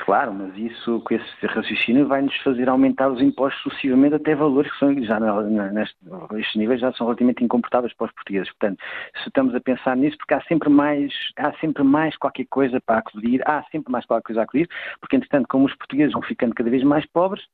Claro, 0.06 0.32
mas 0.32 0.56
isso, 0.56 1.00
com 1.00 1.14
esse 1.14 1.46
raciocínio, 1.48 2.06
vai 2.06 2.22
nos 2.22 2.36
fazer 2.42 2.68
aumentar 2.68 3.08
os 3.08 3.20
impostos 3.20 3.60
sucessivamente 3.64 4.14
até 4.14 4.36
valores 4.36 4.70
que 4.70 4.78
são, 4.78 5.02
já 5.02 5.18
neste, 5.18 5.96
estes 6.36 6.54
níveis 6.54 6.80
já 6.80 6.92
são 6.92 7.08
relativamente 7.08 7.42
incomportáveis 7.42 7.92
para 7.92 8.06
os 8.06 8.12
portugueses. 8.12 8.48
Portanto, 8.50 8.78
se 9.20 9.26
estamos 9.26 9.52
a 9.52 9.60
pensar 9.60 9.96
nisso, 9.96 10.16
porque 10.16 10.34
há 10.34 10.40
sempre 10.42 10.68
mais, 10.68 11.12
há 11.36 11.52
sempre 11.54 11.82
mais 11.82 12.16
qualquer 12.16 12.46
coisa 12.48 12.80
para 12.80 12.98
acudir, 12.98 13.42
há 13.44 13.64
sempre 13.72 13.90
mais 13.90 14.06
qualquer 14.06 14.26
coisa 14.26 14.42
a 14.42 14.44
acudir, 14.44 14.68
porque 15.00 15.16
entretanto, 15.16 15.48
como 15.48 15.66
os 15.66 15.74
portugueses 15.74 16.12
vão 16.12 16.22
ficando 16.22 16.54
cada 16.54 16.70
vez 16.70 16.84
mais 16.84 17.04
pobres, 17.06 17.44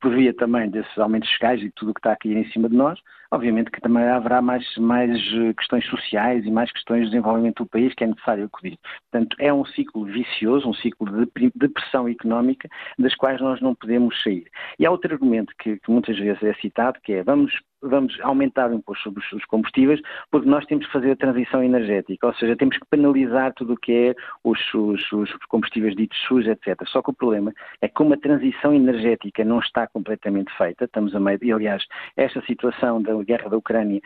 por 0.00 0.14
via 0.14 0.32
também 0.34 0.70
desses 0.70 0.96
aumentos 0.98 1.28
fiscais 1.28 1.62
e 1.62 1.70
tudo 1.70 1.90
o 1.90 1.94
que 1.94 2.00
está 2.00 2.12
aqui 2.12 2.32
em 2.32 2.48
cima 2.50 2.68
de 2.68 2.76
nós, 2.76 2.98
obviamente 3.30 3.70
que 3.70 3.80
também 3.80 4.04
haverá 4.04 4.40
mais, 4.40 4.64
mais 4.76 5.18
eh, 5.34 5.52
questões 5.54 5.84
sociais 5.86 6.44
e 6.44 6.50
mais 6.50 6.72
questões 6.72 7.04
de 7.04 7.10
desenvolvimento 7.10 7.62
do 7.64 7.68
país 7.68 7.94
que 7.94 8.04
é 8.04 8.06
necessário 8.06 8.44
acudir. 8.44 8.78
Portanto, 9.10 9.36
é 9.38 9.52
um 9.52 9.64
ciclo 9.64 10.04
vicioso, 10.04 10.68
um 10.68 10.74
ciclo 10.74 11.26
de 11.26 11.50
depressão 11.54 12.08
económica, 12.08 12.68
das 12.98 13.14
quais 13.14 13.40
nós 13.40 13.60
não 13.60 13.74
podemos 13.74 14.20
sair. 14.22 14.48
E 14.78 14.86
há 14.86 14.90
outro 14.90 15.12
argumento 15.12 15.52
que, 15.58 15.78
que 15.78 15.90
muitas 15.90 16.18
vezes 16.18 16.42
é 16.42 16.54
citado, 16.54 16.98
que 17.02 17.12
é 17.12 17.22
vamos 17.22 17.52
vamos 17.82 18.18
aumentar 18.20 18.70
o 18.70 18.74
imposto 18.74 19.04
sobre 19.04 19.22
os 19.34 19.44
combustíveis, 19.46 20.00
porque 20.30 20.48
nós 20.48 20.64
temos 20.66 20.86
que 20.86 20.92
fazer 20.92 21.12
a 21.12 21.16
transição 21.16 21.62
energética, 21.62 22.26
ou 22.26 22.34
seja, 22.34 22.56
temos 22.56 22.76
que 22.76 22.86
penalizar 22.90 23.52
tudo 23.54 23.74
o 23.74 23.76
que 23.76 23.92
é 23.92 24.14
os, 24.44 24.58
os, 24.74 25.12
os 25.12 25.32
combustíveis 25.48 25.94
ditos 25.94 26.18
sujos, 26.26 26.48
etc. 26.48 26.76
Só 26.86 27.02
que 27.02 27.10
o 27.10 27.14
problema 27.14 27.52
é 27.80 27.88
que 27.88 27.94
como 27.94 28.14
a 28.14 28.16
transição 28.16 28.74
energética 28.74 29.44
não 29.44 29.60
está 29.60 29.86
completamente 29.86 30.52
feita, 30.56 30.84
estamos 30.84 31.14
a 31.14 31.20
meio, 31.20 31.38
e 31.42 31.52
aliás, 31.52 31.84
esta 32.16 32.40
situação 32.42 33.02
da 33.02 33.14
guerra 33.22 33.48
da 33.48 33.56
Ucrânia, 33.56 34.00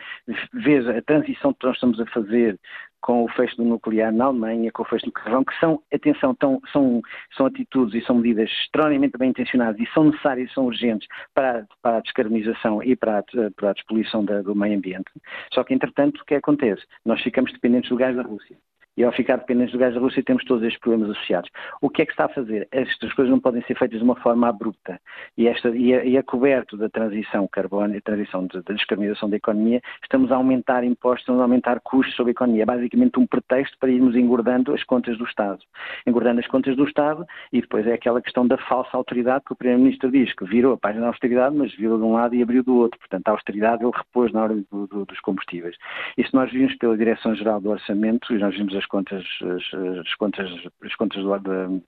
vês 0.53 0.87
a 0.87 1.01
transição 1.01 1.53
que 1.53 1.65
nós 1.65 1.75
estamos 1.75 1.99
a 1.99 2.05
fazer 2.07 2.59
com 3.03 3.25
o 3.25 3.27
fecho 3.27 3.57
do 3.57 3.65
nuclear 3.65 4.13
na 4.13 4.25
Alemanha, 4.25 4.71
com 4.71 4.81
o 4.81 4.85
fecho 4.85 5.05
do 5.05 5.11
carvão, 5.11 5.43
que 5.43 5.53
são, 5.59 5.83
atenção, 5.93 6.33
tão, 6.33 6.61
são, 6.71 7.01
são 7.35 7.45
atitudes 7.45 8.01
e 8.01 8.05
são 8.05 8.15
medidas 8.15 8.49
extremamente 8.49 9.17
bem 9.17 9.29
intencionadas 9.29 9.79
e 9.79 9.85
são 9.93 10.05
necessárias 10.05 10.49
e 10.49 10.53
são 10.53 10.65
urgentes 10.65 11.07
para, 11.35 11.67
para 11.81 11.97
a 11.97 11.99
descarbonização 11.99 12.81
e 12.81 12.95
para 12.95 13.19
a, 13.19 13.23
para 13.55 13.69
a 13.71 13.73
despoluição 13.73 14.23
da, 14.23 14.41
do 14.41 14.55
meio 14.55 14.77
ambiente. 14.77 15.11
Só 15.53 15.65
que, 15.65 15.73
entretanto, 15.73 16.21
o 16.21 16.25
que 16.25 16.35
acontece? 16.35 16.81
Nós 17.05 17.21
ficamos 17.21 17.51
dependentes 17.51 17.89
do 17.89 17.97
gás 17.97 18.15
da 18.15 18.23
Rússia 18.23 18.57
e 18.95 19.03
ao 19.03 19.11
ficar 19.11 19.37
dependentes 19.37 19.73
do 19.73 19.79
gás 19.79 19.93
da 19.93 19.99
Rússia 19.99 20.23
temos 20.23 20.43
todos 20.45 20.63
estes 20.63 20.79
problemas 20.79 21.09
associados. 21.11 21.49
O 21.81 21.89
que 21.89 22.01
é 22.01 22.05
que 22.05 22.11
está 22.11 22.25
a 22.25 22.29
fazer? 22.29 22.67
Estas 22.71 23.11
coisas 23.13 23.31
não 23.31 23.39
podem 23.39 23.61
ser 23.63 23.77
feitas 23.77 23.99
de 23.99 24.03
uma 24.03 24.15
forma 24.15 24.47
abrupta 24.47 24.99
e, 25.37 25.47
esta, 25.47 25.69
e, 25.69 25.93
a, 25.93 26.03
e 26.03 26.17
a 26.17 26.23
coberto 26.23 26.77
da 26.77 26.89
transição 26.89 27.47
carbono, 27.47 27.95
a 27.95 28.01
transição 28.01 28.45
da 28.47 28.59
de, 28.59 28.73
descarbonização 28.73 29.29
da 29.29 29.37
economia, 29.37 29.81
estamos 30.01 30.31
a 30.31 30.35
aumentar 30.35 30.83
impostos, 30.83 31.21
estamos 31.21 31.41
a 31.41 31.43
aumentar 31.43 31.79
custos 31.81 32.15
sobre 32.15 32.31
a 32.31 32.33
economia. 32.33 32.63
É 32.63 32.65
basicamente 32.65 33.19
um 33.19 33.25
pretexto 33.25 33.77
para 33.79 33.89
irmos 33.89 34.15
engordando 34.15 34.73
as 34.73 34.83
contas 34.83 35.17
do 35.17 35.25
Estado. 35.25 35.59
Engordando 36.05 36.39
as 36.39 36.47
contas 36.47 36.75
do 36.75 36.85
Estado 36.85 37.25
e 37.51 37.61
depois 37.61 37.85
é 37.87 37.93
aquela 37.93 38.21
questão 38.21 38.47
da 38.47 38.57
falsa 38.57 38.95
autoridade 38.95 39.43
que 39.45 39.53
o 39.53 39.55
Primeiro-Ministro 39.55 40.11
diz, 40.11 40.33
que 40.33 40.45
virou 40.45 40.73
a 40.73 40.77
página 40.77 41.01
da 41.01 41.07
austeridade, 41.07 41.55
mas 41.55 41.73
virou 41.75 41.97
de 41.97 42.03
um 42.03 42.13
lado 42.13 42.35
e 42.35 42.41
abriu 42.41 42.63
do 42.63 42.75
outro. 42.75 42.99
Portanto, 42.99 43.27
a 43.27 43.31
austeridade 43.31 43.83
ele 43.83 43.91
repôs 43.95 44.31
na 44.31 44.43
hora 44.43 44.55
do, 44.55 44.87
do, 44.87 45.05
dos 45.05 45.19
combustíveis. 45.21 45.75
Se 46.15 46.33
nós 46.33 46.51
vimos 46.51 46.75
pela 46.75 46.97
Direção-Geral 46.97 47.59
do 47.59 47.69
Orçamento, 47.69 48.33
nós 48.37 48.55
vimos 48.55 48.75
as 48.75 48.82
contas, 48.85 49.25
as, 49.41 49.79
as 49.99 50.13
contas, 50.15 50.49
as 50.83 50.95
contas 50.95 51.23
do, 51.23 51.33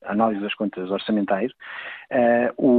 a 0.03 0.11
análise 0.11 0.41
das 0.41 0.53
contas 0.53 0.89
orçamentais, 0.89 1.51
uh, 2.11 2.53
o, 2.57 2.69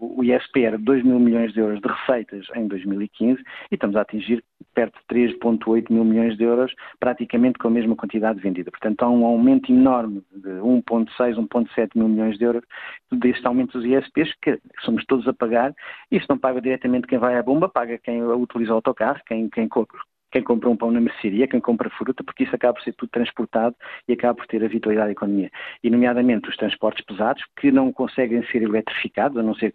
o, 0.00 0.18
o 0.18 0.24
ISP 0.24 0.64
era 0.64 0.78
2 0.78 1.04
mil 1.04 1.18
milhões 1.18 1.52
de 1.52 1.60
euros 1.60 1.80
de 1.80 1.88
receitas 1.88 2.46
em 2.54 2.66
2015 2.68 3.40
e 3.70 3.74
estamos 3.74 3.96
a 3.96 4.02
atingir 4.02 4.42
perto 4.74 4.96
de 5.08 5.36
3,8 5.38 5.90
mil 5.90 6.04
milhões 6.04 6.36
de 6.36 6.44
euros, 6.44 6.72
praticamente 7.00 7.58
com 7.58 7.68
a 7.68 7.70
mesma 7.70 7.96
quantidade 7.96 8.40
vendida. 8.40 8.70
Portanto, 8.70 9.02
há 9.02 9.10
um 9.10 9.24
aumento 9.24 9.72
enorme 9.72 10.22
de 10.32 10.50
1,6, 10.50 11.34
1,7 11.34 11.90
mil 11.96 12.08
milhões 12.08 12.38
de 12.38 12.44
euros 12.44 12.62
deste 13.10 13.44
aumento 13.46 13.78
dos 13.78 13.84
ISPs, 13.84 14.32
que 14.40 14.60
somos 14.84 15.04
todos 15.06 15.26
a 15.26 15.32
pagar. 15.32 15.74
Isso 16.10 16.26
não 16.28 16.38
paga 16.38 16.60
diretamente 16.60 17.06
quem 17.08 17.18
vai 17.18 17.36
à 17.36 17.42
bomba, 17.42 17.68
paga 17.68 17.98
quem 17.98 18.22
utiliza 18.22 18.72
o 18.72 18.76
autocarro, 18.76 19.20
quem, 19.26 19.48
quem 19.48 19.68
quem 20.30 20.42
compra 20.42 20.68
um 20.68 20.76
pão 20.76 20.90
na 20.90 21.00
mercearia, 21.00 21.48
quem 21.48 21.60
compra 21.60 21.90
fruta, 21.90 22.22
porque 22.22 22.44
isso 22.44 22.54
acaba 22.54 22.74
por 22.74 22.82
ser 22.82 22.92
tudo 22.92 23.10
transportado 23.10 23.74
e 24.06 24.12
acaba 24.12 24.34
por 24.34 24.46
ter 24.46 24.62
a 24.64 24.68
vitalidade 24.68 25.08
da 25.08 25.12
economia. 25.12 25.50
E, 25.82 25.90
nomeadamente, 25.90 26.48
os 26.48 26.56
transportes 26.56 27.04
pesados, 27.04 27.42
que 27.58 27.70
não 27.70 27.92
conseguem 27.92 28.44
ser 28.46 28.62
eletrificados, 28.62 29.38
a 29.38 29.42
não 29.42 29.54
ser 29.54 29.74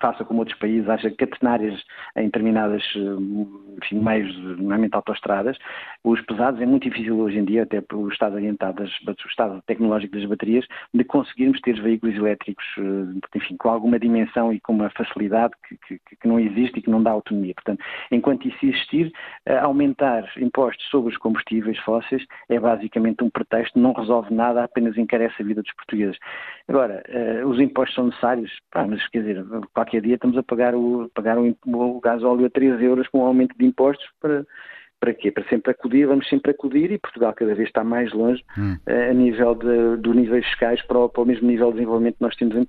faça 0.00 0.24
como 0.24 0.40
outros 0.40 0.58
países, 0.58 0.88
haja 0.88 1.10
catenárias 1.10 1.82
em 2.16 2.26
determinadas 2.26 2.82
eh, 2.96 3.78
enfim, 3.82 3.98
meios, 4.00 4.36
normalmente 4.38 4.94
autoestradas, 4.94 5.56
os 6.02 6.20
pesados 6.22 6.60
é 6.60 6.66
muito 6.66 6.88
difícil 6.88 7.18
hoje 7.18 7.38
em 7.38 7.44
dia, 7.44 7.62
até 7.62 7.80
pelo 7.80 8.08
estado 8.08 8.34
orientado, 8.34 8.82
das, 8.82 8.90
o 9.24 9.28
estado 9.28 9.62
tecnológico 9.66 10.16
das 10.16 10.24
baterias, 10.26 10.66
de 10.92 11.04
conseguirmos 11.04 11.60
ter 11.60 11.80
veículos 11.80 12.16
elétricos, 12.16 12.64
eh, 12.78 13.36
enfim, 13.36 13.56
com 13.56 13.68
alguma 13.68 13.98
dimensão 13.98 14.52
e 14.52 14.60
com 14.60 14.72
uma 14.72 14.90
facilidade 14.90 15.54
que, 15.68 15.98
que, 15.98 16.16
que 16.16 16.28
não 16.28 16.38
existe 16.38 16.78
e 16.78 16.82
que 16.82 16.90
não 16.90 17.02
dá 17.02 17.10
autonomia. 17.10 17.54
Portanto, 17.54 17.82
enquanto 18.10 18.48
isso 18.48 18.58
existir, 18.62 19.12
eh, 19.46 19.58
aumentar 19.58 20.30
impostos 20.38 20.84
sobre 20.90 21.12
os 21.12 21.18
combustíveis 21.18 21.78
fósseis 21.80 22.24
é 22.48 22.58
basicamente 22.58 23.22
um 23.22 23.30
pretexto, 23.30 23.78
não 23.78 23.92
resolve 23.92 24.32
nada, 24.34 24.64
apenas 24.64 24.96
encarece 24.96 25.40
a 25.40 25.44
vida 25.44 25.62
dos 25.62 25.72
portugueses. 25.74 26.18
Agora, 26.68 27.02
os 27.46 27.60
impostos 27.60 27.94
são 27.94 28.06
necessários, 28.06 28.50
mas 28.74 29.06
quer 29.08 29.20
dizer, 29.20 29.44
qualquer 29.84 30.02
dia 30.02 30.14
estamos 30.14 30.36
a 30.36 30.42
pagar 30.42 30.74
o, 30.74 31.10
pagar 31.14 31.38
o, 31.38 31.56
o 31.66 32.00
gás 32.00 32.22
óleo 32.22 32.46
a 32.46 32.50
3 32.50 32.80
euros 32.80 33.06
com 33.08 33.20
um 33.20 33.26
aumento 33.26 33.56
de 33.56 33.64
impostos 33.64 34.06
para, 34.20 34.46
para 35.04 35.12
quê? 35.12 35.30
Para 35.30 35.46
sempre 35.50 35.70
acudir, 35.70 36.06
vamos 36.06 36.26
sempre 36.30 36.52
acudir 36.52 36.90
e 36.90 36.98
Portugal 36.98 37.34
cada 37.34 37.54
vez 37.54 37.68
está 37.68 37.84
mais 37.84 38.10
longe 38.14 38.42
hum. 38.56 38.74
uh, 38.88 39.10
a 39.10 39.12
nível 39.12 39.54
de, 39.54 39.98
dos 39.98 40.16
níveis 40.16 40.46
fiscais 40.46 40.80
para 40.86 40.98
o, 40.98 41.08
para 41.10 41.22
o, 41.22 41.26
mesmo 41.26 41.46
nível 41.46 41.66
de 41.68 41.74
desenvolvimento 41.74 42.16
que 42.16 42.22
nós 42.22 42.34
temos 42.36 42.56
em, 42.56 42.66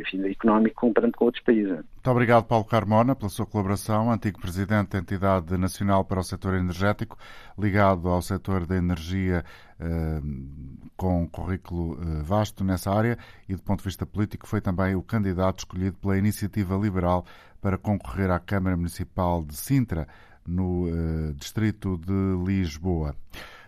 enfim, 0.00 0.26
económico 0.30 0.80
comparando 0.80 1.14
com 1.14 1.26
outros 1.26 1.44
países. 1.44 1.70
Muito 1.70 2.10
obrigado, 2.10 2.44
Paulo 2.44 2.64
Carmona, 2.64 3.14
pela 3.14 3.28
sua 3.28 3.44
colaboração, 3.44 4.10
antigo 4.10 4.40
Presidente 4.40 4.92
da 4.92 4.98
Entidade 4.98 5.58
Nacional 5.58 6.06
para 6.06 6.20
o 6.20 6.24
Setor 6.24 6.54
Energético, 6.54 7.18
ligado 7.58 8.08
ao 8.08 8.22
setor 8.22 8.66
da 8.66 8.76
energia 8.76 9.44
uh, 9.78 10.88
com 10.96 11.28
currículo 11.28 11.98
uh, 12.00 12.24
vasto 12.24 12.64
nessa 12.64 12.90
área 12.90 13.18
e, 13.46 13.54
do 13.54 13.62
ponto 13.62 13.80
de 13.80 13.84
vista 13.84 14.06
político, 14.06 14.48
foi 14.48 14.62
também 14.62 14.94
o 14.94 15.02
candidato 15.02 15.58
escolhido 15.58 15.98
pela 15.98 16.16
Iniciativa 16.16 16.74
Liberal 16.76 17.26
para 17.60 17.76
concorrer 17.76 18.30
à 18.30 18.38
Câmara 18.38 18.74
Municipal 18.74 19.44
de 19.44 19.54
Sintra 19.54 20.08
no 20.48 20.86
uh, 20.86 21.34
distrito 21.34 21.98
de 21.98 22.44
Lisboa. 22.44 23.14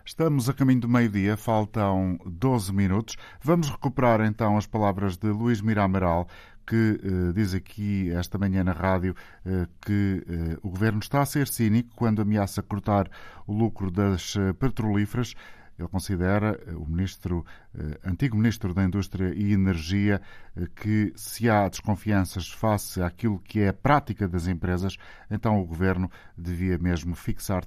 Estamos 0.05 0.49
a 0.49 0.55
caminho 0.55 0.81
do 0.81 0.89
meio-dia, 0.89 1.37
faltam 1.37 2.19
12 2.27 2.73
minutos. 2.73 3.17
Vamos 3.43 3.69
recuperar 3.69 4.23
então 4.23 4.57
as 4.57 4.67
palavras 4.67 5.17
de 5.17 5.29
Luís 5.29 5.61
Miramaral, 5.61 6.27
que 6.67 7.01
uh, 7.05 7.33
diz 7.33 7.55
aqui 7.55 8.11
esta 8.11 8.39
manhã 8.39 8.65
na 8.65 8.73
rádio 8.73 9.15
uh, 9.45 9.69
que 9.81 10.25
o 10.63 10.71
governo 10.71 10.99
está 11.01 11.21
a 11.21 11.27
ser 11.27 11.47
cínico 11.47 11.91
quando 11.95 12.23
ameaça 12.23 12.63
cortar 12.63 13.09
o 13.47 13.53
lucro 13.53 13.91
das 13.91 14.35
petrolíferas 14.59 15.35
ele 15.81 15.89
considera, 15.89 16.61
eh, 16.67 16.75
o 16.75 16.87
ministro, 16.87 17.45
eh, 17.75 17.99
antigo 18.07 18.37
ministro 18.37 18.75
da 18.75 18.83
Indústria 18.85 19.33
e 19.35 19.53
Energia, 19.53 20.21
eh, 20.57 20.67
que 20.75 21.13
se 21.17 21.49
há 21.49 21.69
desconfianças 21.69 22.51
face 22.51 23.03
àquilo 23.03 23.39
que 23.39 23.61
é 23.61 23.69
a 23.69 23.73
prática 23.75 24.29
das 24.29 24.47
empresas, 24.47 24.97
então 25.31 25.61
o 25.61 25.67
governo 25.67 26.11
devia 26.37 26.79
mesmo 26.79 27.15
fixar 27.15 27.65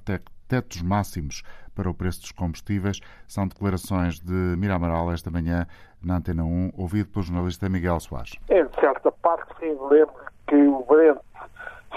tetos 0.48 0.82
máximos 0.82 1.44
para 1.74 1.90
o 1.90 1.94
preço 1.94 2.22
dos 2.22 2.32
combustíveis. 2.32 3.00
São 3.28 3.48
declarações 3.48 4.20
de 4.20 4.56
Miramaral 4.58 5.12
esta 5.12 5.32
manhã 5.32 5.66
na 6.04 6.18
Antena 6.18 6.44
1, 6.44 6.74
ouvido 6.78 7.10
pelo 7.10 7.24
jornalista 7.24 7.68
Miguel 7.68 8.00
Soares. 8.00 8.34
Em 8.50 8.68
certa 8.80 9.12
parte, 9.12 9.52
sim, 9.60 9.76
lembro 9.90 10.14
que 10.48 10.56
o 10.56 10.84
Brent 10.84 11.18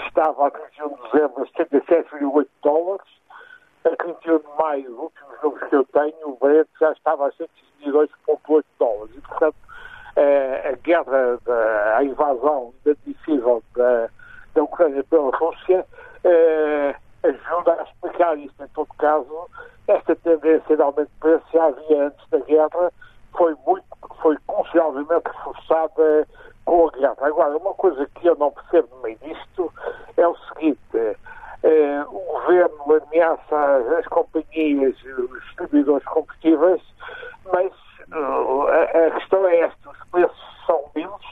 estava 0.07 0.47
a 0.47 0.51
31 0.51 0.95
de 0.95 1.11
dezembro 1.11 1.43
a 1.43 1.63
77,8 1.63 2.47
dólares. 2.63 3.16
A 3.87 3.95
31 3.95 4.39
de 4.39 4.45
maio, 4.59 4.91
os 4.91 4.99
últimos 4.99 5.41
números 5.41 5.69
que 5.69 5.75
eu 5.75 5.85
tenho, 5.85 6.29
o 6.29 6.37
Brent 6.41 6.67
já 6.77 6.91
estava 6.91 7.27
a 7.27 7.31
122,8 7.31 8.65
dólares. 8.77 9.15
E, 9.15 9.21
portanto, 9.21 9.55
a 10.17 10.71
guerra, 10.83 11.39
a 11.95 12.03
invasão 12.03 12.73
inadmissível 12.85 13.63
da, 13.75 14.09
da 14.53 14.63
Ucrânia 14.63 15.03
pela 15.05 15.35
Rússia 15.37 15.85
ajuda 17.23 17.73
a 17.79 17.83
explicar 17.83 18.37
isto. 18.37 18.61
Em 18.61 18.67
todo 18.69 18.89
caso, 18.97 19.49
esta 19.87 20.15
tendência 20.17 20.75
de 20.75 20.81
aumento 20.81 21.09
de 21.09 21.19
preço 21.19 21.45
já 21.53 21.65
havia 21.67 22.07
antes 22.07 22.29
da 22.29 22.39
guerra, 22.39 22.91
foi 23.37 23.55
muito, 23.65 23.85
foi 24.21 24.37
consideravelmente 24.47 25.29
reforçada 25.29 26.27
com 26.65 26.87
a 26.87 26.91
guerra. 26.91 27.15
Agora, 27.21 27.57
uma 27.57 27.73
coisa 27.75 28.05
que 28.15 28.27
eu 28.27 28.35
não 28.35 28.51
percebo 28.51 28.89
no 28.97 29.01
meio 29.03 29.17
disto 29.19 29.71
é 30.17 30.27
o 30.27 30.35
seguinte, 30.49 31.17
eh, 31.63 32.05
o 32.07 32.19
governo 32.19 33.01
ameaça 33.07 33.97
as 33.99 34.05
companhias, 34.07 34.95
os 35.03 35.43
distribuidores 35.43 36.03
de 36.03 36.09
combustíveis, 36.13 36.81
mas 37.51 37.71
uh, 38.13 38.61
a, 38.67 39.07
a, 39.07 39.11
questão 39.11 39.45
é 39.47 39.61
esta, 39.61 39.89
os 39.89 39.97
preços 40.11 40.65
são 40.65 40.83
livres, 40.95 41.25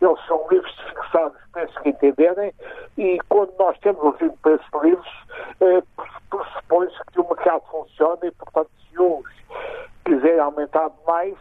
eles 0.00 0.26
são 0.26 0.46
livres 0.50 0.74
de 0.76 0.84
fixar 0.84 1.26
os 1.26 1.50
preços 1.52 1.78
que 1.78 1.88
entenderem 1.90 2.52
e 2.96 3.18
quando 3.28 3.52
nós 3.58 3.78
temos 3.80 4.02
os 4.02 4.38
preços 4.40 4.66
livres, 4.82 5.12
eh, 5.60 5.82
pressupõe-se 6.30 6.98
que 7.12 7.20
o 7.20 7.28
mercado 7.28 7.62
funciona 7.70 8.18
e, 8.24 8.30
portanto, 8.30 8.70
se 8.90 8.98
uns 8.98 9.26
quiserem 10.04 10.40
aumentar 10.40 10.90
mais, 11.06 11.36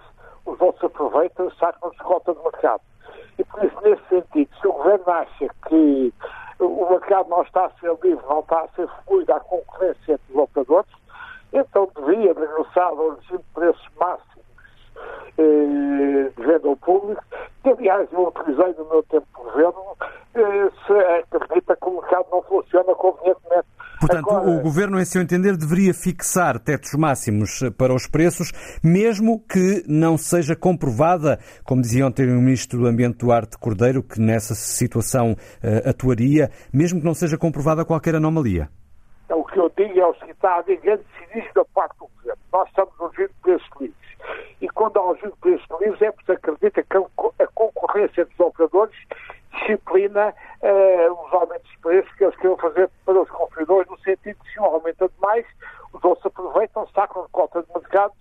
os 0.46 0.60
outros 0.60 0.84
aproveitam 0.84 1.48
e 1.48 1.56
sacam-se 1.56 1.98
cota 2.00 2.34
de 2.34 2.44
mercado. 2.44 2.82
E 3.38 3.44
por 3.44 3.64
isso, 3.64 3.82
nesse 3.82 4.04
sentido, 4.10 4.50
se 4.60 4.68
o 4.68 4.74
governo 4.74 5.10
acha 5.10 5.48
que 5.68 6.14
o 6.60 6.90
mercado 6.90 7.30
não 7.30 7.42
está 7.42 7.66
a 7.66 7.70
ser 7.80 7.96
livre, 8.04 8.26
não 8.28 8.40
está 8.40 8.62
a 8.62 8.68
ser 8.70 8.88
fluido 9.06 9.34
à 9.34 9.40
concorrência 9.40 10.14
entre 10.14 10.34
os 10.34 10.36
operadores, 10.36 10.92
então 11.54 11.90
devia 11.96 12.34
regressar 12.34 12.88
ao 12.88 13.10
regime 13.16 13.40
de 13.40 13.54
preços 13.54 13.90
máximos 14.00 14.46
eh, 15.38 16.32
de 16.36 16.46
venda 16.46 16.68
ao 16.68 16.78
público, 16.78 17.24
que 17.64 17.70
aliás 17.70 18.08
eu 18.12 18.28
utilizei 18.28 18.74
no 18.78 18.86
meu 18.86 19.04
tempo 19.04 19.28
de 19.36 19.44
governo, 19.44 19.98
eh, 20.36 20.72
se 20.86 21.36
acredita 21.36 21.76
que 21.76 21.90
o 21.90 22.02
mercado 22.02 22.26
não 22.32 22.42
funciona 22.44 22.96
convenientemente. 22.96 23.68
Portanto, 24.00 24.30
Agora, 24.30 24.50
o 24.50 24.55
Governo, 24.66 25.00
em 25.00 25.06
seu 25.06 25.22
entender, 25.22 25.56
deveria 25.56 25.94
fixar 25.94 26.58
tetos 26.58 26.96
máximos 26.96 27.62
para 27.78 27.94
os 27.94 28.08
preços, 28.08 28.52
mesmo 28.84 29.40
que 29.48 29.84
não 29.88 30.18
seja 30.18 30.56
comprovada, 30.56 31.38
como 31.64 31.84
dizia 31.84 32.08
ontem 32.08 32.26
o 32.36 32.42
Ministro 32.42 32.80
do 32.80 32.88
Ambiente 32.88 33.20
Duarte 33.20 33.60
Cordeiro, 33.60 34.02
que 34.02 34.20
nessa 34.20 34.56
situação 34.56 35.34
uh, 35.34 35.88
atuaria, 35.88 36.50
mesmo 36.74 37.00
que 37.00 37.06
não 37.06 37.14
seja 37.14 37.38
comprovada 37.38 37.86
qualquer 37.86 38.16
anomalia. 38.16 38.68
O 39.30 39.44
que 39.44 39.60
eu 39.60 39.72
digo 39.78 40.00
é 40.00 40.08
o 40.08 40.16
seguinte, 40.16 40.40
há 40.42 40.64
grande 40.64 41.04
cinismo 41.20 41.54
da 41.54 41.66
parte 41.66 41.96
do 42.00 42.08
Governo. 42.18 42.42
Nós 42.52 42.68
estamos 42.68 43.12
de 43.16 43.30
preços 43.44 43.70
livres. 43.80 43.96
E 44.62 44.70
quando 44.70 44.98
há 44.98 45.14
de 45.14 45.32
preços 45.42 45.68
livres 45.80 46.02
é 46.02 46.12
porque 46.12 46.32
acredita 46.32 46.82
que 46.82 46.98
a 46.98 47.48
concorrência 47.54 48.24
entre 48.24 48.34
os 48.34 48.40
operadores 48.40 48.96
disciplina 49.66 50.34
uh, 50.62 51.26
os 51.26 51.34
aumentos 51.34 51.70
de 51.70 51.80
preços 51.80 52.14
que 52.16 52.24
eles 52.24 52.36
querem 52.38 52.58
fazer 52.58 52.90
para 53.06 53.22
os 53.22 53.30
consumidores, 53.30 53.90
no 53.90 54.00
sentido 54.00 54.38
que 54.44 54.52
se 54.52 54.60
um 54.60 54.66
aumenta 54.66 55.10
demais, 55.10 55.46
os 55.94 56.04
outros 56.04 56.26
aproveitam, 56.26 56.88
sacam 56.94 57.24
de 57.24 57.30
cota 57.30 57.64
de 57.64 57.70
mercados 57.74 58.16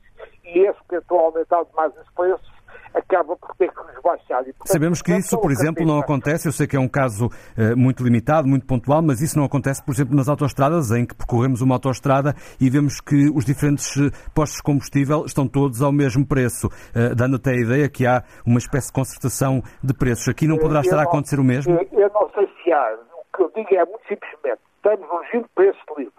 e 0.45 0.61
esse 0.61 0.79
que 0.81 0.89
tentou 0.89 1.21
aumentar 1.21 1.65
demais 1.65 1.93
os 1.97 2.11
preços 2.11 2.54
acaba 2.95 3.37
por 3.37 3.55
ter 3.57 3.71
que 3.71 3.77
nos 3.77 4.03
baixar. 4.03 4.43
E, 4.43 4.53
portanto, 4.53 4.73
Sabemos 4.73 5.03
que 5.03 5.13
isso, 5.13 5.39
por 5.39 5.51
exemplo, 5.51 5.85
não 5.85 5.99
acontece. 5.99 6.49
Eu 6.49 6.53
sei 6.53 6.67
que 6.67 6.77
é 6.77 6.81
um 6.81 6.89
caso 6.89 7.27
uh, 7.27 7.77
muito 7.77 8.03
limitado, 8.05 8.47
muito 8.47 8.65
pontual, 8.67 9.03
mas 9.03 9.21
isso 9.21 9.37
não 9.37 9.45
acontece, 9.45 9.85
por 9.85 9.93
exemplo, 9.93 10.15
nas 10.15 10.29
autoestradas, 10.29 10.93
em 10.93 11.05
que 11.05 11.15
percorremos 11.15 11.61
uma 11.61 11.75
autoestrada 11.75 12.35
e 12.61 12.71
vemos 12.71 13.01
que 13.01 13.31
os 13.35 13.45
diferentes 13.45 13.97
eh, 13.97 14.11
postos 14.35 14.59
de 14.59 14.63
combustível 14.63 15.25
estão 15.27 15.49
todos 15.49 15.83
ao 15.83 15.93
mesmo 15.93 16.27
preço, 16.27 16.69
uh, 16.69 17.15
dando 17.17 17.37
até 17.37 17.51
a 17.51 17.57
ideia 17.57 17.89
que 17.89 18.07
há 18.07 18.23
uma 18.47 18.59
espécie 18.59 18.89
de 18.89 18.93
concertação 18.93 19.63
de 19.83 19.93
preços. 19.93 20.29
Aqui 20.29 20.47
não 20.47 20.57
poderá 20.57 20.79
eu 20.79 20.83
estar 20.83 20.97
não, 20.97 21.03
a 21.03 21.07
acontecer 21.07 21.41
o 21.41 21.45
mesmo? 21.45 21.75
Eu, 21.75 22.01
eu 22.01 22.11
não 22.11 22.31
sei 22.31 22.49
se 22.63 22.73
há. 22.73 22.97
O 23.13 23.37
que 23.37 23.43
eu 23.43 23.53
digo 23.57 23.75
é 23.75 23.85
muito 23.85 24.07
simplesmente, 24.07 24.61
estamos 24.77 25.09
no 25.09 25.19
regime 25.19 25.43
de 25.43 25.49
preços 25.55 25.83
livres. 25.99 26.15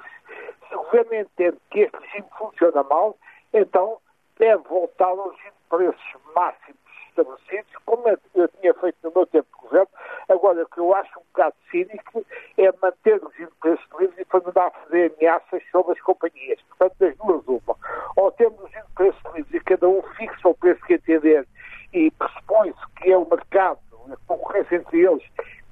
Se 0.67 0.75
o 0.75 0.83
governo 0.83 1.13
entende 1.13 1.57
que 1.71 1.79
este 1.79 1.97
regime 1.97 2.27
funciona 2.37 2.83
mal, 2.83 3.17
então 3.53 3.97
deve 4.37 4.63
voltar 4.67 5.05
ao 5.05 5.29
regime 5.29 5.54
preços 5.69 6.15
máximos 6.35 6.85
estabelecidos, 7.09 7.71
como 7.85 8.07
eu 8.07 8.47
tinha 8.59 8.73
feito 8.73 8.97
no 9.03 9.11
meu 9.15 9.25
tempo 9.25 9.47
de 9.55 9.61
governo. 9.61 9.87
Agora, 10.29 10.63
o 10.63 10.69
que 10.69 10.79
eu 10.79 10.93
acho 10.93 11.19
um 11.19 11.23
bocado 11.33 11.55
cínico 11.71 12.25
é 12.57 12.71
manter 12.81 13.23
o 13.23 13.27
regime 13.29 13.49
de 13.49 13.57
preços 13.57 13.85
livres 13.99 14.19
e 14.19 14.25
para 14.25 14.41
mandar 14.41 14.71
fazer 14.71 15.13
ameaças 15.17 15.63
sobre 15.71 15.93
as 15.93 16.01
companhias. 16.01 16.61
Portanto, 16.63 16.95
das 16.99 17.17
duas, 17.17 17.47
uma. 17.47 17.75
Ou 18.17 18.31
temos 18.31 18.59
o 18.59 18.65
regime 18.65 18.85
de 18.87 18.93
preços 18.93 19.35
livres 19.35 19.53
e 19.53 19.59
cada 19.63 19.87
um 19.87 20.01
fixa 20.17 20.47
o 20.49 20.55
preço 20.55 20.81
que 20.85 20.95
entender 20.95 21.47
e 21.93 22.11
pressupõe-se 22.11 22.79
que 22.97 23.11
é 23.11 23.17
o 23.17 23.27
mercado, 23.29 23.79
a 24.11 24.17
concorrência 24.27 24.75
entre 24.75 25.01
eles, 25.01 25.23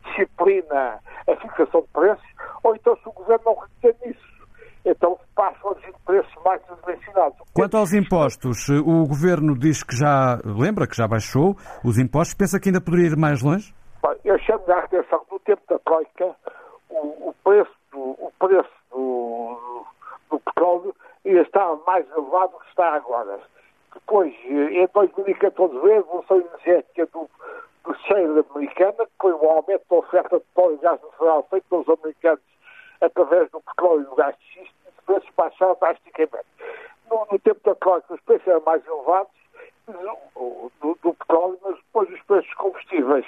disciplina 0.05 0.99
a 1.27 1.35
fixação 1.35 1.81
de 1.81 1.87
preços, 1.87 2.27
ou 2.63 2.75
então 2.75 2.95
se 2.97 3.09
o 3.09 3.11
governo 3.11 3.43
não 3.45 3.55
retém 3.55 4.07
nisso 4.07 4.32
então 4.85 5.17
passam 5.35 5.71
a 5.71 5.75
preços 6.05 6.33
mais 6.43 6.61
dimensionados. 6.81 7.37
Quanto 7.53 7.77
aos 7.77 7.93
impostos, 7.93 8.69
o 8.69 9.07
Governo 9.07 9.57
diz 9.57 9.83
que 9.83 9.95
já, 9.95 10.39
lembra 10.43 10.87
que 10.87 10.95
já 10.95 11.07
baixou 11.07 11.55
os 11.83 11.97
impostos, 11.97 12.35
pensa 12.35 12.59
que 12.59 12.69
ainda 12.69 12.81
poderia 12.81 13.07
ir 13.07 13.17
mais 13.17 13.41
longe? 13.41 13.73
Eu 14.25 14.37
chamo 14.39 14.63
a 14.67 14.79
atenção 14.79 15.19
que 15.25 15.33
no 15.33 15.39
tempo 15.39 15.61
da 15.69 15.79
Troika 15.79 16.35
o, 16.89 17.29
o 17.29 17.35
preço, 17.43 17.71
do, 17.91 17.99
o 17.99 18.31
preço 18.39 18.69
do, 18.91 19.85
do 20.29 20.39
petróleo 20.39 20.95
ia 21.25 21.41
estar 21.41 21.75
mais 21.87 22.05
elevado 22.11 22.51
do 22.51 22.59
que 22.59 22.69
está 22.69 22.95
agora. 22.95 23.39
Depois, 23.93 24.33
em 24.45 24.87
2014, 24.93 25.79
veio 25.79 25.93
a 25.93 25.97
evolução 25.97 26.37
energética 26.41 27.05
do, 27.13 27.29
do 27.85 27.95
cheiro 28.07 28.45
americana, 28.53 29.05
que 29.05 29.11
foi 29.21 29.33
um 29.33 29.49
aumento 29.49 29.83
da 29.89 29.95
oferta 29.95 30.37
de 30.37 30.45
petróleo 30.45 30.75
e 30.75 30.83
gás 30.83 31.01
natural 31.01 31.47
feito 31.49 31.65
pelos 31.69 31.87
americanos 31.87 32.43
através 33.03 33.49
do 33.51 33.61
petróleo 33.61 34.01
e 34.01 34.05
do 34.05 34.15
gás 34.15 34.35
xisto, 34.39 34.73
os 34.87 35.05
preços 35.05 35.29
baixaram 35.35 35.77
drasticamente. 35.79 36.45
No, 37.09 37.27
no 37.31 37.39
tempo 37.39 37.59
da 37.63 37.75
Troika, 37.75 38.13
os 38.13 38.21
preços 38.21 38.47
eram 38.47 38.61
mais 38.65 38.85
elevados 38.87 39.33
do, 39.85 40.71
do, 40.81 40.97
do, 41.01 41.13
petróleo, 41.13 41.59
mas 41.63 41.75
depois 41.75 42.09
os 42.09 42.21
preços 42.21 42.53
combustíveis 42.53 43.25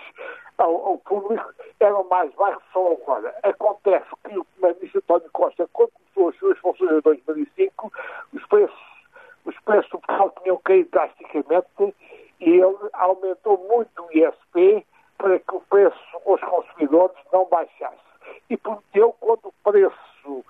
ao, 0.58 0.88
ao 0.88 0.98
público 1.00 1.54
eram 1.82 2.04
mais 2.06 2.34
baixos 2.36 2.64
só 2.72 2.94
agora. 2.94 3.36
Acontece 3.44 4.06
que 4.24 4.38
o 4.38 4.46
primeiro-ministro 4.46 5.02
António 5.04 5.30
Costa, 5.34 5.70
quando 5.74 5.92
começou 5.92 6.30
as 6.30 6.38
suas 6.38 6.58
funções 6.60 6.92
em 6.92 7.02
2005, 7.02 7.92
os 8.34 8.46
preços, 8.48 8.80
os 9.44 9.60
preços 9.60 9.92
do 9.92 10.00
petróleo 10.00 10.34
tinham 10.42 10.58
caído 10.58 10.90
drasticamente 10.92 11.96
e 12.40 12.50
ele 12.50 12.90
aumentou 12.94 13.58
muito 13.70 14.04
o 14.04 14.12
ISP 14.12 14.86
para 15.18 15.40
que 15.40 15.56
o 15.56 15.62
preço 15.62 16.22
aos 16.26 16.42
consumidores 16.42 17.18
não 17.34 17.46
baixasse 17.46 18.06
e 18.50 18.58
prometeu 18.58 19.14
quando 19.20 19.48
o 19.48 19.54
preço 19.64 20.46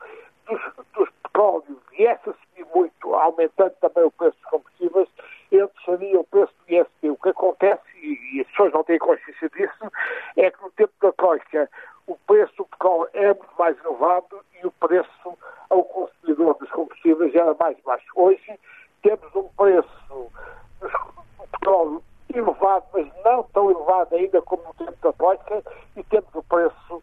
dos, 0.46 0.62
dos 0.94 1.10
petróleos 1.24 1.78
viesse 1.92 2.30
a 2.30 2.34
subir 2.34 2.68
muito, 2.74 3.16
aumentando 3.16 3.74
também 3.82 4.04
o 4.04 4.12
preço 4.12 4.38
dos 4.38 4.50
combustíveis, 4.50 5.10
ele 5.52 5.68
deixaria 5.68 6.20
o 6.20 6.24
preço 6.26 6.54
do 6.68 6.74
ISP. 6.74 7.10
O 7.10 7.18
que 7.18 7.30
acontece, 7.30 7.82
e 7.96 8.42
as 8.42 8.48
pessoas 8.48 8.74
não 8.74 8.84
têm 8.84 9.00
consciência 9.00 9.50
disso, 9.50 9.92
é 10.38 10.52
que 10.52 10.62
no 10.62 10.72
tempo 10.72 10.94
da 11.02 11.12
Troika 11.14 11.70
o 12.08 12.16
preço 12.28 12.54
do 12.58 12.66
petróleo 12.66 13.10
é 13.14 13.34
muito 13.34 13.56
mais 13.58 13.78
elevado 13.84 14.40
e 14.62 14.68
o 14.68 14.72
preço 14.72 15.38
ao 15.70 15.84
consumidor 15.84 16.56
dos 16.56 16.70
combustíveis 16.72 17.34
era 17.34 17.56
mais 17.60 17.78
baixo. 17.80 18.06
Hoje 18.16 18.60
temos 19.02 19.36
um 19.36 19.48
preço 19.58 20.32
do 20.80 21.48
petróleo 21.52 22.04
elevado, 22.34 22.86
mas 22.94 23.08
não 23.24 23.44
tão 23.44 23.72
elevado 23.72 24.16
ainda 24.16 24.42
como 24.42 24.64
no 24.64 24.74
tempo 24.74 24.98
da 25.02 25.14
Troika, 25.14 25.64
e 25.96 26.04
temos 26.04 26.30
o 26.36 26.44
preço 26.44 27.02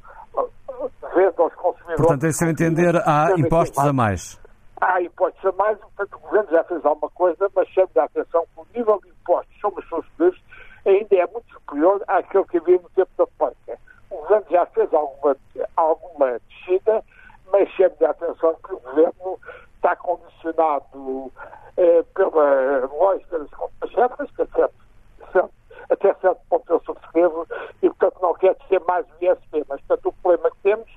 venda 1.14 1.42
aos 1.42 1.54
consumidores. 1.54 1.96
Portanto, 1.96 2.21
em 2.21 2.21
seu 2.32 2.48
entender, 2.48 2.96
há 3.06 3.30
impostos 3.36 3.78
a 3.78 3.92
mais. 3.92 4.40
Há 4.80 5.00
impostos 5.02 5.44
a 5.44 5.52
mais, 5.52 5.78
portanto, 5.78 6.16
o 6.16 6.18
Governo 6.20 6.50
já 6.50 6.64
fez 6.64 6.84
alguma 6.84 7.10
coisa, 7.10 7.50
mas 7.54 7.68
chamo 7.68 7.90
a 7.96 8.04
atenção 8.04 8.44
que 8.54 8.60
o 8.60 8.66
nível 8.74 9.00
de 9.02 9.10
impostos 9.10 9.60
sobre 9.60 9.84
os 9.84 9.88
consumidores 9.88 10.40
ainda 10.84 11.16
é 11.16 11.26
muito 11.26 11.52
superior 11.52 12.02
àquele 12.08 12.44
que 12.44 12.58
havia 12.58 12.78
no 12.78 12.90
tempo 12.90 13.10
da 13.16 13.26
Troika. 13.38 13.78
O 14.10 14.16
Governo 14.16 14.46
já 14.50 14.66
fez 14.66 14.92
alguma, 14.92 15.36
alguma 15.76 16.40
descida, 16.48 17.04
mas 17.52 17.68
chamo 17.70 17.94
a 18.00 18.10
atenção 18.10 18.56
que 18.64 18.74
o 18.74 18.80
Governo 18.80 19.38
está 19.76 19.96
condicionado 19.96 21.32
eh, 21.76 22.04
pela 22.14 22.86
lógica 22.86 23.38
das 23.38 23.50
contas 23.50 23.92
certas, 23.92 24.30
que 24.30 24.42
é 24.42 24.46
certo, 24.46 24.74
certo, 25.32 25.50
até 25.90 26.14
certo 26.14 26.40
ponto 26.48 26.72
eu 26.72 26.80
subscrevo, 26.84 27.46
e 27.82 27.88
portanto 27.88 28.18
não 28.22 28.34
quer 28.34 28.54
dizer 28.62 28.80
mais 28.86 29.04
o 29.06 29.24
ISP, 29.24 29.64
mas 29.68 29.80
portanto 29.82 30.06
o 30.06 30.12
problema 30.22 30.50
que 30.50 30.62
temos, 30.62 30.90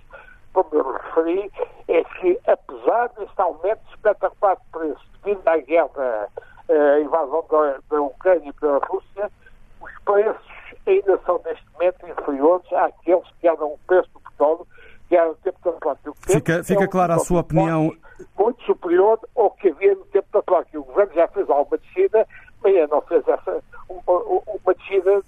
como 0.53 0.69
eu 0.73 0.91
referi, 0.91 1.51
é 1.87 2.03
que 2.03 2.39
apesar 2.47 3.09
deste 3.17 3.41
aumento 3.41 3.81
espetacular 3.89 4.55
de 4.55 4.63
preços 4.71 5.09
devido 5.23 5.47
à 5.47 5.57
guerra, 5.57 6.29
eh, 6.69 6.93
a 6.95 6.99
invasão 6.99 7.43
da, 7.49 7.79
da 7.89 8.01
Ucrânia 8.01 8.53
pela 8.59 8.79
Rússia, 8.85 9.31
os 9.81 9.91
preços 10.03 10.75
ainda 10.85 11.19
são 11.25 11.41
neste 11.43 11.65
momento 11.73 12.07
inferiores 12.07 12.73
àqueles 12.73 13.27
que 13.39 13.47
eram 13.47 13.73
o 13.73 13.79
preço 13.87 14.09
do 14.13 14.19
petróleo 14.19 14.67
da 15.09 16.05
troika. 16.13 16.34
Fica, 16.45 16.63
fica 16.63 16.83
é 16.83 16.85
um 16.85 16.89
clara 16.89 17.15
a 17.15 17.19
sua 17.19 17.41
opinião. 17.41 17.91
Muito 18.37 18.61
superior 18.63 19.19
ao 19.35 19.49
que 19.51 19.69
havia 19.69 19.95
no 19.95 20.05
tempo 20.05 20.27
da 20.31 20.41
troika. 20.43 20.79
O 20.79 20.83
governo 20.83 21.13
já 21.15 21.27
fez 21.29 21.49
alguma 21.49 21.77
descida, 21.79 22.27
mas 22.63 22.89
não 22.89 23.01
fez 23.01 23.27
essa, 23.27 23.63
uma, 23.89 24.19
uma 24.19 24.73
descida 24.75 25.21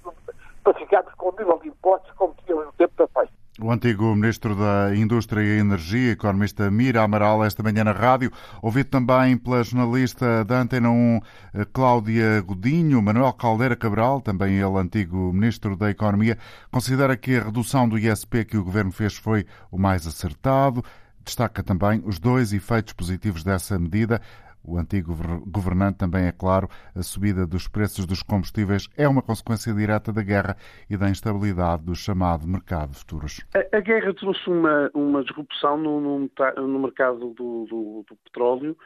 para 0.64 0.74
ficarmos 0.76 1.14
com 1.16 1.30
o 1.30 1.36
nível 1.38 1.60
de 1.64 1.70
impostos 1.70 2.12
como 2.18 2.36
tínhamos 2.46 2.68
no 2.68 2.72
tempo 2.74 2.94
da 2.98 3.08
troika. 3.08 3.34
O 3.60 3.72
antigo 3.72 4.16
Ministro 4.16 4.54
da 4.56 4.96
Indústria 4.96 5.42
e 5.42 5.60
Energia, 5.60 6.12
economista 6.12 6.70
Mira 6.70 7.02
Amaral, 7.02 7.44
esta 7.44 7.64
manhã 7.64 7.84
na 7.84 7.92
rádio, 7.92 8.32
ouvido 8.62 8.92
também 8.92 9.36
pela 9.36 9.64
jornalista 9.64 10.46
da 10.46 10.62
Antena 10.62 10.92
1, 10.92 11.20
eh, 11.56 11.66
Cláudia 11.74 12.40
Godinho, 12.42 13.02
Manuel 13.02 13.34
Caldeira 13.34 13.76
Cabral, 13.76 14.22
também 14.22 14.60
ele 14.60 14.78
antigo 14.78 15.34
Ministro 15.34 15.76
da 15.76 15.90
Economia, 15.90 16.38
considera 16.72 17.18
que 17.18 17.36
a 17.36 17.46
redução 17.46 17.90
do 17.90 17.98
ISP 17.98 18.46
que 18.46 18.58
o 18.58 18.64
Governo 18.64 18.92
fez 18.92 19.18
foi 19.18 19.44
o 19.72 19.80
mais 19.80 20.06
acertado. 20.06 20.84
Destaca 21.28 21.62
também 21.62 22.02
os 22.06 22.20
dois 22.20 22.54
efeitos 22.54 22.94
positivos 22.94 23.44
dessa 23.44 23.78
medida, 23.78 24.22
o 24.64 24.78
antigo 24.78 25.14
governante 25.46 25.98
também 25.98 26.26
é 26.26 26.32
claro, 26.32 26.70
a 26.96 27.04
subida 27.04 27.46
dos 27.46 27.68
preços 27.68 28.06
dos 28.06 28.24
combustíveis 28.24 28.88
é 28.96 29.06
uma 29.10 29.22
consequência 29.22 29.74
direta 29.74 30.14
da 30.14 30.24
guerra 30.24 30.56
e 30.90 30.96
da 30.96 31.10
instabilidade 31.10 31.84
do 31.84 31.94
chamado 31.94 32.48
mercado 32.48 32.92
de 32.92 33.00
futuros. 33.00 33.46
A, 33.54 33.76
a 33.76 33.82
guerra 33.82 34.14
trouxe 34.14 34.50
uma, 34.50 34.90
uma 34.94 35.22
disrupção 35.22 35.76
no, 35.78 36.00
no, 36.00 36.30
no 36.66 36.80
mercado 36.80 37.34
do, 37.34 37.66
do, 37.66 38.06
do, 38.08 38.16
petróleo. 38.24 38.78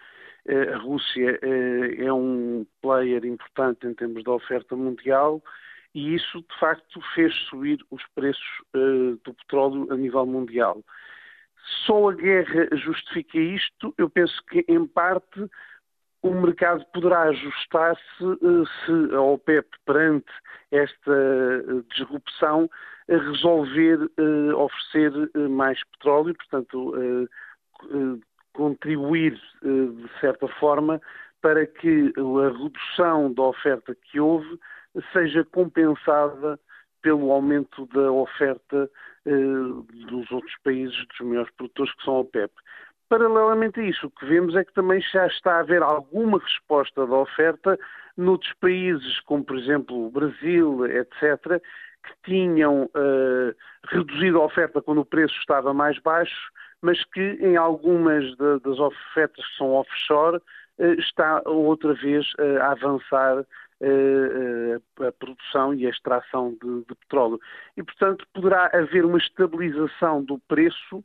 Eh, 0.48 0.74
a 0.74 0.78
Rússia 0.80 1.40
eh, 1.44 2.06
é 2.06 2.12
um 2.12 2.66
player 2.82 3.24
importante 3.24 3.86
em 3.86 3.94
termos 3.94 4.24
de 4.24 4.30
oferta 4.32 4.76
mundial 4.76 5.44
e 5.94 6.16
isso, 6.16 6.40
de 6.40 6.60
facto, 6.60 7.00
fez 7.14 7.34
subir 7.50 7.86
os 7.92 8.02
preços 8.16 8.44
eh, 8.74 9.18
do 9.24 9.34
petróleo 9.36 9.88
a 9.92 9.96
nível 9.96 10.26
mundial. 10.26 10.82
Só 11.86 12.10
a 12.10 12.14
guerra 12.14 12.68
justifica 12.74 13.38
isto? 13.38 13.94
Eu 13.98 14.10
penso 14.10 14.42
que, 14.50 14.66
em 14.68 14.86
parte, 14.86 15.50
o 16.22 16.32
mercado 16.32 16.86
poderá 16.94 17.24
ajustar-se 17.24 18.24
eh, 18.24 18.64
se 18.86 19.16
a 19.16 19.22
OPEP, 19.22 19.68
perante 19.86 20.32
esta 20.72 21.12
eh, 21.12 21.84
disrupção, 21.96 22.70
resolver 23.08 24.10
eh, 24.18 24.54
oferecer 24.54 25.12
mais 25.50 25.84
petróleo, 25.92 26.36
portanto, 26.36 27.28
contribuir 28.54 29.40
de 29.64 30.10
certa 30.20 30.48
forma 30.60 31.02
para 31.42 31.66
que 31.66 32.14
a 32.16 32.50
redução 32.50 33.34
da 33.34 33.44
oferta 33.44 33.96
que 33.96 34.20
houve 34.20 34.60
seja 35.12 35.44
compensada 35.46 36.60
pelo 37.02 37.32
aumento 37.32 37.86
da 37.88 38.12
oferta 38.12 38.90
dos 39.24 40.32
outros 40.32 40.56
países, 40.64 40.96
dos 41.08 41.28
maiores 41.28 41.52
produtores 41.52 41.94
que 41.96 42.04
são 42.04 42.16
a 42.16 42.20
OPEP. 42.22 42.52
Paralelamente 43.08 43.80
a 43.80 43.84
isso, 43.84 44.08
o 44.08 44.10
que 44.10 44.26
vemos 44.26 44.56
é 44.56 44.64
que 44.64 44.74
também 44.74 45.02
já 45.02 45.28
está 45.28 45.58
a 45.58 45.60
haver 45.60 45.84
alguma 45.84 46.40
resposta 46.40 47.06
da 47.06 47.16
oferta 47.18 47.78
noutros 48.16 48.54
países, 48.54 49.20
como 49.22 49.44
por 49.44 49.58
exemplo 49.58 50.08
o 50.08 50.10
Brasil, 50.10 50.86
etc., 50.86 51.62
que 52.04 52.30
tinham 52.32 52.86
uh, 52.86 53.56
reduzido 53.90 54.40
a 54.40 54.46
oferta 54.46 54.82
quando 54.82 55.02
o 55.02 55.06
preço 55.06 55.36
estava 55.40 55.74
mais 55.74 56.00
baixo, 56.00 56.52
mas 56.82 57.04
que 57.06 57.38
em 57.42 57.58
algumas 57.58 58.24
de, 58.38 58.60
das 58.64 58.80
ofertas 58.80 59.46
que 59.46 59.58
são 59.58 59.74
offshore 59.74 60.38
uh, 60.38 60.94
está 61.00 61.42
outra 61.46 61.94
vez 61.94 62.26
uh, 62.40 62.62
a 62.62 62.72
avançar 62.72 63.46
a 65.08 65.12
produção 65.14 65.74
e 65.74 65.88
a 65.88 65.90
extração 65.90 66.58
de, 66.62 66.86
de 66.86 66.96
petróleo. 66.96 67.40
E, 67.76 67.84
portanto, 67.84 68.26
poderá 68.34 68.70
haver 68.74 69.06
uma 69.06 69.18
estabilização 69.18 70.24
do 70.24 70.40
preço 70.48 71.04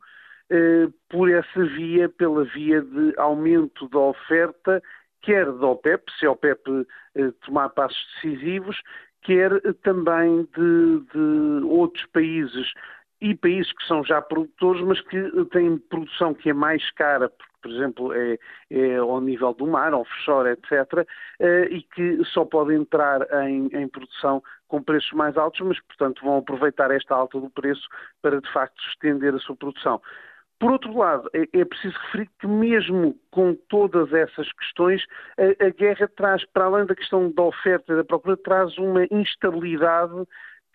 eh, 0.51 0.89
por 1.09 1.31
essa 1.31 1.65
via, 1.65 2.09
pela 2.09 2.45
via 2.45 2.81
de 2.81 3.15
aumento 3.19 3.89
da 3.89 3.99
oferta, 3.99 4.83
quer 5.23 5.45
da 5.47 5.67
OPEP, 5.67 6.05
se 6.19 6.27
a 6.27 6.31
OPEP 6.31 6.87
eh, 7.17 7.33
tomar 7.45 7.71
passos 7.71 7.99
decisivos, 8.15 8.81
quer 9.23 9.51
também 9.83 10.49
de, 10.57 11.01
de 11.13 11.65
outros 11.65 12.07
países 12.13 12.73
e 13.21 13.35
países 13.35 13.73
que 13.73 13.87
são 13.87 14.05
já 14.05 14.21
produtores, 14.21 14.83
mas 14.83 15.01
que 15.01 15.45
têm 15.47 15.79
produção 15.79 16.35
que 16.35 16.51
é 16.51 16.53
mais 16.53 16.91
cara, 16.93 17.29
porque, 17.31 17.53
por 17.63 17.71
exemplo, 17.71 18.13
é, 18.13 18.39
é 18.71 18.97
ao 18.97 19.21
nível 19.21 19.55
do 19.55 19.67
mar, 19.67 19.95
offshore, 19.95 20.51
etc., 20.51 21.07
eh, 21.41 21.69
e 21.71 21.83
que 21.83 22.23
só 22.27 22.45
podem 22.45 22.81
entrar 22.81 23.23
em, 23.49 23.69
em, 23.73 23.89
produção 23.89 24.43
com 24.69 24.83
preços 24.83 25.13
mais 25.13 25.37
altos, 25.37 25.61
mas, 25.61 25.81
portanto, 25.81 26.23
vão 26.23 26.39
aproveitar 26.39 26.91
esta 26.91 27.15
alta 27.15 27.41
do 27.41 27.51
preço 27.51 27.89
para, 28.21 28.41
de 28.41 28.53
facto, 28.53 28.81
estender 28.91 29.35
a 29.35 29.39
sua 29.39 29.57
produção. 29.57 30.01
Por 30.59 30.73
outro 30.73 30.97
lado, 30.97 31.29
é, 31.35 31.43
é, 31.53 31.65
preciso 31.65 31.99
referir 32.07 32.31
que, 32.39 32.47
mesmo 32.47 33.19
com 33.31 33.55
todas 33.69 34.11
essas 34.13 34.51
questões, 34.53 35.05
a, 35.39 35.67
a, 35.67 35.71
guerra 35.71 36.09
traz, 36.17 36.45
para 36.47 36.65
além 36.65 36.87
da 36.87 36.95
questão 36.95 37.31
da 37.31 37.43
oferta 37.43 37.93
e 37.93 37.97
da 37.97 38.05
procura, 38.05 38.37
traz 38.39 38.77
uma 38.79 39.05
instabilidade 39.11 40.27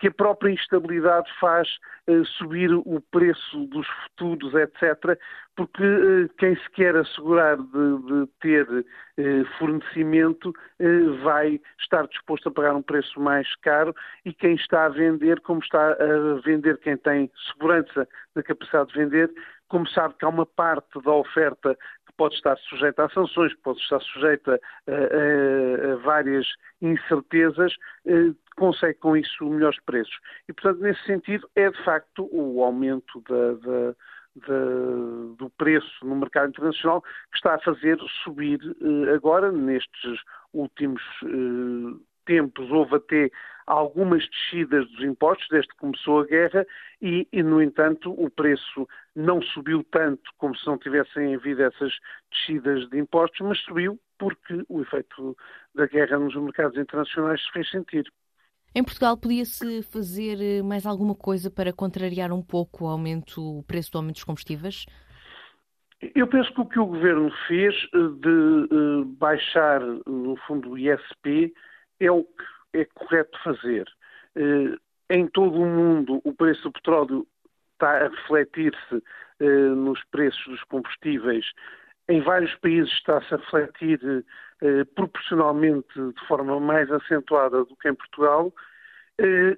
que 0.01 0.07
a 0.07 0.11
própria 0.11 0.51
instabilidade 0.51 1.29
faz 1.39 1.69
uh, 2.07 2.25
subir 2.25 2.73
o 2.73 2.99
preço 3.11 3.67
dos 3.67 3.87
futuros, 3.87 4.51
etc., 4.55 5.15
porque 5.55 5.83
uh, 5.83 6.27
quem 6.39 6.55
se 6.55 6.71
quer 6.71 6.95
assegurar 6.95 7.55
de, 7.57 7.97
de 8.07 8.27
ter 8.41 8.67
uh, 8.67 9.45
fornecimento 9.59 10.51
vai 11.23 11.61
estar 11.79 12.07
disposto 12.07 12.49
a 12.49 12.51
pagar 12.51 12.73
um 12.73 12.81
preço 12.81 13.19
mais 13.19 13.47
caro 13.57 13.93
e 14.25 14.33
quem 14.33 14.55
está 14.55 14.85
a 14.85 14.89
vender, 14.89 15.39
como 15.41 15.61
está 15.61 15.91
a 15.91 16.41
vender 16.43 16.79
quem 16.79 16.97
tem 16.97 17.29
segurança 17.51 18.07
da 18.33 18.41
capacidade 18.41 18.91
de 18.91 18.97
vender, 18.97 19.31
como 19.71 19.87
sabe 19.87 20.15
que 20.15 20.25
há 20.25 20.29
uma 20.29 20.45
parte 20.45 20.99
da 21.01 21.11
oferta 21.13 21.77
que 22.07 22.13
pode 22.17 22.35
estar 22.35 22.57
sujeita 22.57 23.05
a 23.05 23.09
sanções, 23.09 23.53
pode 23.63 23.79
estar 23.79 24.01
sujeita 24.01 24.59
a, 24.87 24.91
a, 24.91 25.93
a 25.93 25.95
várias 25.97 26.47
incertezas, 26.81 27.73
eh, 28.05 28.31
consegue 28.61 28.99
com 28.99 29.17
isso 29.17 29.43
melhores 29.43 29.79
preços. 29.81 30.15
E, 30.47 30.53
portanto, 30.53 30.81
nesse 30.81 31.03
sentido, 31.03 31.49
é 31.55 31.71
de 31.71 31.83
facto 31.83 32.29
o 32.31 32.63
aumento 32.63 33.19
da, 33.27 33.53
da 33.53 33.95
de, 34.35 35.35
do 35.35 35.49
preço 35.57 36.05
no 36.05 36.15
mercado 36.15 36.49
internacional 36.49 37.01
que 37.01 37.37
está 37.37 37.55
a 37.55 37.59
fazer 37.59 37.97
subir 38.23 38.59
eh, 38.61 39.13
agora, 39.13 39.51
nestes 39.51 40.21
últimos 40.53 41.01
eh, 41.23 41.99
tempos, 42.25 42.69
houve 42.71 42.95
até 42.95 43.31
algumas 43.65 44.25
descidas 44.29 44.89
dos 44.91 45.03
impostos 45.03 45.47
desde 45.49 45.69
que 45.69 45.77
começou 45.77 46.21
a 46.21 46.25
guerra 46.25 46.65
e, 47.01 47.27
e, 47.33 47.43
no 47.43 47.61
entanto, 47.61 48.11
o 48.11 48.29
preço 48.29 48.87
não 49.15 49.41
subiu 49.41 49.83
tanto 49.91 50.31
como 50.37 50.55
se 50.55 50.65
não 50.67 50.77
tivessem 50.77 51.35
havido 51.35 51.63
essas 51.63 51.91
descidas 52.31 52.87
de 52.89 52.99
impostos, 52.99 53.41
mas 53.41 53.59
subiu 53.61 53.99
porque 54.17 54.63
o 54.69 54.81
efeito 54.81 55.35
da 55.73 55.87
guerra 55.87 56.19
nos 56.19 56.35
mercados 56.35 56.77
internacionais 56.77 57.43
se 57.43 57.51
fez 57.51 57.69
sentir. 57.71 58.05
Em 58.73 58.83
Portugal 58.85 59.17
podia-se 59.17 59.83
fazer 59.83 60.37
eh, 60.41 60.61
mais 60.63 60.85
alguma 60.85 61.13
coisa 61.13 61.51
para 61.51 61.73
contrariar 61.73 62.31
um 62.31 62.41
pouco 62.41 62.85
o 62.85 62.87
aumento, 62.87 63.59
o 63.59 63.63
preço 63.63 63.91
do 63.91 63.97
aumento 63.97 64.15
dos 64.15 64.23
combustíveis? 64.23 64.85
Eu 66.15 66.25
penso 66.25 66.53
que 66.53 66.61
o 66.61 66.65
que 66.65 66.79
o 66.79 66.85
Governo 66.85 67.29
fez 67.47 67.75
eh, 67.75 67.97
de 67.97 68.67
eh, 68.71 69.03
baixar, 69.17 69.81
no 70.07 70.37
fundo, 70.47 70.71
o 70.71 70.77
ISP 70.77 71.53
é 71.99 72.09
o 72.09 72.23
que 72.23 72.77
é 72.77 72.85
correto 72.85 73.37
fazer. 73.43 73.85
Em 75.09 75.27
todo 75.27 75.61
o 75.61 75.65
mundo, 75.65 76.21
o 76.23 76.33
preço 76.33 76.63
do 76.63 76.71
petróleo 76.71 77.27
está 77.73 78.05
a 78.05 78.07
refletir-se 78.07 79.03
nos 79.75 80.01
preços 80.05 80.41
dos 80.45 80.63
combustíveis. 80.63 81.45
Em 82.07 82.21
vários 82.21 82.55
países 82.55 82.89
está-se 82.93 83.33
a 83.33 83.37
refletir 83.37 83.99
eh, 84.61 84.83
proporcionalmente 84.95 85.93
de 85.93 86.27
forma 86.27 86.59
mais 86.59 86.91
acentuada 86.91 87.65
do 87.65 87.75
que 87.75 87.89
em 87.89 87.95
Portugal, 87.95 88.53
eh, 89.17 89.57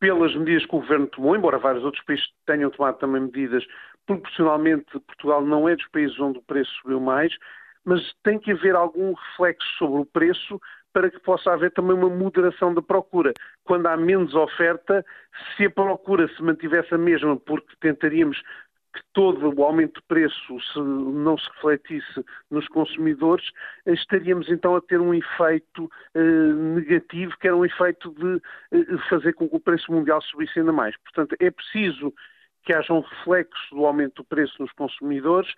pelas 0.00 0.34
medidas 0.34 0.66
que 0.66 0.76
o 0.76 0.80
Governo 0.80 1.06
tomou, 1.08 1.36
embora 1.36 1.58
vários 1.58 1.84
outros 1.84 2.04
países 2.04 2.26
tenham 2.46 2.70
tomado 2.70 2.98
também 2.98 3.22
medidas, 3.22 3.64
proporcionalmente 4.06 4.98
Portugal 5.00 5.42
não 5.42 5.68
é 5.68 5.76
dos 5.76 5.88
países 5.88 6.18
onde 6.18 6.38
o 6.38 6.42
preço 6.42 6.70
subiu 6.82 7.00
mais, 7.00 7.36
mas 7.84 8.00
tem 8.22 8.38
que 8.38 8.52
haver 8.52 8.74
algum 8.74 9.12
reflexo 9.12 9.68
sobre 9.78 10.00
o 10.00 10.06
preço 10.06 10.60
para 10.92 11.10
que 11.10 11.20
possa 11.20 11.52
haver 11.52 11.70
também 11.72 11.96
uma 11.96 12.08
moderação 12.08 12.74
da 12.74 12.82
procura. 12.82 13.32
Quando 13.64 13.86
há 13.86 13.96
menos 13.96 14.34
oferta, 14.34 15.04
se 15.56 15.66
a 15.66 15.70
procura 15.70 16.28
se 16.34 16.42
mantivesse 16.42 16.94
a 16.94 16.98
mesma, 16.98 17.36
porque 17.36 17.74
tentaríamos 17.80 18.42
que 18.94 19.00
todo 19.12 19.52
o 19.54 19.64
aumento 19.64 20.00
de 20.00 20.06
preço 20.06 20.60
se 20.72 20.78
não 20.78 21.36
se 21.36 21.48
refletisse 21.54 22.24
nos 22.50 22.66
consumidores, 22.68 23.44
estaríamos 23.86 24.48
então 24.48 24.74
a 24.76 24.80
ter 24.80 25.00
um 25.00 25.12
efeito 25.12 25.90
eh, 26.14 26.20
negativo, 26.20 27.36
que 27.38 27.46
era 27.46 27.56
um 27.56 27.64
efeito 27.64 28.10
de 28.14 28.42
eh, 28.72 28.98
fazer 29.08 29.34
com 29.34 29.48
que 29.48 29.56
o 29.56 29.60
preço 29.60 29.92
mundial 29.92 30.20
subisse 30.22 30.58
ainda 30.58 30.72
mais. 30.72 30.96
Portanto, 30.98 31.36
é 31.38 31.50
preciso 31.50 32.12
que 32.62 32.72
haja 32.72 32.92
um 32.92 33.00
reflexo 33.00 33.74
do 33.74 33.86
aumento 33.86 34.16
do 34.16 34.24
preço 34.24 34.54
nos 34.60 34.72
consumidores, 34.72 35.52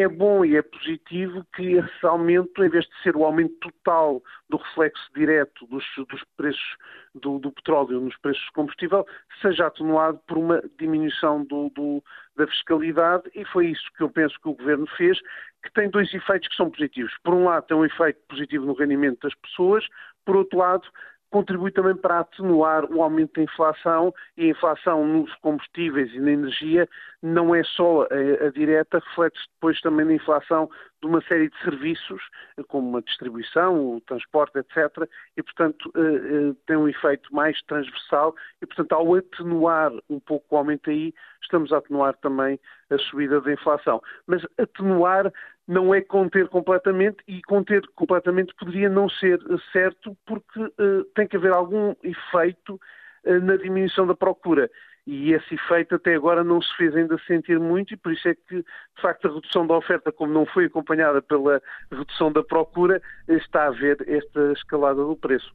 é 0.00 0.08
bom 0.08 0.44
e 0.44 0.56
é 0.56 0.62
positivo 0.62 1.44
que 1.54 1.74
esse 1.74 2.06
aumento, 2.06 2.64
em 2.64 2.68
vez 2.68 2.84
de 2.84 3.02
ser 3.02 3.16
o 3.16 3.24
aumento 3.24 3.54
total 3.60 4.22
do 4.48 4.56
reflexo 4.56 5.10
direto 5.14 5.66
dos, 5.66 5.84
dos 6.08 6.22
preços 6.36 6.76
do, 7.14 7.38
do, 7.38 7.52
petróleo 7.52 8.00
nos 8.00 8.16
preços 8.18 8.42
de 8.44 8.52
combustível, 8.52 9.06
seja 9.40 9.66
atenuado 9.66 10.18
por 10.26 10.38
uma 10.38 10.62
diminuição 10.78 11.44
do, 11.44 11.70
do, 11.70 12.02
da 12.36 12.46
fiscalidade 12.46 13.30
e 13.34 13.44
foi 13.46 13.68
isso 13.68 13.84
que 13.96 14.02
eu 14.02 14.10
penso 14.10 14.38
que 14.40 14.48
o 14.48 14.54
Governo 14.54 14.86
fez, 14.96 15.18
que 15.62 15.72
tem 15.72 15.90
dois 15.90 16.12
efeitos 16.12 16.48
que 16.48 16.56
são 16.56 16.70
positivos. 16.70 17.12
Por 17.22 17.34
um 17.34 17.44
lado, 17.44 17.66
tem 17.66 17.76
um 17.76 17.84
efeito 17.84 18.20
positivo 18.28 18.66
no 18.66 18.74
rendimento 18.74 19.20
das 19.22 19.34
pessoas, 19.34 19.86
por 20.24 20.36
outro 20.36 20.58
lado, 20.58 20.86
contribui 21.30 21.70
também 21.70 21.96
para 21.96 22.20
atenuar 22.20 22.84
o 22.90 23.02
aumento 23.02 23.34
da 23.34 23.42
inflação 23.42 24.14
e 24.36 24.46
a 24.46 24.50
inflação 24.50 25.06
nos 25.06 25.34
combustíveis 25.36 26.12
e 26.12 26.20
na 26.20 26.30
energia 26.30 26.88
não 27.22 27.54
é 27.54 27.62
só 27.64 28.02
a, 28.02 28.46
a 28.46 28.50
direta, 28.50 28.98
reflete-se 28.98 29.46
depois 29.54 29.80
também 29.80 30.06
na 30.06 30.14
inflação 30.14 30.70
de 31.00 31.06
uma 31.06 31.20
série 31.22 31.48
de 31.48 31.58
serviços, 31.62 32.20
como 32.68 32.96
a 32.96 33.00
distribuição, 33.00 33.96
o 33.96 34.00
transporte, 34.00 34.58
etc. 34.58 35.08
E, 35.36 35.42
portanto, 35.42 35.92
eh, 35.96 36.00
eh, 36.00 36.54
tem 36.66 36.76
um 36.76 36.88
efeito 36.88 37.32
mais 37.32 37.60
transversal 37.62 38.34
e, 38.60 38.66
portanto, 38.66 38.92
ao 38.92 39.14
atenuar 39.14 39.92
um 40.10 40.18
pouco 40.18 40.46
o 40.50 40.58
aumento 40.58 40.90
aí, 40.90 41.14
estamos 41.42 41.72
a 41.72 41.78
atenuar 41.78 42.16
também 42.16 42.58
a 42.90 42.98
subida 42.98 43.40
da 43.40 43.52
inflação. 43.52 44.02
Mas 44.26 44.44
atenuar 44.58 45.32
não 45.68 45.94
é 45.94 46.00
conter 46.00 46.48
completamente 46.48 47.18
e 47.28 47.42
conter 47.42 47.82
completamente 47.94 48.54
poderia 48.58 48.88
não 48.88 49.08
ser 49.10 49.38
certo 49.70 50.16
porque 50.26 50.60
uh, 50.60 51.04
tem 51.14 51.28
que 51.28 51.36
haver 51.36 51.52
algum 51.52 51.94
efeito 52.02 52.80
uh, 53.26 53.40
na 53.42 53.56
diminuição 53.56 54.06
da 54.06 54.16
procura. 54.16 54.70
E 55.06 55.32
esse 55.32 55.54
efeito 55.54 55.94
até 55.94 56.14
agora 56.14 56.44
não 56.44 56.60
se 56.60 56.68
fez 56.76 56.94
ainda 56.94 57.16
sentir 57.26 57.58
muito 57.58 57.94
e 57.94 57.96
por 57.96 58.12
isso 58.12 58.28
é 58.28 58.34
que, 58.34 58.56
de 58.56 59.02
facto, 59.02 59.26
a 59.26 59.32
redução 59.32 59.66
da 59.66 59.74
oferta, 59.74 60.12
como 60.12 60.34
não 60.34 60.44
foi 60.44 60.66
acompanhada 60.66 61.22
pela 61.22 61.62
redução 61.90 62.30
da 62.30 62.42
procura, 62.42 63.00
está 63.26 63.64
a 63.64 63.68
haver 63.68 63.96
esta 64.06 64.52
escalada 64.52 65.02
do 65.02 65.16
preço. 65.16 65.50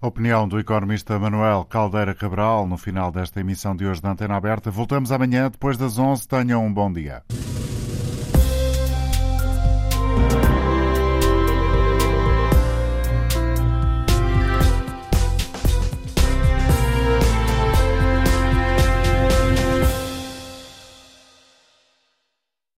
A 0.00 0.06
opinião 0.06 0.46
do 0.46 0.60
economista 0.60 1.18
Manuel 1.18 1.64
Caldeira 1.64 2.14
Cabral 2.14 2.64
no 2.68 2.78
final 2.78 3.10
desta 3.10 3.40
emissão 3.40 3.74
de 3.74 3.86
hoje 3.86 4.00
da 4.00 4.12
Antena 4.12 4.36
Aberta. 4.36 4.70
Voltamos 4.70 5.10
amanhã, 5.10 5.50
depois 5.50 5.76
das 5.76 5.98
11. 5.98 6.28
Tenham 6.28 6.64
um 6.64 6.72
bom 6.72 6.92
dia. 6.92 7.22